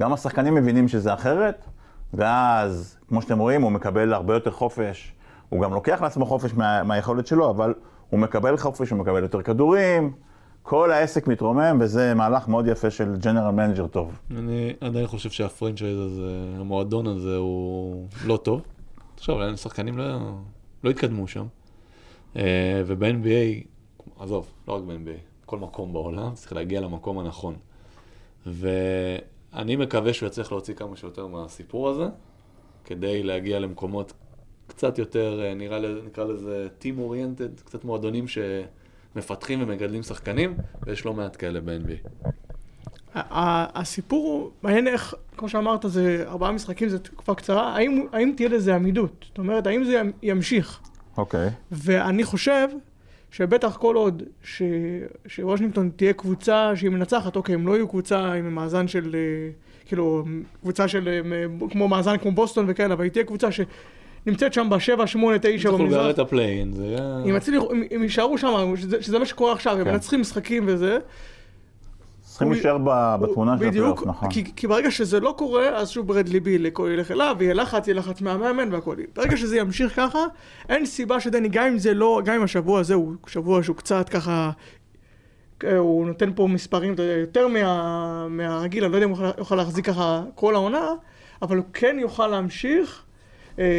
גם 0.00 0.12
השחקנים 0.12 0.54
מבינים 0.54 0.88
שזה 0.88 1.14
אחרת, 1.14 1.64
ואז, 2.14 2.96
כמו 3.08 3.22
שאתם 3.22 3.38
רואים, 3.38 3.62
הוא 3.62 3.72
מקבל 3.72 4.12
הרבה 4.12 4.34
יותר 4.34 4.50
חופש. 4.50 5.12
הוא 5.48 5.62
גם 5.62 5.72
לוקח 5.72 6.02
לעצמו 6.02 6.26
חופש 6.26 6.54
מה, 6.54 6.82
מהיכולת 6.82 7.26
שלו, 7.26 7.50
אבל 7.50 7.74
הוא 8.10 8.20
מקבל 8.20 8.56
חופש, 8.56 8.90
הוא 8.90 8.98
מקבל 8.98 9.22
יותר 9.22 9.42
כדורים, 9.42 10.12
כל 10.62 10.92
העסק 10.92 11.26
מתרומם, 11.26 11.78
וזה 11.80 12.14
מהלך 12.14 12.48
מאוד 12.48 12.66
יפה 12.66 12.90
של 12.90 13.16
general 13.16 13.50
manager 13.50 13.86
טוב. 13.86 14.18
אני 14.30 14.72
עדיין 14.80 15.06
חושב 15.06 15.30
שה 15.30 15.47
franchise 15.47 15.98
הזה, 15.98 16.54
המועדון 16.60 17.06
הזה 17.06 17.36
הוא 17.36 18.06
לא 18.26 18.36
טוב. 18.36 18.62
עכשיו, 19.16 19.56
שחקנים 19.56 19.98
לא, 19.98 20.04
לא 20.84 20.90
התקדמו 20.90 21.28
שם. 21.28 21.46
אה, 22.36 22.82
וב-NBA, 22.86 23.64
עזוב, 24.18 24.50
לא 24.68 24.72
רק 24.72 24.82
ב-NBA, 24.82 25.20
כל 25.46 25.58
מקום 25.58 25.92
בעולם 25.92 26.34
צריך 26.34 26.52
להגיע 26.52 26.80
למקום 26.80 27.18
הנכון. 27.18 27.54
ואני 28.46 29.76
מקווה 29.76 30.12
שהוא 30.12 30.26
יצליח 30.26 30.52
להוציא 30.52 30.74
כמה 30.74 30.96
שיותר 30.96 31.26
מהסיפור 31.26 31.88
הזה, 31.88 32.06
כדי 32.84 33.22
להגיע 33.22 33.58
למקומות 33.58 34.12
קצת 34.66 34.98
יותר, 34.98 35.40
אה, 35.44 35.54
נראה, 35.54 35.78
נקרא 36.06 36.24
לזה 36.24 36.68
team 36.82 37.10
oriented, 37.10 37.62
קצת 37.64 37.84
מועדונים 37.84 38.28
שמפתחים 39.14 39.62
ומגדלים 39.62 40.02
שחקנים, 40.02 40.54
ויש 40.86 41.04
לא 41.04 41.14
מעט 41.14 41.36
כאלה 41.38 41.60
ב-NBA. 41.60 42.28
הסיפור 43.74 44.24
הוא, 44.26 44.50
מעניין 44.62 44.88
איך, 44.88 45.14
כמו 45.36 45.48
שאמרת, 45.48 45.84
זה 45.88 46.24
ארבעה 46.26 46.52
משחקים, 46.52 46.88
זו 46.88 46.98
תקופה 46.98 47.34
קצרה, 47.34 47.76
האם, 47.76 48.06
האם 48.12 48.32
תהיה 48.36 48.48
לזה 48.48 48.74
עמידות? 48.74 49.24
זאת 49.28 49.38
אומרת, 49.38 49.66
האם 49.66 49.84
זה 49.84 50.00
ימ- 50.00 50.12
ימשיך? 50.22 50.80
אוקיי. 51.16 51.48
ואני 51.72 52.24
חושב 52.24 52.68
שבטח 53.30 53.76
כל 53.76 53.96
עוד 53.96 54.22
ש... 54.42 54.62
שוושינגטון 55.26 55.90
תהיה 55.96 56.12
קבוצה 56.12 56.72
שהיא 56.76 56.90
מנצחת, 56.90 57.36
אוקיי, 57.36 57.54
הם 57.54 57.66
לא 57.66 57.72
יהיו 57.72 57.88
קבוצה 57.88 58.32
עם 58.32 58.54
מאזן 58.54 58.88
של, 58.88 59.14
אה, 59.14 59.50
כאילו, 59.86 60.24
קבוצה 60.60 60.88
של, 60.88 61.08
אה, 61.32 61.68
כמו 61.70 61.88
מאזן 61.88 62.16
כמו 62.16 62.32
בוסטון 62.32 62.64
וכאלה, 62.68 62.94
אבל 62.94 63.04
היא 63.04 63.12
תהיה 63.12 63.24
קבוצה 63.24 63.48
שנמצאת 64.24 64.52
שם 64.52 64.68
בשבע, 64.70 65.06
שמונה, 65.06 65.38
תשע 65.38 65.48
יצטרכו 65.48 65.76
לגרד 65.76 65.86
במזרח. 65.86 66.14
את 66.14 66.18
ה 66.18 66.24
play-in, 66.24 66.72
זה 66.72 66.84
יהיה... 66.84 67.18
אם 67.30 67.36
יצליחו, 67.36 67.72
אם- 67.72 68.02
יישארו 68.02 68.38
שם, 68.38 68.76
שזה, 68.76 69.02
שזה 69.02 69.18
מה 69.18 69.26
שקורה 69.26 69.52
עכשיו, 69.52 69.78
הם 69.78 69.84
כן. 69.84 69.90
מנצחים 69.92 70.20
משחקים 70.20 70.64
וזה. 70.66 70.98
צריכים 72.22 72.52
להישאר 72.52 72.78
ב- 72.84 73.16
בתמונה 73.20 73.58
של 73.58 73.68
בדיוק, 73.68 73.98
הפלייאוף, 73.98 74.06
נכון. 74.16 74.30
כי, 74.30 74.44
כי 74.56 74.66
ברגע 74.66 74.90
שזה 74.90 75.20
לא 75.20 75.34
קורה, 75.38 75.68
אז 75.68 75.90
שוב 75.90 76.06
ברדלי 76.06 76.40
ביל 76.40 76.66
ילך 76.66 77.10
אליו, 77.10 77.36
ויהיה 77.38 77.54
לחץ, 77.54 77.86
יהיה 77.88 77.98
לחץ 77.98 78.20
מהמאמן 78.20 78.72
והכל. 78.74 78.96
ברגע 79.16 79.36
שזה 79.36 79.56
ימשיך 79.56 79.96
ככה, 79.96 80.18
אין 80.68 80.86
סיבה 80.86 81.20
שדני, 81.20 81.48
גם 81.48 81.66
אם 81.66 81.78
זה 81.78 81.94
לא, 81.94 82.20
גם 82.24 82.34
אם 82.34 82.42
השבוע 82.42 82.80
הזה 82.80 82.94
הוא 82.94 83.14
שבוע 83.26 83.62
שהוא 83.62 83.76
קצת 83.76 84.08
ככה, 84.08 84.50
אה, 85.64 85.76
הוא 85.78 86.06
נותן 86.06 86.30
פה 86.34 86.46
מספרים 86.46 86.94
אתה 86.94 87.02
יודע, 87.02 87.14
יותר 87.16 87.48
מה, 87.48 88.28
מהרגיל, 88.28 88.84
אני 88.84 88.92
לא 88.92 88.96
יודע 88.96 89.06
אם 89.06 89.12
הוא 89.12 89.26
יוכל 89.38 89.56
להחזיק 89.56 89.86
ככה 89.86 90.22
כל 90.34 90.54
העונה, 90.54 90.86
אבל 91.42 91.56
הוא 91.56 91.64
כן 91.72 91.96
יוכל 92.00 92.26
להמשיך. 92.26 93.02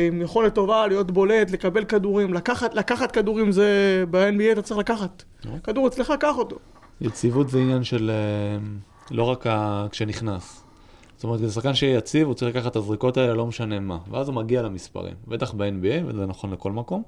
עם 0.08 0.22
יכולת 0.22 0.56
טובה, 0.56 0.88
להיות 0.88 1.12
בולט, 1.12 1.52
לקבל 1.52 1.84
כדורים, 1.84 2.34
לקחת, 2.34 2.74
לקחת 2.74 3.12
כדורים 3.12 3.52
זה 3.52 4.04
ב-NBA 4.10 4.52
אתה 4.52 4.62
צריך 4.62 4.80
לקחת. 4.80 5.24
כדור 5.64 5.88
אצלך, 5.88 6.14
קח 6.20 6.38
אותו. 6.38 6.56
יציבות 7.02 7.50
זה 7.50 7.60
עניין 7.60 7.84
של 7.84 8.12
אה, 8.14 8.58
לא 9.12 9.24
רק 9.24 9.48
ה... 9.48 9.88
כשנכנס. 9.92 10.64
זאת 11.16 11.24
אומרת, 11.24 11.40
זה 11.40 11.52
שחקן 11.52 11.74
שיהיה 11.74 11.98
יציב, 11.98 12.28
הוא 12.28 12.34
צריך 12.34 12.56
לקחת 12.56 12.72
את 12.72 12.76
הזריקות 12.76 13.18
האלה, 13.18 13.34
לא 13.34 13.46
משנה 13.46 13.80
מה. 13.80 13.98
ואז 14.12 14.28
הוא 14.28 14.36
מגיע 14.36 14.62
למספרים. 14.62 15.14
בטח 15.28 15.54
ב-NBA, 15.54 16.06
וזה 16.06 16.26
נכון 16.26 16.54
לכל 16.54 16.72
מקום. 16.72 17.04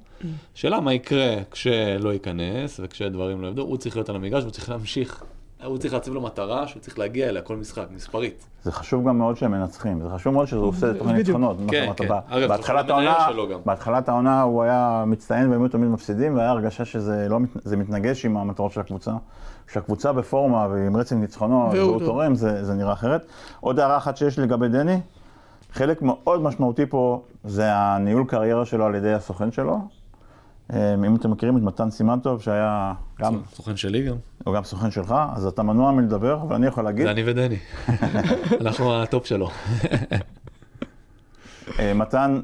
שאלה 0.54 0.80
מה 0.80 0.94
יקרה 0.94 1.36
כשלא 1.52 2.14
ייכנס, 2.14 2.80
וכשדברים 2.84 3.42
לא 3.42 3.48
יעבדו, 3.48 3.62
הוא 3.62 3.78
צריך 3.78 3.96
להיות 3.96 4.10
על 4.10 4.16
המגרש, 4.16 4.44
הוא 4.44 4.52
צריך 4.52 4.70
להמשיך. 4.70 5.24
הוא 5.65 5.78
צריך 5.78 5.93
להציב 5.93 6.13
לו 6.13 6.21
מטרה 6.21 6.67
שהוא 6.67 6.82
צריך 6.82 6.99
להגיע 6.99 7.30
אליה 7.30 7.41
כל 7.41 7.56
משחק, 7.58 7.86
מספרית. 7.95 8.45
זה 8.63 8.71
חשוב 8.71 9.08
גם 9.08 9.17
מאוד 9.17 9.38
שהם 9.38 9.52
מנצחים, 9.52 10.02
זה 10.02 10.10
חשוב 10.15 10.34
מאוד 10.34 10.47
שזה 10.47 10.60
עושה 10.60 10.93
תוכנית. 10.93 11.15
ניצחונות. 11.15 11.58
כן, 11.67 11.91
כן. 11.97 12.08
בהתחלת 13.66 14.09
העונה, 14.09 14.41
הוא 14.41 14.64
היה 14.64 15.03
מצטיין 15.07 15.51
והם 15.51 15.61
היו 15.61 15.70
תמיד 15.70 15.89
מפסידים, 15.89 16.36
והיה 16.36 16.49
הרגשה 16.49 16.86
שזה 16.86 17.28
לא, 17.30 17.39
מתנגש 17.78 18.26
עם 18.26 18.38
המטרות 18.38 18.72
של 18.72 18.80
הקבוצה. 18.80 19.11
כשהקבוצה 19.68 20.14
בפורמה 20.14 20.68
ועם 20.72 20.97
רצף 20.97 21.16
ניצחונות 21.16 21.74
והוא. 21.74 21.99
תורם, 21.99 22.36
זה, 22.36 22.66
זה 22.66 22.74
נראה 22.74 22.93
אחרת. 22.93 23.26
עוד 23.59 23.80
הערה 23.80 23.97
אחת 23.97 24.18
שיש 24.18 24.39
לי 24.39 24.45
לגבי 24.45 24.68
דני, 24.68 24.99
חלק 25.72 26.01
מאוד 26.01 26.41
משמעותי 26.41 26.86
פה 26.86 27.22
זה 27.43 27.76
הניהול 27.76 28.26
קריירה 28.28 28.66
שלו 28.66 28.86
על 28.86 28.95
ידי 28.95 29.14
הסוכן 29.14 29.51
שלו. 29.51 29.78
אה, 30.74 30.93
אם 30.93 31.15
אתם 31.15 31.32
מכירים 31.32 31.57
את 31.57 31.61
מתן 31.61 31.89
סימנטוב, 31.89 32.41
שהיה 32.41 32.93
גם, 33.21 33.39
סוכן 33.53 33.78
שלי 33.78 34.05
גם. 34.05 34.15
הוא 34.43 34.55
גם 34.55 34.63
סוכן 34.63 34.91
שלך, 34.91 35.15
אז 35.36 35.45
אתה 35.45 35.63
מנוע 35.63 35.91
מלדבר, 35.91 36.39
אבל 36.41 36.55
אני 36.55 36.67
יכול 36.67 36.84
להגיד. 36.84 37.05
זה 37.05 37.11
אני 37.11 37.24
ודני. 37.26 37.55
אנחנו 38.61 39.01
הטופ 39.01 39.26
שלו. 39.26 39.49
אה, 41.80 41.93
מתן 41.93 42.39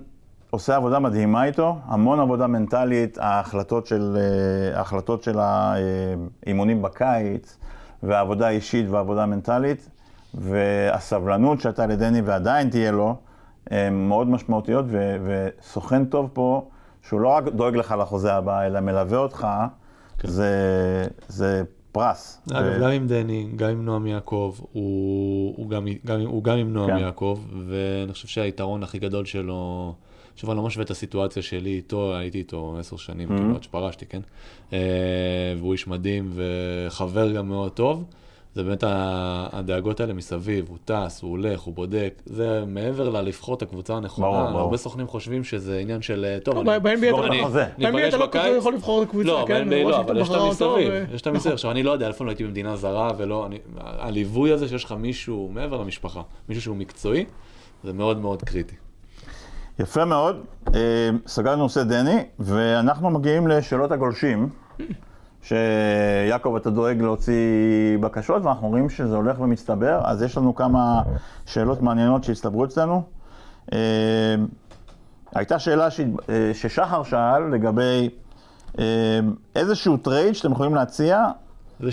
עושה 0.50 0.76
עבודה 0.76 1.00
מדהימה 1.00 1.46
איתו, 1.46 1.78
המון 1.86 2.20
עבודה 2.20 2.48
מנטלית, 2.48 3.18
ההחלטות 3.18 3.88
של, 3.88 4.18
אה, 4.20 4.78
ההחלטות 4.78 5.24
של 5.24 5.40
האימונים 5.40 6.82
בקיץ, 6.82 7.58
והעבודה 8.04 8.48
האישית 8.48 8.90
והעבודה 8.90 9.24
המנטלית, 9.24 9.90
והסבלנות 10.34 11.62
שהייתה 11.62 11.86
לדני 11.86 12.22
ועדיין 12.22 12.70
תהיה 12.70 12.92
לו, 12.92 13.16
הן 13.72 13.94
מאוד 13.94 14.30
משמעותיות, 14.30 14.86
וסוכן 15.26 16.06
טוב 16.06 16.30
פה, 16.34 16.70
שהוא 17.10 17.20
לא 17.22 17.28
רק 17.30 17.44
דואג 17.48 17.76
לך 17.76 17.96
לחוזה 18.00 18.34
הבא, 18.34 18.66
אלא 18.66 18.80
מלווה 18.80 19.18
אותך, 19.18 19.48
זה, 20.24 20.54
זה 21.28 21.62
פרס. 21.92 22.42
אגב, 22.52 22.72
ו- 22.78 22.82
גם 22.84 22.90
עם 22.92 23.08
דני, 23.08 23.48
גם 23.56 23.70
עם 23.70 23.86
נועם 23.86 24.08
יעקב, 24.08 24.56
הוא, 24.72 25.54
הוא, 25.58 25.70
גם, 25.70 25.88
גם, 26.06 26.20
הוא 26.22 26.44
גם 26.44 26.58
עם 26.58 26.74
נועם 26.74 26.90
כן. 26.90 26.98
יעקב, 26.98 27.40
ואני 27.68 28.14
חושב 28.14 28.28
שהיתרון 28.28 28.84
הכי 28.84 29.00
גדול 29.00 29.26
שלו, 29.26 29.94
עכשיו 30.34 30.52
אני 30.52 30.58
לא 30.58 30.64
משווה 30.64 30.86
את 30.86 30.92
הסיטואציה 30.92 31.42
שלי 31.44 31.70
איתו, 31.70 32.16
הייתי 32.16 32.38
איתו 32.38 32.76
עשר 32.80 32.98
שנים, 32.98 33.30
Mhm. 33.30 33.38
כאילו 33.38 33.56
עד 33.56 33.64
שפרשתי, 33.64 34.06
כן? 34.06 34.22
אה, 34.74 34.80
והוא 35.58 35.74
איש 35.74 35.88
מדהים 35.88 36.32
וחבר 36.36 37.32
גם 37.32 37.48
מאוד 37.50 37.72
טוב. 37.72 38.04
זה 38.56 38.64
באמת 38.64 38.84
הדאגות 39.54 40.00
האלה 40.00 40.14
מסביב, 40.14 40.66
הוא 40.70 40.78
טס, 40.86 41.22
הוא 41.22 41.32
הולך, 41.32 41.60
הוא 41.62 41.74
בודק, 41.74 42.22
זה 42.26 42.64
מעבר 42.68 43.10
ללבחור 43.10 43.56
את 43.56 43.62
הקבוצה 43.62 43.94
הנכונה, 43.96 44.28
ברור, 44.28 44.46
ברור. 44.50 44.60
הרבה 44.62 44.78
סוכנים 44.78 45.08
חושבים 45.08 45.44
שזה 45.44 45.78
עניין 45.78 46.02
של, 46.02 46.26
אה, 46.26 46.40
טוב, 46.40 46.56
לא, 46.56 46.62
אני- 46.62 47.10
אתה 47.10 47.18
לא- 47.28 47.36
החוזה. 47.42 47.66
ב-NBA 47.78 47.82
אתה 47.90 47.92
ניפגש 47.92 48.14
לא. 48.14 48.28
כזה 48.32 48.48
יכול 48.58 48.74
לבחור 48.74 49.04
את 49.04 49.08
הקבוצה, 49.08 49.28
לא, 49.28 49.44
כן? 49.48 49.70
ב-NBA 49.70 49.90
לא, 49.90 50.00
אבל 50.00 50.18
יש 50.22 50.30
את 50.30 50.36
המסביב, 50.36 50.70
ו- 50.92 51.06
יש 51.16 51.22
את 51.22 51.28
המסביב. 51.28 51.54
עכשיו, 51.54 51.72
אני 51.72 51.84
לא 51.84 51.92
יודע, 51.92 52.10
אף 52.10 52.18
פעם 52.18 52.28
לא 52.28 52.32
הייתי 52.32 52.44
במדינה 52.44 52.76
זרה, 52.76 53.12
ולא, 53.18 53.46
אני- 53.46 53.60
הליווי 53.78 54.52
הזה 54.52 54.68
שיש 54.68 54.84
לך 54.84 54.92
מישהו 54.92 55.50
מעבר 55.54 55.82
למשפחה, 55.82 56.22
מישהו 56.50 56.62
שהוא 56.64 56.76
מקצועי, 56.78 57.26
זה 57.84 57.94
מאוד 57.94 58.20
מאוד 58.20 58.42
קריטי. 58.44 58.76
יפה 59.80 60.06
מאוד. 60.06 60.42
אה, 60.76 60.80
סגרנו 61.28 61.62
נושא 61.64 61.84
דני, 61.84 62.18
ואנחנו 62.40 63.10
מגיעים 63.10 63.48
לשאלות 63.48 63.92
הגולשים, 63.92 64.50
שיעקב, 65.44 66.56
אתה 66.56 66.70
דואג 66.70 67.02
להוציא 67.02 67.98
בקשות, 68.00 68.46
ואנחנו 68.46 68.68
רואים 68.68 68.90
שזה 68.90 69.16
הולך 69.16 69.40
ומצטבר, 69.40 70.02
אז 70.04 70.22
יש 70.22 70.38
לנו 70.38 70.56
כמה 70.56 71.02
שאלות 71.46 71.82
מעניינות 71.82 72.24
שהצטברו 72.24 72.66
אצלנו. 72.66 73.04
אה, 73.74 74.36
הייתה 75.36 75.60
שאלה 75.60 75.92
ש... 75.92 76.00
אה, 76.30 76.52
ששחר 76.54 77.04
שאל 77.04 77.44
לגבי 77.54 78.10
אה, 78.80 78.84
איזשהו 79.56 79.98
טרייד 79.98 80.34
שאתם 80.36 80.52
יכולים 80.52 80.76
להציע 80.76 81.26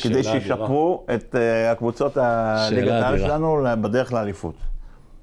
כדי 0.02 0.22
שישפרו 0.22 1.04
את 1.14 1.34
הקבוצות 1.72 2.16
הליגת 2.16 2.92
העל. 2.92 3.18
שלנו 3.18 3.66
בדרך 3.80 4.12
לאליפות. 4.12 4.54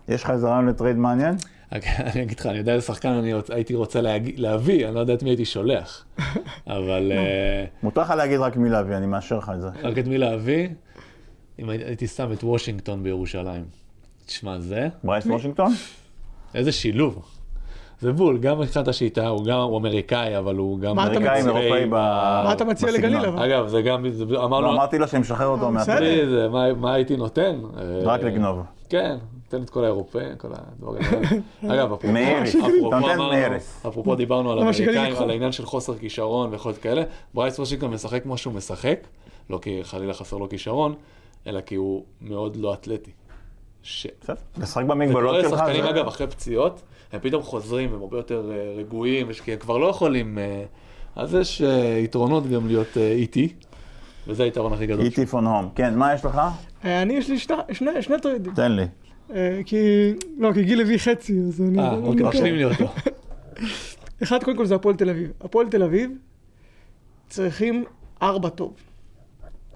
יש 0.08 0.24
לך 0.24 0.30
איזה 0.30 0.48
רעיון 0.48 0.68
לטרייד 0.70 0.98
מעניין? 0.98 1.36
אני 2.14 2.24
אגיד 2.24 2.40
לך, 2.40 2.46
אני 2.46 2.58
יודע 2.58 2.74
איזה 2.74 2.86
שחקן 2.86 3.10
אני 3.10 3.34
הייתי 3.50 3.76
רוצה 3.76 4.02
להג- 4.02 4.34
להביא, 4.38 4.88
אני 4.88 4.96
לא 4.96 5.00
יודע 5.00 5.14
את 5.14 5.24
מי 5.24 5.30
הייתי 5.30 5.46
שולח, 5.46 6.06
אבל 6.68 7.12
אה, 7.16 7.66
מותר 7.84 8.02
לך 8.02 8.10
להגיד 8.10 8.40
רק 8.40 8.58
מי 8.58 8.70
להביא, 8.70 8.98
אני 8.98 9.06
מאשר 9.06 9.38
לך 9.38 9.52
את 9.56 9.62
זה. 9.62 9.68
רק 9.84 9.98
את 9.98 10.08
מי 10.08 10.18
להביא, 10.18 10.68
אם 11.60 11.70
הייתי- 11.70 12.08
שם 12.08 12.32
את 12.32 12.44
וושינגטון 12.44 13.04
בירושלים. 13.04 13.64
תשמע, 14.26 14.60
זה, 14.60 14.88
ברייס 15.04 15.26
וושינגטון? 15.26 15.72
איזה 16.56 16.72
שילוב. 16.72 17.26
זה 18.02 18.14
בול, 18.14 18.38
גם 18.38 18.60
מבחינת 18.60 18.88
השיטה, 18.88 19.28
הוא 19.28 19.46
גם, 19.46 19.60
הוא 19.60 19.78
אמריקאי, 19.78 20.38
אבל 20.38 20.56
הוא 20.56 20.80
גם... 20.80 21.00
אמריקאי 21.00 21.22
מציע? 21.40 21.52
אירופאי 21.60 21.86
ב... 21.86 21.90
מה 21.90 22.54
אתה 22.54 22.66
מציע 22.66 22.90
בסגנון. 22.90 23.12
לגליל, 23.12 23.30
אבל? 23.30 23.44
אגב, 23.44 23.68
זה 23.68 23.82
גם, 23.82 24.10
זה- 24.10 24.26
לא, 24.26 24.46
אמרנו, 24.46 24.72
אמרתי 24.72 24.98
לו 25.00 25.08
שאני 25.08 25.22
משחרר 25.22 25.48
אותו 25.48 25.66
אה, 25.66 25.72
מהטרייד. 25.72 26.02
בסדר. 26.02 26.26
מי 26.26 26.32
זה, 26.32 26.50
מה- 26.50 26.74
מה 26.74 26.94
הייתי 26.94 27.18
נותן? 27.18 27.56
רק 28.04 28.20
אה, 28.24 28.26
לגנוב. 28.28 28.62
כן, 28.90 29.16
תן 29.54 29.62
את 29.64 29.70
כל 29.70 29.84
האירופאים, 29.84 30.36
כל 30.38 30.48
הדברים 30.52 31.02
האלה. 31.12 31.28
אגב, 31.76 31.94
אפרופו, 33.88 34.16
דיברנו 34.16 34.52
על 34.52 34.60
אמריקאים. 34.60 35.16
על 35.16 35.30
העניין 35.30 35.52
של 35.52 35.66
חוסר 35.66 35.98
כישרון 35.98 36.50
ויכולת 36.52 36.78
כאלה, 36.78 37.04
ברייס 37.34 37.60
וושינגטון 37.60 37.92
משחק 37.92 38.24
כמו 38.24 38.38
שהוא 38.38 38.54
משחק, 38.54 39.00
לא 39.50 39.58
כי 39.62 39.80
חלילה 39.84 40.14
חסר 40.14 40.38
לו 40.38 40.50
כישרון, 40.50 40.94
אלא 41.48 41.62
כי 41.62 41.76
הוא 41.76 42.04
מאוד 42.22 42.56
לא 42.56 42.74
אתלטי. 42.74 43.12
ש... 43.84 44.08
זה 44.56 44.82
במגבלות 44.82 45.36
שלך. 45.42 45.54
לשחקנים, 45.54 45.84
זה- 45.84 45.90
אגב, 45.90 46.08
אחרי 46.08 46.28
פציעות, 46.28 46.82
הם 47.14 47.20
פתאום 47.20 47.44
חוזרים, 47.44 47.94
הם 47.94 48.02
הרבה 48.02 48.18
יותר 48.18 48.52
אה, 48.52 48.74
רגועים, 48.78 49.28
כי 49.46 49.54
הם 49.54 49.60
כבר 49.60 49.78
לא 49.78 49.88
יכולים... 49.88 50.38
אה, 50.38 50.64
אז 51.16 51.36
יש 51.36 51.62
אה, 51.62 52.00
יתרונות 52.04 52.48
גם 52.48 52.68
להיות 52.68 52.98
איטי, 52.98 53.54
וזה 54.28 54.44
היתרון 54.44 54.74
הכי 54.74 54.86
גדול. 54.88 55.06
E.T. 55.06 55.26
phone 55.26 55.48
home. 55.48 55.70
כן, 55.76 55.96
מה 55.96 56.14
יש 56.14 56.26
לך? 56.26 56.42
אני, 56.84 57.14
יש 57.14 57.30
לי 57.30 57.40
שני- 58.02 58.20
טריידים. 58.22 58.54
תן 58.54 58.72
לי. 58.72 58.84
אה, 59.34 59.62
כי, 59.66 60.14
לא, 60.38 60.54
כי 60.54 60.64
גיל 60.64 60.82
הביא 60.82 60.98
חצי, 60.98 61.40
אז 61.48 61.62
אני... 61.62 61.80
אה, 61.80 61.94
אוקיי, 61.96 62.24
לוקח. 62.24 62.36
משלים 62.36 62.56
לי 62.56 62.64
אותו. 62.64 62.86
אחד, 64.24 64.44
קודם 64.44 64.58
כל 64.58 64.66
זה 64.66 64.76
הפועל 64.76 64.96
תל 64.96 65.10
אביב. 65.10 65.32
הפועל 65.42 65.70
תל 65.70 65.84
אביב 65.84 66.12
צריכים 67.30 67.84
ארבע 68.22 68.50
טוב. 68.50 68.74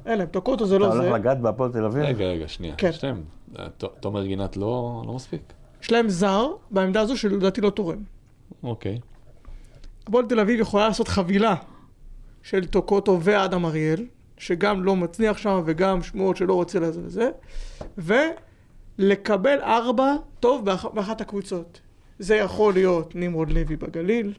אין 0.06 0.18
להם, 0.18 0.28
טוקוטו 0.28 0.66
זה 0.66 0.76
אתה 0.76 0.84
לא 0.84 0.94
הולך 0.94 1.04
זה. 1.04 1.10
לגעת 1.10 1.42
בהפועל 1.42 1.72
תל 1.72 1.86
אביב? 1.86 2.04
רגע, 2.04 2.26
רגע, 2.26 2.48
שנייה. 2.48 2.76
כן. 2.76 2.92
שניהם. 2.92 3.24
אה, 3.60 3.68
תומר 4.00 4.26
גינת 4.26 4.58
לא 4.58 5.04
לא 5.08 5.14
מספיק? 5.14 5.42
יש 5.82 5.92
להם 5.92 6.10
זר 6.10 6.48
בעמדה 6.72 7.02
הזו 7.02 7.18
שלדעתי 7.18 7.62
לא 7.62 7.70
תורם. 7.70 7.98
אוקיי. 8.64 9.00
הפועל 10.08 10.26
תל 10.26 10.40
אביב 10.40 10.60
יכולה 10.60 10.88
לעשות 10.88 11.08
חבילה 11.08 11.56
של 12.44 12.66
טוקוטו 12.66 13.20
ואדם 13.22 13.66
אריאל, 13.66 14.06
שגם 14.38 14.84
לא 14.84 14.96
מצליח 14.96 15.38
שם 15.38 15.62
וגם 15.66 16.04
שמועות 16.04 16.38
שלא 16.38 16.54
רוצה 16.54 16.80
לזה 16.80 17.02
וזה, 17.04 17.30
ולקבל 19.00 19.58
ארבע 19.62 20.14
טוב 20.40 20.66
באח, 20.66 20.86
באחת 20.86 21.22
הקבוצות. 21.22 21.82
זה 22.20 22.36
יכול 22.36 22.74
להיות 22.74 23.12
נמרוד 23.16 23.52
לוי 23.52 23.76
בגליל, 23.76 24.34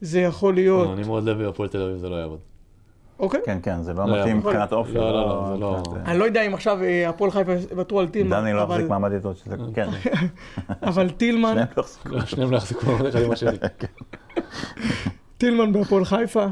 זה 0.00 0.20
יכול 0.20 0.54
להיות... 0.54 0.88
לא, 0.88 0.96
נמרוד 0.96 1.24
לוי 1.24 1.46
בפועל 1.48 1.68
תל 1.68 1.82
אביב 1.82 1.96
זה 1.96 2.08
לא 2.08 2.16
יעבוד. 2.16 2.38
אוקיי? 3.18 3.40
כן, 3.44 3.58
כן, 3.62 3.82
זה 3.82 3.92
לא 3.94 4.04
לא, 4.06 4.20
מתאים 4.20 4.36
מבחינת 4.38 4.72
אופי. 4.72 4.92
לא, 4.92 5.12
לא, 5.12 5.26
לא, 5.28 5.50
זה 5.54 5.60
לא- 5.60 5.82
אה, 5.96 6.10
אני 6.10 6.18
לא 6.18 6.24
יודע 6.24 6.42
אם 6.42 6.54
עכשיו 6.54 6.82
אה, 6.82 7.08
הפועל 7.08 7.30
חיפה 7.30 7.52
יוותרו 7.70 8.00
על 8.00 8.08
טילמן, 8.08 8.30
דני 8.40 8.52
לא 8.52 8.60
יחזיק 8.60 8.88
מעמד 8.88 9.12
איתו, 9.12 9.34
שזה- 9.34 9.56
כן. 9.74 9.88
אבל 10.88 11.10
טילמן, 11.10 11.52
שניהם 11.54 11.68
לא 11.76 11.82
יחזיקו. 11.82 12.26
שניהם 12.26 12.50
לא 12.50 12.56
יחזיקו 12.56 12.80
אחד 12.96 13.20
עם 13.24 13.30
השני. 13.32 13.56
טילמן 15.38 15.72
בהפועל 15.72 16.04
חיפה, 16.04 16.46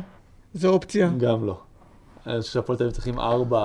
זה 0.54 0.68
אופציה. 0.68 1.08
גם 1.18 1.46
לא. 1.46 1.58
אני 2.26 2.40
חושב 2.40 2.52
שהפועל 2.52 2.78
תל 2.78 2.84
אביב 2.84 2.94
צריכים 2.94 3.18
ארבע... 3.20 3.60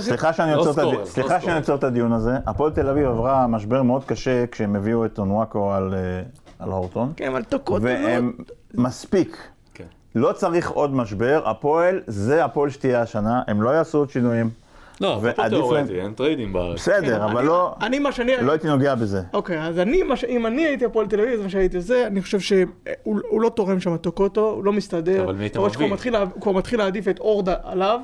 סליחה 0.00 0.32
שאני 0.32 0.52
עוצר 0.54 0.70
את 0.70 0.74
סקורר, 0.74 0.96
הדי- 1.00 1.06
סליחה 1.06 1.28
סקורר. 1.28 1.40
שאני 1.40 1.56
עוצר 1.56 1.74
את 1.74 1.84
הדיון 1.84 2.12
הזה. 2.12 2.32
הפועל 2.46 2.72
תל 2.72 2.88
אביב 2.88 3.06
עברה 3.08 3.46
משבר 3.46 3.82
מאוד 3.82 4.04
קשה 4.04 4.44
כשהם 4.46 4.76
הביאו 4.76 5.04
את 5.04 5.18
אונואקו 5.18 5.72
על 5.72 5.94
אה, 5.94 5.98
על 6.58 6.70
הורטון. 6.70 7.12
כן, 7.16 7.28
אבל 7.28 7.42
לא... 7.52 7.78
והם 7.82 8.32
מספיק. 8.74 9.36
כן. 9.74 9.84
לא 10.14 10.32
צריך 10.32 10.70
עוד 10.70 10.94
משבר, 10.94 11.42
הפועל, 11.44 12.00
זה 12.06 12.44
הפועל 12.44 12.70
שתהיה 12.70 13.02
השנה, 13.02 13.42
הם 13.48 13.62
לא 13.62 13.70
יעשו 13.70 13.98
עוד 13.98 14.10
שינויים. 14.10 14.50
לא, 15.00 15.18
זה 15.22 15.32
פה 15.32 15.42
ועדיף 15.42 15.58
להם- 15.58 15.86
תיאורטי, 15.86 16.00
אין 16.00 16.12
טריידים 16.12 16.52
בארץ. 16.52 16.74
בסדר, 16.78 17.24
אבל 17.24 17.38
אני- 17.38 17.46
לא 17.46 17.74
אני 17.82 17.98
מה 17.98 18.12
שאני... 18.12 18.32
לא 18.40 18.52
הייתי 18.52 18.68
נוגע 18.68 18.94
בזה. 18.94 19.22
אוקיי, 19.32 19.62
אז 19.62 19.78
אני, 19.78 20.02
אם 20.28 20.46
אני 20.46 20.66
הייתי 20.66 20.84
הפועל 20.84 21.06
תל 21.06 21.20
אביב, 21.20 21.36
זה 21.36 21.42
מה 21.42 21.48
שהייתי 21.48 21.76
עושה, 21.76 22.06
אני 22.06 22.22
חושב 22.22 22.40
שהוא 22.40 22.66
הוא 23.04 23.40
לא 23.40 23.48
תורם 23.48 23.80
שם 23.80 23.96
טוקוטו, 23.96 24.50
הוא 24.50 24.64
לא 24.64 24.72
מסתדר. 24.72 25.24
אבל 25.24 25.34
מי 25.34 25.46
אתה 25.46 25.60
מביא? 25.60 26.10
לה- 26.12 26.18
הוא 26.34 26.40
כבר 26.42 26.52
מתחיל 26.52 26.78
להעדיף 26.78 27.08
את 27.08 27.18
אורדה 27.18 27.54
עליו, 27.62 28.00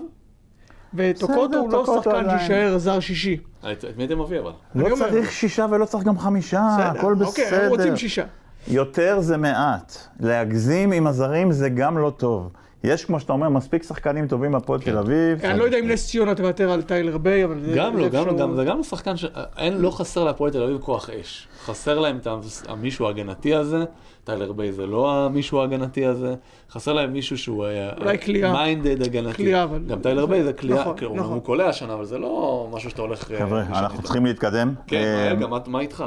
וטוקוטו 0.94 1.58
הוא 1.58 1.72
לא 1.72 1.86
שחקן. 1.86 2.38
שיישאר 2.38 2.78
זר 2.78 3.00
שישי. 3.00 3.36
את 3.72 3.84
מי 3.96 4.04
אתה 4.04 4.14
מביא 4.16 4.40
אבל? 4.40 4.52
לא 4.74 4.96
צריך 4.96 5.32
שישה 5.32 5.66
ולא 5.70 5.84
צריך 5.84 6.04
גם 6.04 6.18
חמישה, 6.18 6.60
הכל 6.78 7.14
אוקיי, 7.20 7.44
הם 7.44 7.50
בסדר. 7.50 7.68
רוצים 7.68 7.96
שישה. 7.96 8.24
יותר 8.68 9.20
זה 9.20 9.36
מעט. 9.36 9.96
להגזים 10.20 10.92
עם 10.92 11.06
הזרים 11.06 11.52
זה 11.52 11.68
גם 11.68 11.98
לא 11.98 12.10
טוב. 12.16 12.50
יש, 12.84 13.04
כמו 13.04 13.20
שאתה 13.20 13.32
אומר, 13.32 13.48
מספיק 13.48 13.82
שחקנים 13.82 14.26
טובים 14.28 14.52
בהפועל 14.52 14.80
תל 14.80 14.98
אביב. 14.98 15.44
אני 15.44 15.58
לא 15.58 15.64
יודע 15.64 15.78
אם 15.78 15.88
נס 15.88 16.06
ציונה 16.08 16.34
תוותר 16.34 16.70
על 16.72 16.82
טיילר 16.82 17.18
ביי, 17.18 17.44
אבל 17.44 17.60
זה... 17.60 17.72
גם 17.76 17.96
לא, 17.98 18.08
גם 18.08 18.26
לא. 18.26 18.32
גם- 18.36 18.54
זה 18.56 18.64
גם 18.64 18.76
לא 18.76 18.82
שחקן 18.82 19.16
ש... 19.16 19.24
אין, 19.58 19.78
לא 19.80 19.90
חסר 19.90 20.24
להפועל 20.24 20.50
תל 20.52 20.62
אביב 20.62 20.78
כוח 20.78 21.10
אש. 21.10 21.48
חסר 21.64 21.98
להם 21.98 22.16
את 22.16 22.26
המישהו 22.68 23.06
ההגנתי 23.06 23.54
הזה, 23.54 23.84
טיילר 24.24 24.52
ביי 24.52 24.72
זה 24.72 24.86
לא 24.86 25.12
המישהו 25.12 25.60
ההגנתי 25.60 26.06
הזה, 26.06 26.34
חסר 26.70 26.92
להם 26.92 27.12
מישהו 27.12 27.38
שהוא 27.38 27.66
אולי 28.00 28.18
קליעה. 28.18 28.52
minded 28.52 29.02
הגנתי. 29.02 29.34
קליעה, 29.36 29.62
אבל- 29.64 29.82
גם 29.88 29.98
טיילר 30.00 30.26
ביי 30.26 30.42
זה 30.44 30.52
קליעה, 30.52 30.80
נכון, 30.80 30.96
כאילו, 30.96 31.14
נכון. 31.14 31.32
הוא 31.32 31.42
קולע 31.42 31.68
השנה, 31.68 31.94
אבל 31.94 32.04
זה 32.04 32.18
לא 32.18 32.68
משהו 32.72 32.90
שאתה 32.90 33.02
הולך... 33.02 33.30
אה, 33.30 33.38
חבר'ה, 33.38 33.62
אנחנו. 33.62 34.02
צריכים 34.02 34.26
להתקדם. 34.26 34.74
כן, 34.86 34.96
אה, 34.96 35.32
רגע, 35.32 35.46
מה- 35.46 35.58
מה 35.66 35.80
איתך? 35.80 36.04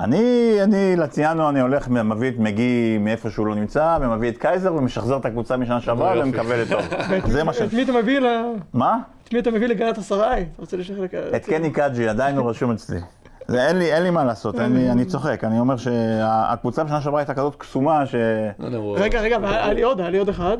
אני, 0.00 0.56
אני 0.62 0.96
לציאנו, 0.96 1.48
אני 1.48 1.60
הולך, 1.60 1.88
מביא 1.88 2.28
את 2.28 2.38
מגי 2.38 2.98
מאיפה 3.00 3.30
שהוא 3.30 3.46
לא 3.46 3.54
נמצא, 3.54 3.98
ומביא 4.00 4.28
את 4.28 4.38
קייזר, 4.38 4.74
ומשחזר 4.74 5.16
את 5.16 5.24
הקבוצה 5.24 5.56
משנה 5.56 5.80
שעברה. 5.80 6.14
ומקבל 6.22 6.62
את 6.62 6.68
טוב. 6.68 6.80
זה 7.32 7.44
מה 7.44 7.52
ש... 7.52 7.62
את 7.62 7.72
מי 7.72 7.82
אתה 7.82 7.92
מביא 7.92 8.18
ל... 8.18 8.26
מה? 8.72 8.98
את 9.24 9.32
מי 9.32 9.38
אתה 9.38 9.50
מביא 9.50 9.66
לגלטסראיי? 9.66 10.42
אתה 10.42 10.62
רוצה 10.62 10.76
לשחרר... 10.76 11.06
את 11.36 11.44
קני 11.44 11.70
קאג'י, 11.70 12.08
עדיין 12.08 12.36
הוא 12.36 12.50
רשום 12.50 12.70
אצלי. 12.70 13.00
זה, 13.48 13.66
אין, 13.68 13.78
לי, 13.78 13.92
אין 13.92 14.02
לי 14.02 14.10
מה 14.10 14.24
לעשות, 14.24 14.60
אין 14.60 14.76
לי, 14.76 14.90
אני 14.90 15.04
צוחק, 15.04 15.44
אני 15.44 15.58
אומר 15.58 15.76
שהקבוצה 15.76 16.84
בשנה 16.84 17.00
שעברה 17.00 17.20
הייתה 17.20 17.34
כזאת 17.34 17.56
קסומה, 17.56 18.06
ש... 18.06 18.14
לא 18.58 18.94
רגע, 18.98 19.20
רגע, 19.20 19.38
היה 19.42 19.72
לי 19.72 19.82
עוד, 19.82 20.00
היה 20.00 20.10
לי 20.10 20.18
עוד 20.18 20.28
אחד. 20.28 20.56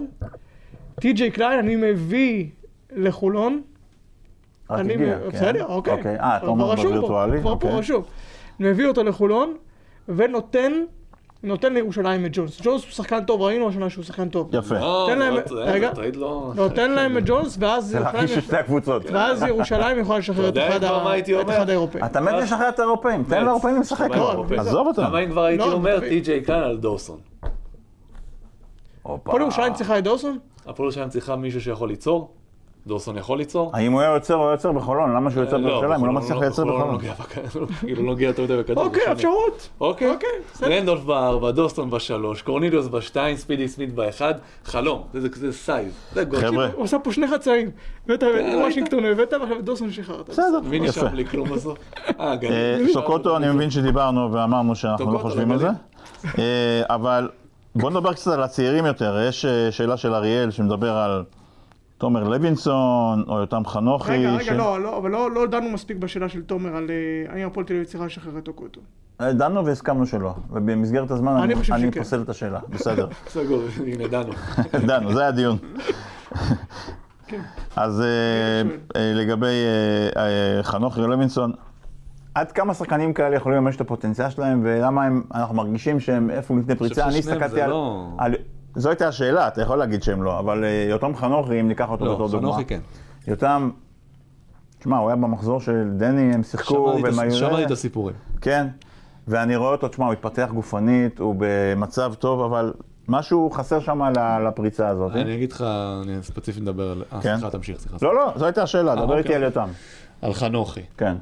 טי.ג'יי 1.00 1.30
קליין, 1.30 1.58
אני 1.58 1.76
מביא 1.76 2.46
לחולון. 2.92 3.60
רק 4.70 4.80
אני, 4.80 4.94
הגיע, 4.94 5.18
כן. 5.18 5.28
בסדר, 5.28 5.66
אוקיי. 5.66 5.92
אוקיי, 5.92 6.20
אה, 6.20 6.36
אתה 6.36 6.46
אומר 6.46 6.74
בווירטואלי, 6.74 7.40
כבר 7.40 7.56
פה 7.58 7.66
אוקיי. 7.66 7.78
רשום. 7.78 8.02
מביא 8.60 8.86
אותו 8.86 9.02
לחולון, 9.04 9.54
ונותן, 10.08 10.72
נותן 11.42 11.72
לירושלים 11.74 12.26
את 12.26 12.30
ג'ונס. 12.32 12.60
ג'ונס 12.62 12.82
הוא 12.82 12.90
שחקן 12.90 13.24
טוב, 13.24 13.42
ראינו 13.42 13.68
השנה 13.68 13.90
שהוא 13.90 14.04
שחקן 14.04 14.28
טוב. 14.28 14.54
יפה. 14.54 14.74
לא, 14.74 15.06
תן 15.12 15.18
להם- 15.18 15.34
זה- 15.46 15.54
רגע. 15.54 15.90
לא... 16.14 16.52
נותן 16.56 16.90
להם 16.90 17.18
את 17.18 17.22
ג'ונס, 17.26 17.56
ואז 17.60 17.94
ירושלים- 17.94 18.24
את 18.38 18.42
שתי 18.44 18.56
הקבוצות. 18.56 19.02
ואז 19.12 19.42
ירושלים 19.42 19.98
יכולה 19.98 20.18
לשחרר 20.18 20.48
את 20.48 20.56
אחד 21.50 21.68
האירופאים. 21.68 22.04
אתה 22.04 22.20
מת 22.20 22.32
לשחרר 22.42 22.68
את 22.68 22.78
האירופאים, 22.78 23.24
תן. 23.24 23.44
לאירופאים 23.44 23.80
לשחק. 23.80 24.08
עזוב 24.58 24.86
אותם. 24.86 25.02
למה 25.02 25.18
אם 25.20 25.30
כבר 25.30 25.44
הייתי 25.44 25.64
לא, 25.64 25.72
אומר. 25.72 26.00
טי.ג'יי 26.00 26.42
קליין 26.42 26.62
על 26.62 26.76
דורסון? 26.76 27.18
הפועל 29.04 29.40
ירושלים 29.42 29.74
צריכה 29.74 29.98
את 29.98 30.04
דורסון? 30.04 30.38
הפועל 30.66 30.84
ירושלים 30.86 31.08
צריכה 31.08 31.36
מישהו 31.36 31.60
שיכול 31.60 31.88
ליצור, 31.88 32.30
דורסון 32.86 33.16
יכול 33.18 33.38
ליצור? 33.38 33.70
האם 33.74 33.92
הוא 33.92 34.00
היה 34.00 34.14
יוצר 34.14 34.34
או 34.36 34.50
יוצר 34.50 34.72
בחולון? 34.72 35.14
למה 35.16 35.30
שהוא 35.30 35.42
יוצר 35.44 35.58
בירושלים? 35.58 36.00
הוא 36.00 36.06
לא 36.06 36.12
מצליח 36.12 36.38
לייצר 36.38 36.64
בחולון. 36.64 36.90
הוא 36.90 37.00
לא 37.60 37.66
כאילו 37.80 38.02
לא 38.02 38.08
נוגע 38.10 38.26
יותר 38.26 38.42
מדי 38.42 38.56
בכדור. 38.56 38.84
אוקיי. 38.84 39.12
אפשרות. 39.12 39.68
אוקיי, 39.80 40.10
אוקיי, 40.10 40.28
בסדר. 40.54 40.72
רנדולף 40.72 41.04
בארבע, 41.04 41.50
דורסון 41.50 41.90
בשלוש, 41.90 42.42
קורניליוס 42.42 42.88
בשתיים, 42.88 43.36
ספידי 43.36 43.68
סמית 43.68 43.94
באחד, 43.94 44.34
חלום, 44.64 45.02
זה- 45.14 45.52
size, 45.52 45.92
זה 46.12 46.24
גול. 46.24 46.40
חבר'ה, 46.40 46.68
הוא 46.74 46.84
עשה 46.84 46.98
פה 46.98 47.12
שני 47.12 47.26
חצאים. 47.28 47.70
הבאת 48.04 48.18
את 48.18 48.28
ראית? 48.34 48.54
וושינגטון, 48.64 49.04
הבאת 49.04 49.32
ועכשיו 49.40 49.62
דורסון 49.62 49.90
שחררת. 49.90 50.28
בסדר, 50.30 50.60
מי 50.64 50.80
נשאר. 50.80 51.08
בלי 51.08 51.26
כלום 51.26 51.48
בסוף? 51.48 51.78
אה, 52.20 52.36
גליל. 52.36 52.52
אה, 52.52 52.92
סוקוטו, 52.92 53.36
אני 53.36 53.48
מבין 53.52 53.70
שדיברנו 53.70 54.32
ואמרנו 54.32 54.74
שאנחנו 54.74 55.04
לא 55.04 55.10
סוקוטו, 55.10 55.28
חושבים 55.28 55.52
על 55.52 55.58
זה. 55.58 55.68
אה, 56.38 56.82
אבל 56.90 57.28
בואו 57.74 57.90
נדבר 57.90 58.12
קצת 58.12 58.32
על 58.32 58.42
הצעירים 58.42 58.86
יותר. 58.86 59.18
יש 59.28 59.44
אה, 59.44 59.72
שאלה 59.72 59.96
של 59.96 60.14
אריאל 60.14 60.50
שמדבר 60.50 60.96
על 60.96 61.24
תומר 62.00 62.24
לוינסון, 62.28 63.24
או 63.28 63.38
יותם 63.38 63.62
חנוכי. 63.66 64.12
רגע, 64.12 64.44
ש- 64.44 64.48
רגע, 64.48 64.56
לא, 64.56 64.80
לא, 64.82 64.98
אבל 64.98 65.10
לא 65.10 65.30
לא 65.30 65.46
דנו 65.46 65.70
מספיק 65.70 65.96
בשאלה 65.96 66.28
של 66.28 66.42
תומר 66.42 66.76
על 66.76 66.90
אה, 66.90 67.34
האם 67.34 67.46
הפועל 67.46 67.66
תל 67.66 67.72
אביב 67.74 67.84
צריכה 67.86 68.06
לשחרר 68.06 68.38
את 68.38 68.48
אוקוטו. 68.48 68.80
אה, 69.20 69.32
דנו 69.32 69.66
והסכמנו 69.66 70.06
שלא, 70.06 70.34
ובמסגרת 70.50 71.10
הזמן 71.10 71.32
אני 71.36 71.54
אני, 71.54 71.62
אני. 71.72 71.90
פוסל 71.90 72.22
את 72.22 72.28
השאלה, 72.28 72.58
בסדר. 72.68 73.08
סגור, 73.28 73.62
הנה 73.86 74.08
דנו. 74.08 74.32
דנו, 74.88 75.12
זה 75.12 75.26
הדיון. 75.26 75.56
כן. 77.26 77.40
אז 77.76 78.00
אה, 78.00 79.12
לגבי 79.14 79.64
חנוכי 80.62 81.00
ולוינסון, 81.00 81.52
עד 82.34 82.52
כמה 82.52 82.74
שחקנים 82.74 83.12
כאלה 83.12 83.36
יכולים 83.36 83.58
לממש 83.58 83.76
את 83.76 83.80
הפוטנציאל 83.80 84.30
שלהם, 84.30 84.60
ולמה 84.64 85.04
הם, 85.04 85.22
אנחנו 85.34 85.54
מרגישים 85.54 86.00
שהם 86.00 86.30
איפה 86.30 86.54
לפני 86.56 86.74
פריצה? 86.74 87.08
אני 87.08 87.18
הסתכלתי 87.18 87.62
על... 88.18 88.34
לא-. 88.76 88.82
זו 88.82 88.88
הייתה 88.88 89.08
השאלה, 89.08 89.48
אתה 89.48 89.62
יכול 89.62 89.78
להגיד 89.78 90.02
שהם 90.02 90.22
לא, 90.22 90.38
אבל 90.38 90.64
אה, 90.64 90.86
יותם 90.90 91.16
חנוכי, 91.16 91.60
אם 91.60 91.68
ניקח 91.68 91.90
אותו 91.90 92.04
לא, 92.04 92.14
בתור 92.14 92.28
דוגמה. 92.28 92.52
חנוכי 92.52 92.64
כן. 92.64 92.80
יותם, 93.26 93.70
תשמע, 94.78 94.98
הוא 94.98 95.08
היה 95.08 95.16
במחזור 95.16 95.60
של 95.60 95.90
דני, 95.96 96.34
הם 96.34 96.42
שיחקו, 96.42 96.98
והם 97.02 97.18
היו... 97.18 97.30
שמעתי 97.30 97.64
את 97.64 97.70
הסיפורים. 97.70 98.16
כן, 98.40 98.66
ואני 99.28 99.56
רואה 99.56 99.72
אותו, 99.72 99.88
תשמע, 99.88 100.04
הוא 100.04 100.12
התפתח 100.12 100.50
גופנית, 100.54 101.18
הוא 101.18 101.34
במצב 101.38 102.14
טוב, 102.14 102.40
אבל 102.40 102.72
משהו 103.08 103.50
חסר 103.50 103.80
שם 103.80 104.02
לפריצה 104.48 104.88
הזאת. 104.88 105.12
אני 105.12 105.34
אגיד 105.34 105.52
לך, 105.52 105.64
אני 106.02 106.22
ספציפית 106.22 106.62
מדבר 106.62 106.90
על... 106.90 107.04
אה, 107.12 107.20
כן. 107.20 107.36
סליחה, 107.36 107.50
תמשיך, 107.50 107.80
סליחה. 107.80 107.96
לא, 108.02 108.14
לא, 108.14 108.32
זו 108.36 108.44
הייתה 108.44 108.62
השאלה, 108.62 108.94
דבר 108.94 109.04
אוקיי. 109.04 109.18
איתי 109.18 109.34
על 109.34 109.42
יותם. 109.42 109.68
על 110.22 110.32
חנוכי. 110.34 110.80
כן. 110.96 111.16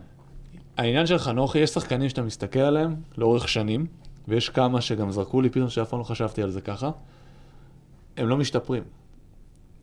העניין 0.76 1.06
של 1.06 1.18
חנוכי, 1.18 1.58
יש 1.58 1.70
שחקנים 1.70 2.08
שאתה 2.08 2.22
מסתכל 2.22 2.58
עליהם 2.58 2.94
לאורך 3.18 3.48
שנים, 3.48 3.86
ויש 4.28 4.48
כמה 4.48 4.80
שגם 4.80 5.10
זרקו 5.10 5.40
לי 5.40 5.50
פתאום 5.50 5.68
שאף 5.68 5.88
פעם 5.88 5.98
לא 5.98 6.04
חשבתי 6.04 6.42
על 6.42 6.50
זה 6.50 6.60
ככה, 6.60 6.90
הם 8.18 8.28
לא 8.28 8.36
משתפרים. 8.36 8.82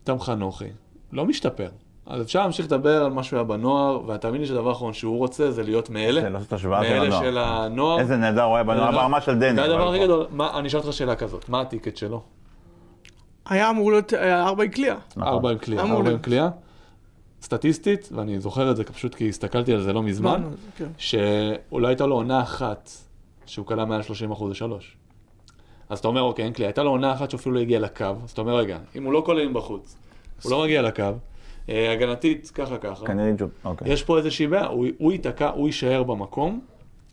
תם 0.04 0.20
חנוכי, 0.20 0.64
לא 1.12 1.26
משתפר. 1.26 1.68
אז 2.06 2.22
אפשר 2.22 2.40
להמשיך 2.42 2.66
לדבר 2.66 3.04
על 3.04 3.12
מה 3.12 3.22
שהוא 3.22 3.36
היה 3.36 3.44
בנוער, 3.44 4.10
ותאמין 4.10 4.40
לי 4.40 4.46
שהדבר 4.46 4.68
האחרון 4.68 4.92
שהוא 4.92 5.18
רוצה 5.18 5.50
זה 5.50 5.62
להיות 5.62 5.90
מאלה, 5.90 6.20
זה 6.20 6.28
לא 6.28 6.34
לעשות 6.38 6.52
השוואה 6.52 6.84
של 6.84 6.88
מאלה 6.90 7.04
הנוער. 7.06 7.22
של 7.22 7.38
הנוער. 7.38 7.98
איזה 8.00 8.16
נהדר 8.16 8.42
הוא 8.42 8.54
היה 8.54 8.64
בנוער 8.64 8.90
לא- 8.90 8.96
ברמה 8.98 9.20
של 9.20 9.38
דני. 9.38 9.54
זה 9.54 9.64
הדבר 9.64 9.88
הכי. 9.88 9.98
גדול, 10.04 10.26
אני 10.40 10.68
אשאל 10.68 10.80
אותך 10.80 10.92
שאלה 10.92 11.16
כזאת, 11.16 11.48
מה 11.48 11.60
הטיקט 11.60 11.96
שלו? 11.96 12.22
היה 13.46 13.70
אמור 13.70 13.90
להיות 13.92 14.14
אה, 14.14 14.46
ארבע 14.46 14.64
עם 14.64 14.70
קליעה. 14.70 14.96
נכון. 15.10 15.22
ארבע 15.32 15.50
עם 15.50 15.58
קליעה, 15.58 15.84
ארבע 15.92 16.10
עם. 16.10 16.18
קליעה. 16.18 16.48
סטטיסטית, 17.42 18.08
ואני 18.12 18.40
זוכר 18.40 18.70
את 18.70 18.76
זה 18.76 18.84
פשוט 18.84 19.14
כי 19.14 19.28
הסתכלתי 19.28 19.72
על 19.72 19.80
זה 19.80 19.92
לא 19.92 20.02
מזמן, 20.02 20.42
לא, 20.42 20.48
כן. 20.76 20.88
שאולי 20.98 21.86
הייתה 21.88 22.06
לו 22.06 22.14
עונה 22.14 22.42
אחת 22.42 22.90
שהוא 23.46 23.66
כלה 23.66 23.84
מעל 23.84 24.02
30 24.02 24.30
אחוז 24.30 24.50
לשלוש. 24.50 24.96
אז 25.88 25.98
אתה 25.98 26.08
אומר, 26.08 26.22
אוקיי, 26.22 26.44
אין 26.44 26.52
כלי, 26.52 26.66
הייתה 26.66 26.82
לו 26.82 26.90
עונה 26.90 27.12
אחת 27.12 27.30
שאפילו 27.30 27.54
לא 27.54 27.60
הגיע 27.60 27.80
לקו, 27.80 28.04
אז 28.24 28.30
אתה 28.30 28.40
אומר, 28.40 28.56
רגע, 28.56 28.78
אם 28.96 29.04
הוא 29.04 29.12
לא 29.12 29.22
כולל 29.26 29.48
מבחוץ, 29.48 29.96
הוא 30.42 30.52
לא 30.52 30.62
מגיע 30.62 30.82
לקו, 30.82 31.02
אה, 31.68 31.92
הגנתית, 31.92 32.50
ככה 32.54 32.78
ככה, 32.78 33.06
כנראה 33.06 33.32
ג'וב, 33.38 33.50
אוקיי. 33.64 33.92
יש 33.92 34.02
פה 34.02 34.18
איזושהי 34.18 34.46
בעיה, 34.46 34.66
הוא, 34.66 35.12
ייתקע, 35.12 35.50
הוא 35.50 35.66
יישאר 35.66 36.02
במקום, 36.02 36.60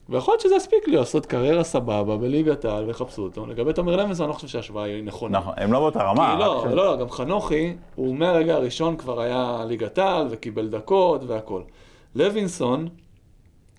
ויכול 0.10 0.32
להיות 0.32 0.42
שזה 0.42 0.56
יספיק 0.56 0.88
לי 0.88 0.96
לעשות 0.96 1.26
קריירה 1.26 1.64
סבבה 1.64 2.18
בליגת 2.18 2.66
העל 2.66 2.86
ויחפשו 2.86 3.22
אותו. 3.22 3.46
לגבי 3.46 3.74
תומר 3.74 3.96
למנסון, 3.96 4.24
אני 4.24 4.30
לא 4.30 4.34
חושב 4.34 4.48
שההשוואה 4.48 4.84
היא 4.84 5.04
נכונה. 5.04 5.40
נכון, 5.40 5.54
הם 5.58 5.74
לא 5.74 5.80
באותה 5.80 6.04
רמה. 6.04 6.36
כי 6.36 6.40
לא, 6.40 6.76
לא, 6.76 6.98
גם 7.00 7.10
חנוכי, 7.10 7.74
הוא 7.96 8.16
מהרגע 8.16 8.56
הראשון 8.56 8.98
כבר 8.98 9.22
היה 9.22 9.64
ליגת 9.68 9.98
העל 9.98 10.28
וקיבל 10.30 10.68
דקות 10.68 11.22
והכל. 11.28 11.62
לוינסון 12.16 12.88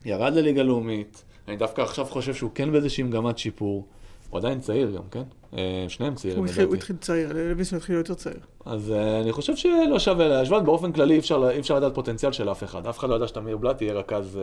ירד 0.04 0.34
לליגה 0.34 0.62
לאומית, 0.62 1.24
אני 1.48 1.56
דווקא 1.56 1.82
עכשיו 1.82 2.04
חושב 2.04 2.34
שהוא 2.34 2.50
כן 2.54 2.72
באיזושהי 2.72 3.04
מגמת 3.04 3.38
שיפור. 3.38 3.86
הוא 4.30 4.38
עדיין 4.38 4.60
צעיר 4.60 4.90
גם, 4.90 5.02
כן? 5.10 5.22
אה, 5.56 5.84
שניהם 5.88 6.14
צעירים 6.14 6.38
הוא 6.38 6.46
התחיל- 6.46 6.62
הוא 6.64 6.68
לדעתי. 6.74 6.78
התחיל 6.78 6.96
צעיר, 6.96 7.32
לוינסון 7.32 7.78
התחיל 7.78 7.96
יותר 7.96 8.14
צעיר. 8.14 8.40
אז 8.64 8.90
אה, 8.90 9.20
אני 9.20 9.32
חושב 9.32 9.56
שלא 9.56 9.98
שווה 9.98 10.28
להשוות, 10.28 10.64
באופן 10.64 10.92
כללי 10.92 11.14
אי 11.14 11.18
אפשר, 11.60 11.76
לדעת 11.76 11.94
פוטנציאל 11.94 12.32
של 12.32 12.50
אף 12.50 12.64
אחד. 12.64 12.86
אף 12.86 12.98
אחד 12.98 13.08
לא 13.08 13.14
ידע 13.14 13.28
שתמיר 13.28 13.56
בלאט 13.56 13.82
יהיה 13.82 13.92
רכז 13.94 14.36
אה, 14.38 14.42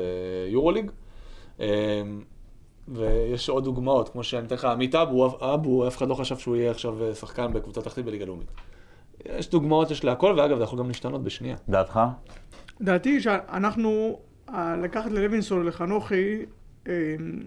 יורוליג. 0.50 0.92
ויש 2.88 3.50
עוד 3.50 3.64
דוגמאות, 3.64 4.10
כמו 4.10 4.24
שאני 4.24 4.48
אתן 4.48 4.56
לך, 4.56 4.66
עמית 4.66 4.96
אבו, 4.96 5.38
אבו, 5.54 5.88
אף 5.88 5.98
אחד 5.98 6.08
לא 6.08 6.14
חשב 6.16 6.38
שהוא 6.38 6.56
יהיה 6.56 6.72
עכשיו 6.72 6.98
שחקן 7.14 7.54
בקבוצה 7.54 7.82
תחתית 7.82 8.06
בליגה 8.06 8.26
לאומית. 8.26 8.48
יש 9.26 9.50
דוגמאות, 9.50 9.92
יש 9.92 10.04
להכל, 10.04 10.36
ואגב, 10.38 10.58
זה 10.58 10.64
יכול 10.64 10.80
גם 10.80 10.88
להשתנות 10.88 11.24
בשנייה. 11.24 11.56
דעתך? 11.70 12.00
דעתי 12.82 13.22
שאנחנו, 13.22 14.20
לקחת 14.84 15.12
ללוינסון 15.12 15.66
לחנוכי, 15.66 16.16
אה, 16.16 16.44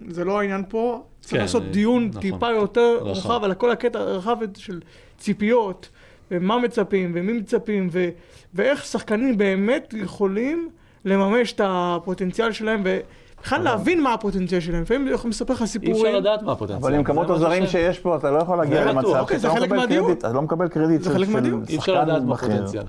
זה 0.08 0.24
לא 0.24 0.40
העניין 0.40 0.62
פה. 0.68 1.02
צריך 1.20 1.32
כן, 1.34 1.40
לעשות 1.40 1.62
אה, 1.62 1.68
דיון 1.68 2.06
נכון. 2.08 2.20
טיפה 2.22 2.50
יותר 2.50 2.98
רחב. 3.02 3.30
רחב 3.30 3.44
על 3.44 3.54
כל 3.54 3.70
הקטע 3.70 3.98
הרחב 3.98 4.36
של 4.56 4.80
ציפיות, 5.18 5.88
ומה 6.30 6.58
מצפים, 6.58 7.12
ומי 7.14 7.32
מצפים, 7.32 7.88
ו- 7.92 8.08
ואיך 8.54 8.84
שחקנים 8.84 9.38
באמת 9.38 9.94
יכולים 9.98 10.68
לממש 11.04 11.52
את 11.52 11.60
הפוטנציאל 11.64 12.52
שלהם, 12.52 12.82
ובכלל 12.84 13.62
להבין 13.62 14.02
מה 14.02 14.14
הפוטנציאל 14.14 14.60
שלהם. 14.60 14.82
לפעמים 14.82 15.08
יכולים 15.08 15.30
לספר 15.30 15.54
לך 15.54 15.62
אי 15.62 15.66
סיפורים. 15.66 15.96
אפשר 16.06 16.16
לדעת 16.18 16.42
מה 16.42 16.52
הפוטנציאל. 16.52 16.78
אבל 16.78 16.94
עם 16.94 17.04
כמות 17.04 17.30
הזרים 17.30 17.66
ש- 17.66 17.72
שיש 17.72 17.98
פה, 17.98 18.16
אתה 18.16 18.30
לא 18.30 18.38
יכול 18.38 18.58
להגיע 18.58 18.84
למצב. 18.84 19.08
אוקיי, 19.08 19.38
שאתה 19.38 19.48
לא 19.48 19.66
מקבל. 19.66 19.86
קרדיט, 19.86 20.18
אתה 20.18 20.32
לא 20.32 20.42
מקבל 20.42 20.68
קרדיט 20.68 21.00
זה 21.02 21.10
של- 21.10 21.16
חלק 21.16 21.26
של 21.26 21.32
מהדיון. 21.32 21.62
אי 21.68 21.76
אפשר 21.78 21.92
שחקן 21.94 22.08
לדעת 22.08 22.22
מה 22.22 22.34
בכיר. 22.34 22.48
הפוטנציאל. 22.52 22.82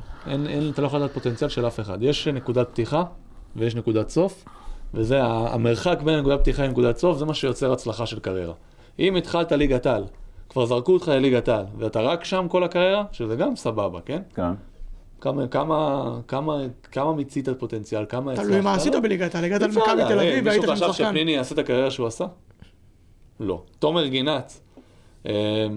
אתה 0.73 0.81
לא 0.81 0.87
יכול 0.87 0.99
לדעת 0.99 1.11
פוטנציאל 1.13 1.49
של 1.49 1.67
אף 1.67 1.79
אחד. 1.79 1.97
יש 2.01 2.27
נקודת 2.27 2.69
פתיחה 2.69 3.03
ויש 3.55 3.75
נקודת 3.75 4.09
סוף, 4.09 4.45
וזה 4.93 5.23
המרחק 5.23 6.01
בין 6.01 6.19
נקודת 6.19 6.39
פתיחה 6.39 6.63
לנקודת 6.63 6.97
סוף, 6.97 7.17
זה 7.17 7.25
מה 7.25 7.33
שיוצר 7.33 7.73
הצלחה 7.73 8.05
של 8.05 8.19
קריירה. 8.19 8.53
אם 8.99 9.15
התחלת 9.15 9.51
ליגת 9.51 9.85
על, 9.85 10.03
כבר 10.49 10.65
זרקו 10.65 10.93
אותך 10.93 11.07
לליגת 11.07 11.49
על, 11.49 11.65
ואתה 11.77 12.01
רק 12.01 12.23
שם 12.23 12.45
כל 12.49 12.63
הקריירה, 12.63 13.03
שזה 13.11 13.35
גם 13.35 13.55
סבבה, 13.55 13.99
כן? 14.01 14.21
כן. 14.35 14.51
כמה, 15.21 15.47
כמה, 15.47 16.11
כמה, 16.27 16.57
כמה 16.91 17.13
מיצית 17.13 17.49
פוטנציאל, 17.49 18.05
כמה 18.09 18.31
הצלחת? 18.31 18.47
תלוי 18.47 18.61
מה 18.61 18.73
עשית? 18.73 18.93
בליגת 19.03 19.35
העל, 19.35 19.45
הגעת 19.45 19.61
למכבי 19.61 19.81
תל 19.81 20.19
אה, 20.19 20.31
אביב 20.31 20.45
והיית 20.45 20.63
מישהו 20.63 20.63
שם 20.63 20.73
חשב 20.75 20.93
שחקן. 20.93 21.09
שפניני 21.09 21.31
יעשה 21.31 21.53
את 21.53 21.59
הקריירה 21.59 21.91
שהוא 21.91 22.07
עשה? 22.07 22.25
לא. 23.39 23.63
תומר 23.79 24.07
גינת, 24.07 24.59
אה, 25.25 25.67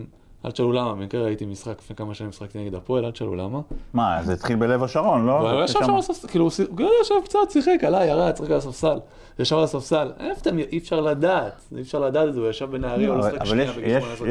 אל 0.44 0.50
תשאלו 0.50 0.72
למה, 0.72 0.94
במקרה 0.94 1.22
ראיתי 1.24 1.46
משחק 1.46 1.78
לפני 1.78 1.96
כמה 1.96 2.14
שנים 2.14 2.30
משחקתי 2.30 2.58
נגד 2.58 2.74
הפועל, 2.74 3.04
אל 3.04 3.10
תשאלו 3.10 3.34
למה. 3.34 3.60
מה, 3.94 4.18
זה 4.22 4.32
התחיל 4.32 4.56
בלב 4.56 4.82
השרון, 4.82 5.26
לא? 5.26 5.32
והוא 5.32 5.62
ישב 5.64 5.78
שם 5.84 5.92
על 5.92 5.98
הספסל, 5.98 6.28
כאילו, 6.28 6.44
הוא 6.44 6.52
הוא 6.78 6.90
ישב 7.02 7.14
קצת, 7.24 7.38
שיחק, 7.50 7.84
עלה, 7.84 8.04
ירד, 8.06 8.36
שיחק 8.36 8.50
על 8.50 8.56
הספסל. 8.56 8.98
ישב 9.38 9.56
על 9.56 9.64
הספסל. 9.64 10.12
אי 10.72 10.78
אפשר 10.78 11.00
לדעת, 11.00 11.62
אי 11.76 11.82
אפשר 11.82 11.98
לדעת 11.98 12.28
את 12.28 12.34
זה, 12.34 12.40
הוא 12.40 12.48
ישב 12.48 12.70
בנהריה, 12.70 13.08
הוא 13.10 13.18
משחק 13.18 13.34
אבל 13.34 13.46
שנייה 13.46 13.72
בגיל 13.72 13.84
יש- 13.88 14.04
18-19, 14.04 14.22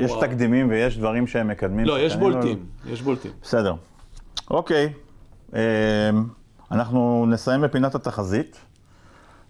יש- 0.00 0.10
הוא. 0.10 0.20
תקדימים 0.20 0.68
ויש 0.70 0.98
דברים 0.98 1.26
שהם 1.26 1.48
מקדמים. 1.48 1.86
לא, 1.86 2.00
יש 2.00 2.16
בולטים, 2.16 2.66
יש 2.86 3.02
בולטים. 3.02 3.30
בסדר. 3.42 3.74
אוקיי, 4.50 4.92
אמ, 5.52 5.58
אנחנו 6.70 7.26
נסיים 7.28 7.60
בפינת 7.60 7.94
התחזית, 7.94 8.56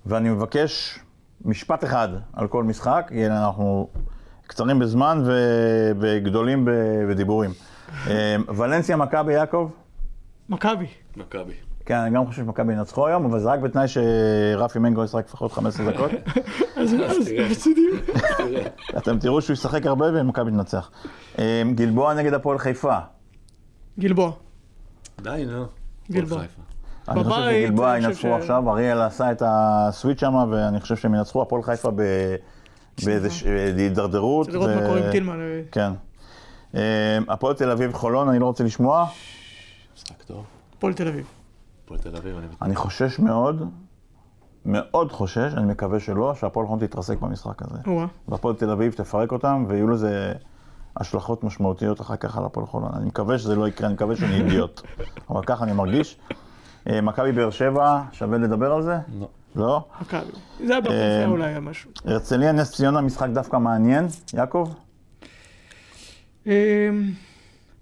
ואני 0.07 0.29
מבקש 0.31 0.99
משפט 1.45 1.85
אחד 1.85 2.09
על 2.33 2.49
כל 2.49 2.65
משחק, 2.65 3.07
כי 3.09 3.27
אנחנו 3.27 3.89
קצרים 4.51 4.79
בזמן 4.79 5.23
ו- 5.27 5.91
וגדולים 6.01 6.65
ב- 6.65 6.71
בדיבורים. 7.11 7.51
אמ, 8.07 8.13
ולנסיה 8.57 8.97
מכבי 8.97 9.33
יעקב? 9.33 9.71
מכבי. 10.49 10.87
מכבי. 11.17 11.53
כן, 11.87 11.95
אני 11.97 12.15
גם 12.15 12.27
חושב 12.27 12.43
שמכבי 12.43 12.73
ינצחו 12.73 13.07
היום, 13.07 13.25
אבל 13.25 13.41
זה 13.41 13.49
רק 13.49 13.61
בתנאי 13.61 13.87
שרפי 13.89 14.79
מנגו 14.79 15.05
ישחק 15.05 15.25
לפחות 15.27 15.53
15 15.53 15.93
דקות. 15.93 16.11
אז 16.77 16.95
בדיוק. 17.67 18.17
תראה. 18.39 18.63
אתם 18.99 19.19
תראו 19.19 19.43
שהוא 19.43 19.55
ישחק 19.55 19.87
הרבה 19.87 20.07
ומכבי 20.21 20.51
תנצח. 20.51 20.91
אמ, 21.39 21.43
גלבוע 21.75 22.15
נגד 22.15 22.35
הפועל 22.35 22.59
חיפה. 22.59 22.99
גלבוע. 23.99 24.31
די, 25.23 25.45
נו. 25.47 25.65
גלבוע. 26.11 26.43
אני 27.09 27.25
חושב 27.25 27.37
שגלבוע 27.51 27.99
ינצחו 27.99 28.35
עכשיו, 28.35 28.71
אריאל 28.71 29.01
עשה 29.01 29.33
את 29.33 29.43
הסוויץ' 29.47 30.21
שם, 30.21 30.35
ואני 30.51 30.81
חושב 30.81 30.97
שהם 30.97 31.15
ינצחו, 31.15 31.43
הפועל 31.43 31.63
חיפה 31.63 31.91
ב- 31.91 32.35
באיזושהי 33.05 33.51
הידרדרות. 33.51 34.47
צריך 34.47 34.57
לראות 34.59 34.71
מה 34.71 34.87
קורה 34.87 35.07
עם 35.07 35.11
טילמן. 35.11 35.41
אה, 35.41 35.61
כן. 35.73 35.93
אמ, 36.75 36.81
הפועל 37.29 37.55
תל 37.55 37.71
אביב 37.71 37.93
חולון, 37.93 38.29
אני 38.29 38.39
לא 38.39 38.47
רוצה 38.47 38.65
לשמוע. 38.65 39.07
משחק 39.97 40.23
טוב. 40.23 40.45
הפועל 40.77 40.95
תל 40.95 41.09
אביב. 41.09 41.27
הפועל 41.85 42.01
תל 42.01 42.17
אביב, 42.17 42.37
אני. 42.37 42.47
אני 42.63 42.77
חושש 42.77 43.19
מאוד, 43.19 43.69
מאוד 44.67 45.13
חושש, 45.13 45.55
אני 45.57 45.67
מקווה 45.67 46.01
שלא, 46.01 46.35
שהפועל 46.35 46.67
חולון 46.67 46.87
תתרסק 46.87 47.19
במשחק 47.21 47.63
הזה. 47.63 47.79
והפועל 48.29 48.55
תל 48.55 48.71
אביב 48.71 48.93
תפרק 48.93 49.33
אותם, 49.33 49.65
ויהיו 49.69 49.89
לזה 49.89 50.33
השלכות 50.97 51.45
משמעותיות 51.45 52.01
אחר 52.01 52.17
כך 52.17 52.39
על 52.39 52.45
הפועל 52.45 52.67
חולון. 52.67 52.91
אני 52.95 53.07
מקווה 53.07 53.39
שזה 53.39 53.57
לא 53.57 53.69
יקרה, 53.69 53.87
אני 53.87 53.95
מקווה 53.95 54.17
שאני 54.17 54.35
אידיוט. 54.35 54.81
אבל 55.31 55.43
ככה 55.45 55.65
אני 55.65 55.73
מרגיש. 55.73 56.19
אה, 56.91 57.01
מכבי 57.01 57.33
באר 57.33 57.51
שבע, 57.51 58.03
שווה 58.13 58.39
לדבר 58.39 58.73
על 58.73 58.83
זה? 58.83 58.99
לא. 59.21 59.29
לא? 59.57 59.85
מכבי. 60.01 60.31
זה 60.67 60.73
היה 60.73 60.81
בפריפריה 60.81 61.21
אה, 61.23 61.27
אולי 61.27 61.45
היה 61.45 61.61
משהו. 61.61 61.91
הרצליה, 62.05 62.53
נס 62.53 62.73
ציונה, 62.73 63.01
משחק 63.01 63.29
דווקא 63.29 63.57
מעניין. 63.57 64.07
יעקב? 64.35 64.71
אמ, 66.47 66.53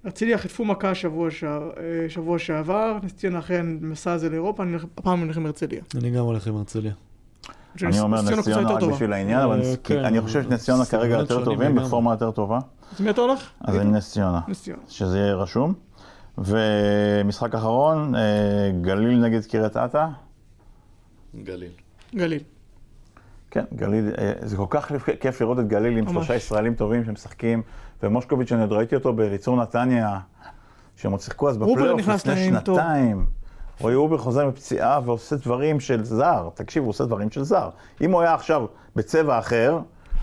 הרצליה 0.04 0.38
חטפו 0.38 0.64
מכה 0.64 0.94
שבוע 0.94 1.30
שער- 1.30 1.70
אה, 1.76 2.08
שבוע 2.08 2.38
שעבר, 2.38 2.98
נס 3.02 3.12
ציונה 3.14 3.38
אכן 3.38 3.66
מסע 3.80 4.12
הזה 4.12 4.30
לאירופה, 4.30 4.62
אני 4.62 4.76
הפעם 4.98 5.20
הולך 5.20 5.36
עם 5.36 5.46
הרצליה. 5.46 5.80
אני 5.98 6.10
גם 6.10 6.24
הולך 6.24 6.46
עם 6.46 6.56
הרצליה. 6.56 6.92
אני 7.82 8.00
אומר 8.00 8.22
נס 8.22 8.38
ציונה 8.44 8.70
רק. 8.72 8.82
בשביל 8.82 9.12
העניין, 9.12 9.40
אבל 9.40 9.60
אה, 9.62 9.74
כן, 9.84 10.04
אני 10.04 10.20
חושב 10.20 10.42
שנס 10.42 10.64
ציונה 10.64 10.84
כרגע 10.84 11.14
יותר 11.18 11.44
טובים. 11.44 11.74
בפורמה 11.74 12.12
יותר 12.12 12.30
טובה. 12.30 12.58
אז 12.94 13.00
מי 13.00 13.10
אתה 13.10 13.20
הולך? 13.20 13.50
אז 13.60 13.74
עם 13.76 13.92
נס 13.94 14.12
ציונה. 14.12 14.40
שזה 14.88 15.18
יהיה 15.18 15.34
רשום. 15.34 15.74
ומשחק 16.38 17.54
אחרון, 17.54 18.14
אה, 18.14 18.20
גליל 18.80 19.18
נגד 19.18 19.44
קריית 19.44 19.76
אתא. 19.76 20.06
גליל. 21.36 21.72
גליל. 22.14 22.42
כן, 23.50 23.64
גליל, 23.74 24.10
אה, 24.18 24.32
זה 24.40 24.56
כל 24.56 24.66
כך 24.70 24.92
כיף 25.20 25.40
לראות 25.40 25.58
את 25.58 25.68
גליל 25.68 25.98
עם. 25.98 26.08
שלושה 26.08 26.34
ישראלים 26.34 26.74
טובים 26.74 27.04
שמשחקים, 27.04 27.62
ומושקוביץ', 28.02 28.52
אני 28.52 28.60
עוד 28.60 28.72
ראיתי 28.72 28.94
אותו 28.94 29.12
בריצור 29.12 29.56
נתניה, 29.56 30.18
שהם 30.96 31.12
עוד 31.12 31.20
שיחקו 31.20 31.48
אז 31.48 31.56
רובר 31.56 31.72
בפלייאוף 31.72 32.08
לפני. 32.08 32.36
שנתיים. 32.36 33.26
רועי 33.80 33.94
רובר 33.94 34.18
חוזר 34.18 34.46
מפציעה 34.48 35.00
ועושה 35.04 35.36
דברים 35.36 35.80
של 35.80 36.04
זר. 36.04 36.48
תקשיב, 36.54 36.82
הוא 36.82 36.90
עושה 36.90 37.04
דברים 37.04 37.30
של 37.30 37.42
זר. 37.42 37.70
אם 38.00 38.12
הוא 38.12 38.20
היה 38.20 38.34
עכשיו 38.34 38.66
בצבע 38.96 39.38
אחר, 39.38 39.78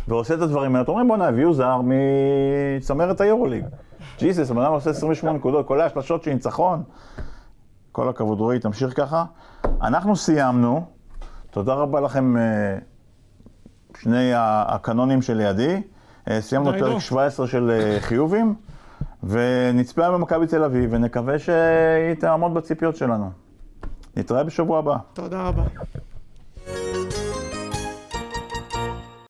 ועושה 0.08 0.34
את 0.34 0.42
הדברים 0.42 0.72
האלה, 0.76 0.84
אתם 0.84 0.92
אומרים, 0.92 1.08
בוא'נה, 1.08 1.28
הביאו 1.28 1.54
זר 1.54 1.82
מצמרת 1.84 3.22
היורוליג. 3.22 3.66
ג'יזוס, 4.20 4.52
הבן 4.52 4.62
אדם 4.62 4.74
עושה 4.74 4.90
28 4.90 5.38
נקודות, 5.38 5.68
כל 5.68 5.82
השלשות 5.82 6.24
של 6.24 6.34
ניצחון. 6.34 6.84
כל 7.92 8.10
הכבוד, 8.10 8.40
רועי, 8.40 8.60
תמשיך 8.60 8.98
ככה. 8.98 9.26
אנחנו 9.82 10.16
סיימנו. 10.16 10.95
תודה 11.56 11.74
רבה 11.74 12.02
לכם, 12.02 12.38
אה, 12.38 12.78
שני 13.98 14.32
הקנונים 14.36 15.22
שלידי. 15.22 15.82
אה, 16.30 16.42
סיימנו 16.42 16.72
די, 16.72 16.80
פרק 16.80 16.92
לא. 16.92 17.00
17 17.00 17.48
של 17.48 17.72
אה, 17.72 17.98
חיובים, 18.00 18.56
ונצפה 19.24 20.02
היום 20.02 20.16
במכבי 20.16 20.48
תל 20.48 20.64
אביב, 20.64 20.90
ונקווה 20.94 21.40
שהיא 21.40 22.16
תעמוד 22.20 22.54
בציפיות 22.54 22.96
שלנו. 22.96 23.32
נתראה 24.18 24.44
בשבוע 24.44 24.80
הבא. 24.80 24.98
תודה 25.14 25.48
רבה. 25.48 25.64